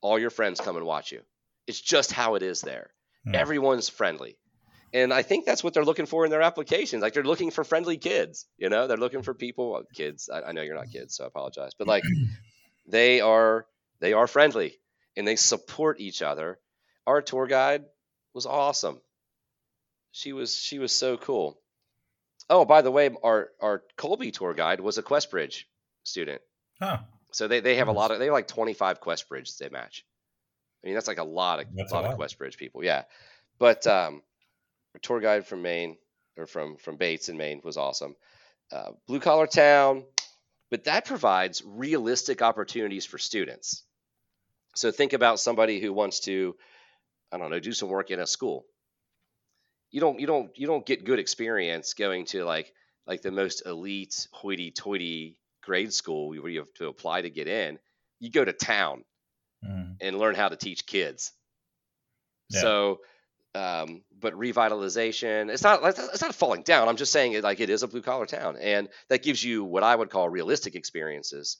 [0.00, 1.20] all your friends come and watch you.
[1.66, 2.90] It's just how it is there.
[3.24, 3.34] Hmm.
[3.34, 4.36] Everyone's friendly.
[4.92, 7.02] And I think that's what they're looking for in their applications.
[7.02, 10.28] Like they're looking for friendly kids, you know, they're looking for people, well, kids.
[10.32, 11.72] I, I know you're not kids, so I apologize.
[11.78, 12.02] But like
[12.88, 13.66] they are
[14.00, 14.78] they are friendly
[15.16, 16.58] and they support each other.
[17.06, 17.84] Our tour guide
[18.34, 19.00] was awesome.
[20.12, 21.60] She was she was so cool.
[22.50, 25.64] Oh, by the way, our our Colby tour guide was a QuestBridge
[26.02, 26.42] student.
[26.80, 26.98] Huh.
[27.32, 30.04] So they, they have a lot of they have like 25 QuestBridge they match.
[30.82, 32.82] I mean that's like a lot of That's a lot, of QuestBridge people.
[32.82, 33.04] Yeah.
[33.58, 34.22] But um
[34.94, 35.96] our tour guide from Maine
[36.36, 38.16] or from from Bates in Maine was awesome.
[38.72, 40.04] Uh, blue collar town,
[40.70, 43.82] but that provides realistic opportunities for students.
[44.76, 46.56] So think about somebody who wants to
[47.32, 48.64] I don't know, do some work in a school.
[49.90, 52.72] You don't you don't you don't get good experience going to like
[53.06, 57.78] like the most elite hoity-toity grade school where you have to apply to get in.
[58.18, 59.04] You go to town
[59.62, 59.96] Mm.
[60.00, 61.32] and learn how to teach kids.
[62.48, 62.60] Yeah.
[62.62, 63.00] So,
[63.54, 66.88] um, but revitalization, it's not like it's not falling down.
[66.88, 69.62] I'm just saying it like it is a blue collar town, and that gives you
[69.64, 71.58] what I would call realistic experiences,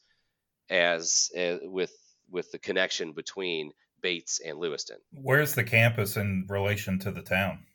[0.71, 1.93] as, uh with
[2.31, 4.97] with the connection between Bates and Lewiston.
[5.13, 7.67] Where's the campus in relation to the town?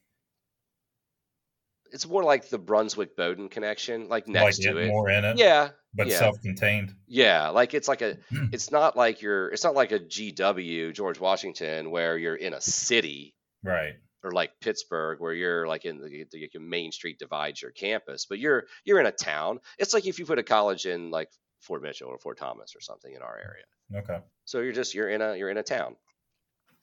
[1.96, 4.88] It's more like the Brunswick Bowdoin connection, like next like to it, it.
[4.90, 6.20] more in it, Yeah, but yeah.
[6.20, 6.94] self-contained.
[7.08, 8.18] Yeah, like it's like a
[8.52, 12.62] it's not like you're it's not like a GW George Washington where you're in a
[12.62, 13.96] city Right.
[14.24, 18.26] or like Pittsburgh where you're like in the, the, the Main Street divides your campus,
[18.26, 19.60] but you're you're in a town.
[19.80, 21.30] It's like if you put a college in like
[21.62, 24.04] Fort Mitchell or Fort Thomas or something in our area.
[24.04, 24.20] Okay.
[24.44, 25.96] So you're just you're in a you're in a town.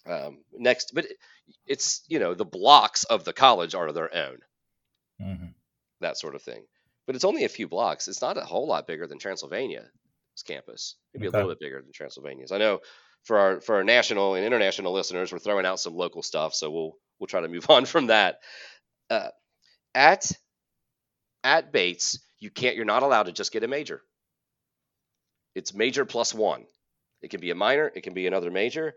[0.05, 1.07] Um, next, but
[1.67, 4.39] it's you know the blocks of the college are their own
[5.23, 5.47] hmm
[6.01, 6.65] that sort of thing.
[7.07, 8.09] But it's only a few blocks.
[8.09, 9.89] It's not a whole lot bigger than Transylvania's
[10.47, 10.97] campus.
[11.15, 11.37] Maybe Okay.
[11.39, 12.53] a little bit bigger than Transylvania's.
[12.53, 12.81] I know
[13.25, 16.71] for our for our national and international listeners, we're throwing out some local stuff, so
[16.71, 18.39] we'll we'll try to move on from that.
[19.11, 19.29] Uh,
[19.95, 20.31] at
[21.45, 22.77] at Bates, you can't.
[22.77, 24.03] You're not allowed to just get a major.
[25.55, 26.67] It's major plus one.
[27.21, 27.91] It can be a minor.
[27.95, 28.95] It can be another major.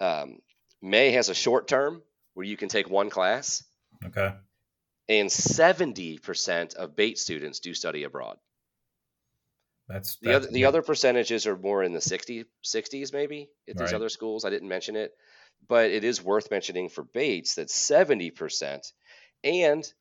[0.00, 0.40] Um,
[0.82, 2.02] May has a short term
[2.34, 3.62] where you can take one class
[4.04, 4.32] Okay.
[5.10, 8.38] And 70% of Bates students do study abroad.
[9.88, 13.76] That's The that's other the other percentages are more in the 60 60s maybe at
[13.76, 13.94] these Right.
[13.94, 14.44] other schools.
[14.44, 15.12] I didn't mention it,
[15.66, 18.92] but it is worth mentioning for Bates that 70%
[19.42, 19.92] and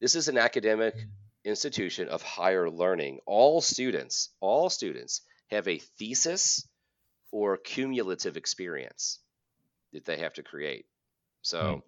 [0.00, 1.06] this is an academic mm.
[1.42, 3.18] institution of higher learning.
[3.26, 6.68] All students, all students have a thesis
[7.32, 9.18] or cumulative experience
[9.92, 10.86] that they have to create.
[11.42, 11.78] So hmm.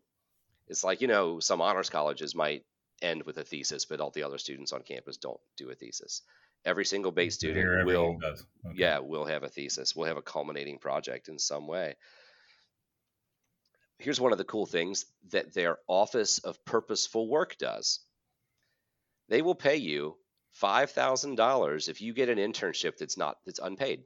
[0.68, 2.64] It's like, you know, some honors colleges might
[3.02, 6.22] end with a thesis, but all the other students on campus don't do a thesis.
[6.64, 8.44] Every single Bates student will does.
[8.66, 8.76] Okay.
[8.76, 9.94] yeah, we'll have a thesis.
[9.94, 11.94] We'll have a culminating project in some way.
[13.98, 18.00] Here's one of the cool things that their Office of Purposeful Work does.
[19.28, 20.16] They will pay you
[20.60, 24.04] $5,000 if you get an internship that's not that's unpaid.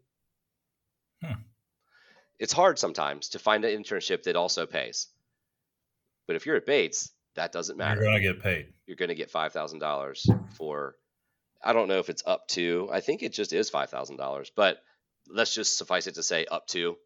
[1.23, 1.41] Hmm.
[2.39, 5.09] It's hard sometimes to find an internship that also pays.
[6.31, 8.66] But if you're at Bates, that doesn't matter You're going to get paid.
[8.86, 10.24] you're going to get five thousand dollars
[10.57, 10.94] for.
[11.61, 12.89] I don't know if it's up to.
[12.93, 14.78] I think it just is five thousand dollars, but
[15.28, 16.97] let's just suffice it to say up to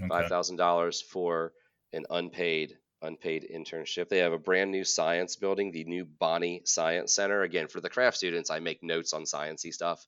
[0.00, 0.28] Okay.
[0.28, 1.52] thousand dollars for
[1.92, 4.08] an unpaid unpaid internship.
[4.08, 7.42] They have a brand new science building, the new Bonney Science Center.
[7.42, 10.06] Again, for the craft students, I make notes on sciencey stuff,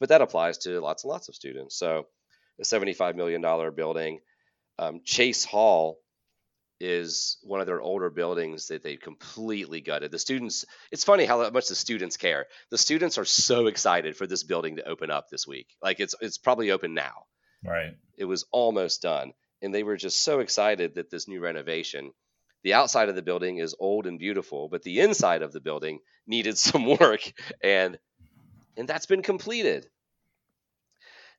[0.00, 1.76] but that applies to lots and lots of students.
[1.78, 2.08] So,
[2.60, 4.18] a seventy-five million dollar building.
[4.80, 5.98] Um, Chase Hall
[6.82, 10.10] is one of their older buildings that they completely gutted.
[10.10, 12.46] The students, it's funny how much the students care.
[12.70, 15.68] The students are so excited for this building to open up this week.
[15.80, 17.26] Like it's it's probably open now.
[17.64, 17.94] Right.
[18.16, 19.32] It was almost done.
[19.62, 22.10] And they were just so excited that this new renovation,
[22.64, 26.00] the outside of the building is old and beautiful, but the inside of the building
[26.26, 27.32] needed some work
[27.62, 27.96] and
[28.76, 29.86] and that's been completed.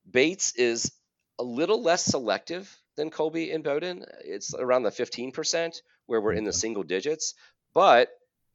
[0.10, 0.90] Bates is
[1.38, 4.06] a little less selective than Colby and Bowdoin.
[4.24, 7.34] It's around the 15% where we're in the single digits,
[7.74, 8.10] but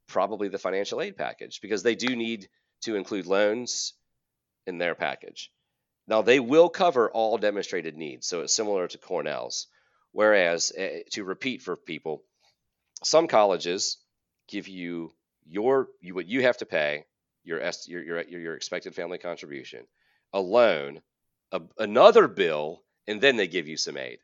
[0.06, 2.48] probably the financial aid package because they do need
[2.82, 3.94] to include loans
[4.66, 5.50] in their package.
[6.06, 9.66] Now, they will cover all demonstrated needs, so it's similar to Cornell's.
[10.12, 12.22] Whereas, eh, to repeat for people,
[13.02, 13.98] some colleges
[14.48, 15.12] give you
[15.46, 17.04] your you, what you have to pay,
[17.44, 19.86] your, your your your your expected family contribution,
[20.32, 21.02] a loan,
[21.52, 24.18] a, another bill, and then they give you some aid.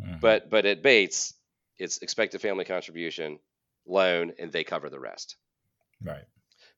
[0.00, 0.20] Mhm.
[0.20, 1.34] But but at Bates,
[1.78, 3.38] it's expected family contribution,
[3.86, 5.36] loan, and they cover the rest.
[6.02, 6.24] right.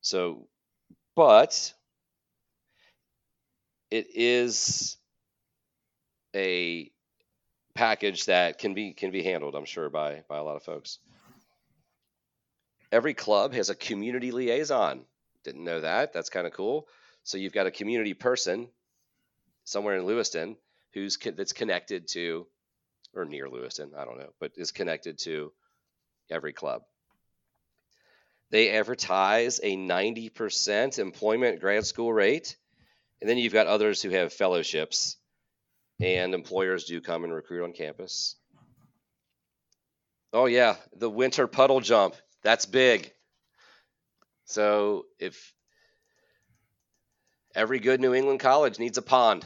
[0.01, 0.49] So,
[1.17, 1.73] but
[3.91, 4.97] it is
[6.35, 6.91] a
[7.75, 10.99] package that can be can be handled, I'm sure, by by a lot of folks.
[12.93, 15.05] every club has a community liaison.
[15.45, 16.13] Didn't know that.
[16.13, 16.89] That's kind of cool.
[17.23, 18.69] So you've got a community person
[19.65, 20.57] somewhere in Lewiston
[20.95, 22.47] who's that's connected to,
[23.15, 25.53] or near Lewiston, I don't know, but is connected to
[26.31, 26.83] every club.
[28.51, 32.57] They advertise a 90% employment grad school rate.
[33.21, 35.17] And then you've got others who have fellowships,
[36.01, 38.37] and employers do come and recruit on campus.
[40.33, 42.15] Oh, yeah, the winter puddle jump.
[42.45, 43.13] That's big.
[44.45, 45.53] So if
[47.55, 49.45] every good New England college needs a pond,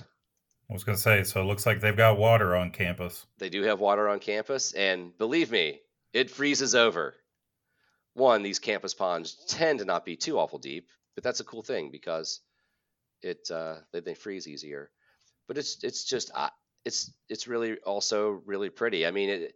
[0.73, 3.27] I was going to say, so it looks like they've got water on campus.
[3.37, 5.81] they do have water on campus, and believe me,
[6.15, 7.15] it freezes over.
[8.15, 11.63] One, these campus ponds tend to not be too awful deep, but that's a cool
[11.63, 12.41] thing because
[13.21, 14.91] it uh, they, they freeze easier.
[15.47, 16.49] But it's it's just uh,
[16.87, 19.07] it's it's really also really pretty.
[19.07, 19.53] I mean, it,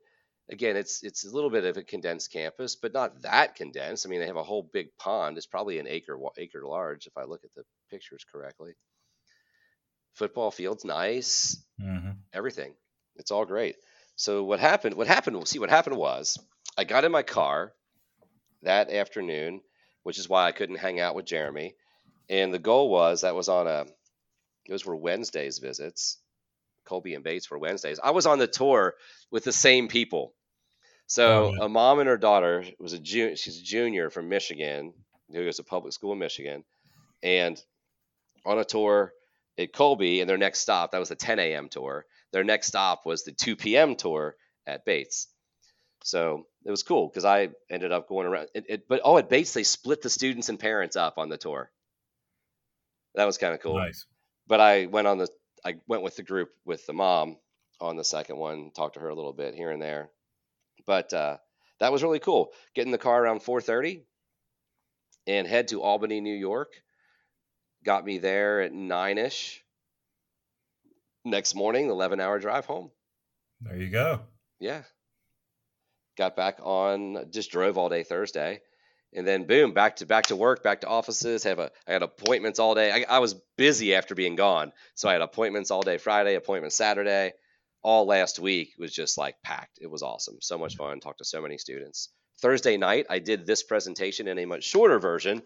[0.50, 4.04] again, it's it's a little bit of a condensed campus, but not that condensed.
[4.06, 5.38] I mean, they have a whole big pond.
[5.38, 8.74] It's probably an acre acre large if I look at the pictures correctly.
[10.16, 12.74] Football field's nice hmm everything.
[13.16, 13.76] It's all great.
[14.16, 14.96] So what happened?
[14.96, 15.36] What happened?
[15.36, 16.38] We'll see, what happened was
[16.78, 17.74] I got in my car
[18.62, 19.62] that afternoon,
[20.02, 21.76] which is why I couldn't hang out with Jeremy.
[22.28, 23.86] And the goal was that was on a
[24.68, 26.18] those were Wednesdays visits.
[26.86, 28.00] Colby and Bates were Wednesdays.
[28.02, 28.94] I was on the tour
[29.30, 30.34] with the same people.
[31.06, 34.94] So Oh, a mom and her daughter was a ju- she's a junior from Michigan
[35.30, 36.64] who goes to public school in Michigan,
[37.22, 37.62] and
[38.46, 39.12] on a tour
[39.58, 41.68] at Colby, and their next stop that was the 10 a.m.
[41.68, 42.04] tour.
[42.32, 43.96] Their next stop was the 2 p.m.
[43.96, 45.28] tour at Bates.
[46.04, 48.48] So it was cool because I ended up going around.
[48.54, 51.36] It, it, but oh, at Bates they split the students and parents up on the
[51.38, 51.70] tour.
[53.14, 54.04] That was kind of cool Nice.
[54.46, 55.28] but I went on the
[55.64, 57.38] I went with the group with the mom
[57.80, 60.10] on the second one, talked to her a little bit here and there.
[60.86, 61.38] But uh,
[61.80, 62.52] that was really cool.
[62.74, 64.02] Get in the car around 4:30
[65.26, 66.72] and head to Albany, New York.
[67.86, 69.62] Got me there at nine ish.
[71.24, 72.90] Next morning, 11 hour drive home.
[73.60, 74.22] There you go.
[74.58, 74.82] Yeah.
[76.18, 78.60] Got back on, just drove all day Thursday,
[79.14, 81.44] and then boom, back to back to work, back to offices.
[81.44, 82.90] Have a, I had appointments all day.
[82.90, 86.76] I, I was busy after being gone, so I had appointments all day Friday, appointments
[86.76, 87.34] Saturday.
[87.82, 89.78] All last week was just like packed.
[89.80, 90.98] It was awesome, so much fun.
[90.98, 92.08] Talked to so many students.
[92.40, 95.42] Thursday night, I did this presentation in a much shorter version,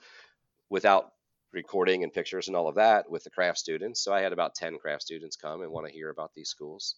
[0.71, 1.13] without
[1.53, 4.03] recording and pictures and all of that, with the craft students.
[4.03, 6.97] So I had about ten craft students come and want to hear about these schools.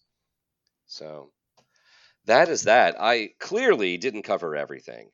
[0.85, 1.31] So
[2.25, 2.95] that is that.
[2.99, 5.09] I clearly didn't cover everything,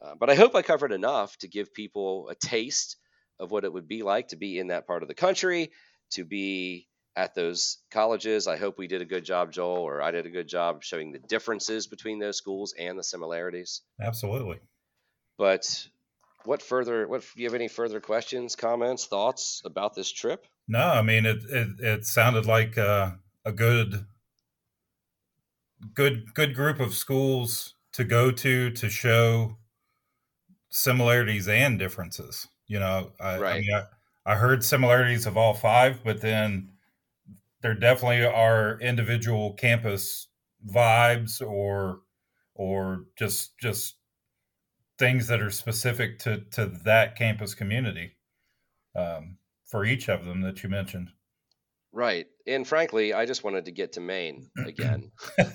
[0.00, 2.96] uh, but I hope I covered enough to give people a taste
[3.40, 5.70] of what it would be like to be in that part of the country,
[6.12, 6.86] to be
[7.16, 8.46] at those colleges.
[8.46, 11.12] I hope we did a good job, Joel, or I did a good job showing
[11.12, 13.82] the differences between those schools and the similarities.
[14.00, 14.60] Absolutely.
[15.38, 15.86] But
[16.44, 17.06] what further?
[17.06, 20.46] What do you have any further questions, comments, thoughts about this trip?
[20.68, 21.42] No, I mean it.
[21.48, 23.12] It, it sounded like uh,
[23.44, 24.06] a good,
[25.94, 29.58] good, good group of schools to go to to show
[30.70, 32.48] similarities and differences.
[32.66, 36.70] You know, I, I mean, I, I heard similarities of all five, but then
[37.60, 40.28] there definitely are individual campus
[40.66, 42.00] vibes or
[42.54, 43.96] or just just
[44.98, 48.16] things that are specific to to that campus community
[48.96, 49.36] um,
[49.66, 51.10] for each of them that you mentioned.
[51.92, 52.26] Right.
[52.46, 55.12] And frankly, I just wanted to get to Maine again.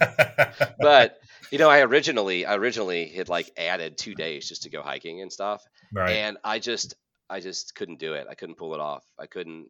[0.79, 1.17] but
[1.51, 5.21] you know, I originally I originally had like added two days just to go hiking
[5.21, 6.11] and stuff, right.
[6.11, 6.95] and I just
[7.29, 8.27] I just couldn't do it.
[8.29, 9.03] I couldn't pull it off.
[9.19, 9.69] I couldn't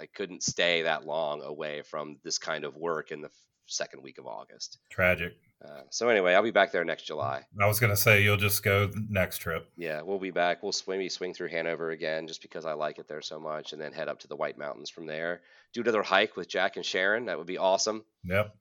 [0.00, 3.30] I couldn't stay that long away from this kind of work in the
[3.66, 4.78] second week of August.
[4.90, 5.34] Tragic.
[5.64, 7.44] Uh, so anyway, I'll be back there next July.
[7.60, 9.70] I was going to say you'll just go next trip.
[9.76, 10.62] Yeah, we'll be back.
[10.62, 13.72] We'll s- maybe swing through Hanover again just because I like it there so much,
[13.72, 15.40] and then head up to the White Mountains from there.
[15.72, 17.26] Do another hike with Jack and Sharon.
[17.26, 18.04] That would be awesome.
[18.24, 18.54] Yep.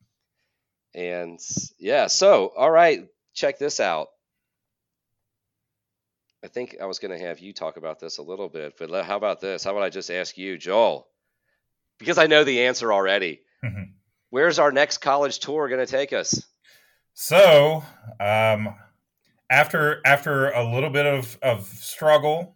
[0.94, 1.40] And
[1.80, 4.10] yeah, so all right, check this out.
[6.44, 9.06] I think I was going to have you talk about this a little bit, but
[9.06, 9.64] how about this?
[9.64, 11.07] How about I just ask you, Joel?
[11.99, 13.41] Because I know the answer already.
[13.64, 13.94] Mhm.
[14.32, 16.44] Where's our next college tour going to take us?
[17.13, 17.83] So,
[18.19, 18.75] um,
[19.49, 22.55] after after a little bit of, of struggle,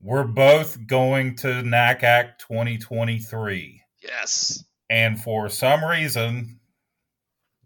[0.00, 3.80] we're both going to NACAC 2023.
[4.02, 4.64] Yes.
[4.90, 6.60] And for some reason,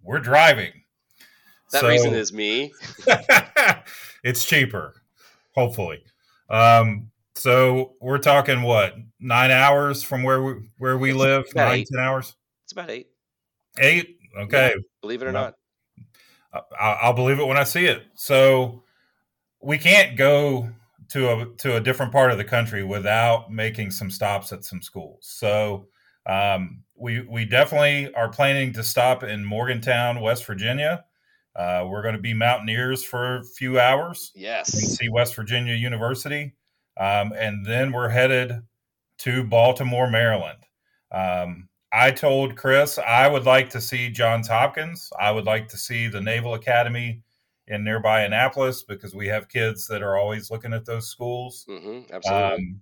[0.03, 0.73] we're driving.
[1.73, 2.73] That So- reason is me.
[4.25, 4.95] it's cheaper,
[5.55, 6.03] hopefully.
[6.49, 11.45] Um, so we're talking what nine hours from where we where we It's live?
[11.55, 11.89] Nine eight.
[11.93, 12.35] ten hours?
[12.65, 13.09] It's about eight.
[13.79, 14.18] Eight?
[14.39, 15.41] Okay, Believe it or No.
[15.43, 15.55] not.
[16.79, 18.05] I- I'll believe it when I see it.
[18.15, 18.83] So
[19.61, 20.71] we can't go
[21.11, 24.81] to a to a different part of the country without making some stops at some
[24.83, 25.27] schools.
[25.27, 25.89] So
[26.27, 31.05] um, we we definitely are planning to stop in Morgantown, West Virginia.
[31.57, 34.71] Uh, we're going to be mountaineers for a few hours and Yes.
[34.73, 36.55] see West Virginia University,
[36.99, 38.63] um, and then we're headed
[39.19, 40.59] to Baltimore, Maryland.
[41.11, 45.11] Um, I told Chris I would like to see Johns Hopkins.
[45.19, 47.23] I would like to see the Naval Academy
[47.67, 51.65] in nearby Annapolis because we have kids that are always looking at those schools.
[51.67, 52.57] hmm absolutely.
[52.73, 52.81] Um,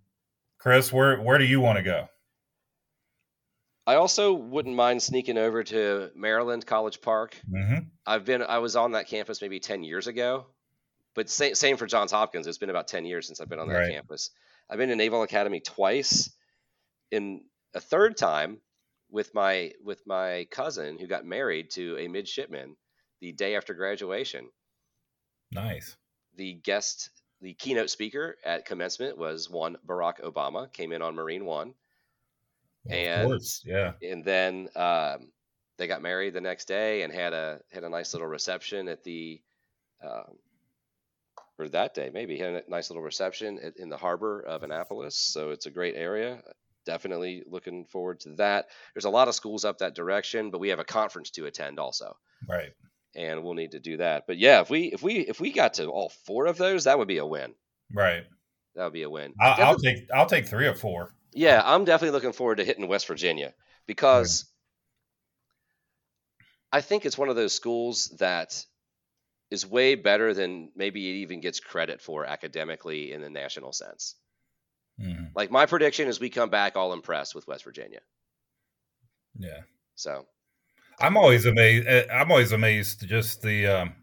[0.59, 2.09] Chris, where where do you want to go?
[3.87, 7.37] I also wouldn't mind sneaking over to Maryland College Park.
[7.49, 10.47] hmm I've been I was on that campus maybe 10 years ago.
[11.15, 12.47] But same, same for Johns Hopkins.
[12.47, 13.93] It's been about 10 years since I've been on that Right.
[13.93, 14.31] campus.
[14.69, 16.31] I've been to Naval Academy twice.
[17.11, 18.61] In a third time
[19.11, 22.77] with my with my cousin who got married to a midshipman
[23.21, 24.49] the day after graduation.
[25.53, 25.97] Nice.
[26.37, 27.11] The guest
[27.41, 31.75] the keynote speaker at commencement was one Barack Obama, came in on Marine One.
[32.85, 33.93] Well, And- of course, yeah.
[34.03, 35.33] and then um,
[35.77, 39.05] they got married the next day and had a had a nice little reception at
[39.05, 39.41] the
[40.03, 40.39] um,
[41.59, 45.17] or that day maybe had a nice little reception at, in the harbor of Annapolis.
[45.17, 46.43] So it's a great area.
[46.87, 48.67] Definitely looking forward to that.
[48.95, 51.79] There's a lot of schools up that direction, but we have a conference to attend
[51.79, 52.17] also,
[52.49, 52.73] Right.
[53.15, 54.25] and we'll need to do that.
[54.27, 56.99] But yeah, if we if we if we got to all four of those, that
[56.99, 57.55] would be a win.
[57.93, 58.25] Right.
[58.77, 59.35] That would be a win.
[59.41, 61.13] I'll, I'll take I'll take three or four.
[61.33, 63.53] Yeah, I'm definitely looking forward to hitting West Virginia
[63.87, 64.47] because
[66.73, 68.65] I think it's one of those schools that
[69.51, 74.17] is way better than maybe it even gets credit for academically in the national sense.
[75.01, 75.31] Mhm.
[75.35, 78.01] Like my prediction is we come back all impressed with West Virginia.
[79.39, 79.63] Yeah.
[79.95, 80.27] So
[81.01, 81.89] I'm always amazed.
[82.11, 83.67] I'm always amazed just the.
[83.67, 83.97] Um,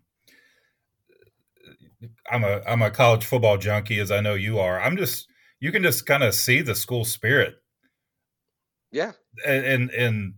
[2.32, 4.80] I'm a I'm a college football junkie, as I know you are.
[4.80, 5.28] I'm just
[5.60, 7.56] you can just kind of see the school spirit,
[8.91, 9.11] yeah,
[9.45, 10.34] and and, and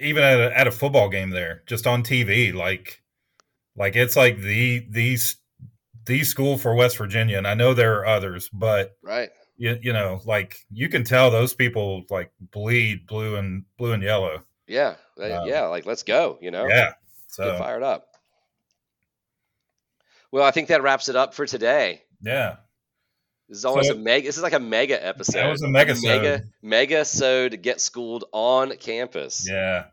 [0.00, 3.02] even at a, at a football game there, just on TV, like
[3.76, 5.36] like it's like the these
[6.06, 9.30] the school for West Virginia, and I know there are others, but right.
[9.56, 14.02] You, you know, like you can tell those people like bleed blue and blue and
[14.02, 14.42] yellow.
[14.66, 15.66] Yeah, Um, yeah.
[15.66, 16.38] Like let's go.
[16.40, 16.86] You know, Yeah.
[16.86, 16.94] get
[17.28, 18.06] So fired up.
[20.32, 22.02] Well, I think that wraps it up for today.
[22.20, 22.56] yeah.
[23.48, 24.26] This is almost So- a mega.
[24.26, 25.38] This is like a mega episode.
[25.38, 29.46] That was a mega mega mega so to get schooled on campus.
[29.48, 29.84] Yeah.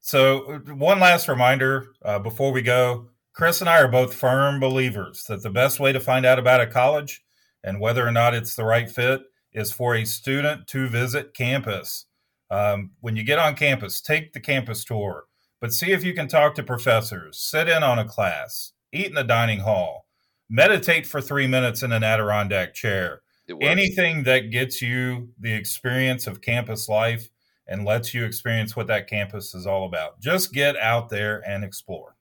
[0.00, 5.24] So, one last reminder uh, before we go Chris and I are both firm believers
[5.28, 7.24] that the best way to find out about a college
[7.66, 9.22] and whether or not it's the right fit
[9.52, 12.06] is for a student to visit campus.
[12.50, 15.24] Um, when you get on campus, take the campus tour,
[15.60, 19.14] but see if you can talk to professors, sit in on a class, eat in
[19.14, 20.06] the dining hall,
[20.48, 23.22] meditate for three minutes in an Adirondack chair,
[23.60, 27.28] anything that gets you the experience of campus life
[27.66, 30.20] and lets you experience what that campus is all about.
[30.20, 32.14] Just get out there and explore.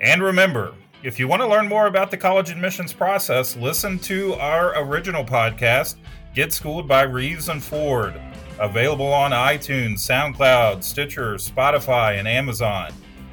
[0.00, 4.34] And remember, if you want to learn more about the college admissions process, listen to
[4.34, 5.96] our original podcast,
[6.34, 8.20] Get Schooled by Reeves and Ford,
[8.58, 12.92] available on iTunes, SoundCloud, Stitcher, Spotify, and Amazon.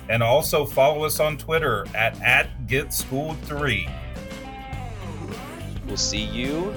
[0.09, 3.89] And also follow us on Twitter at, at GetSchooled3.
[5.87, 6.75] We'll see you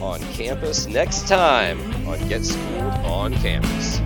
[0.00, 1.78] on campus next time
[2.08, 4.00] on Get Schooled on Campus.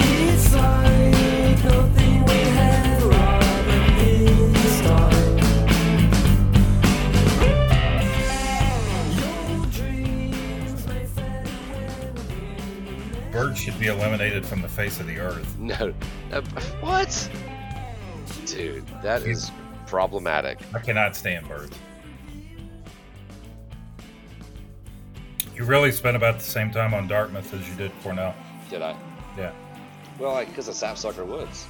[0.00, 0.88] It's like
[13.38, 15.56] Birds should be eliminated from the face of the earth.
[15.60, 15.92] No,
[16.80, 17.30] what?
[18.46, 19.52] Dude, that is
[19.86, 20.58] problematic.
[20.74, 21.78] I cannot stand birds.
[25.54, 28.34] You really spent about the same time on Dartmouth as you did Cornell.
[28.70, 28.96] Did I?
[29.36, 29.52] Yeah.
[30.18, 31.64] Well, like, because of Sapsucker Woods.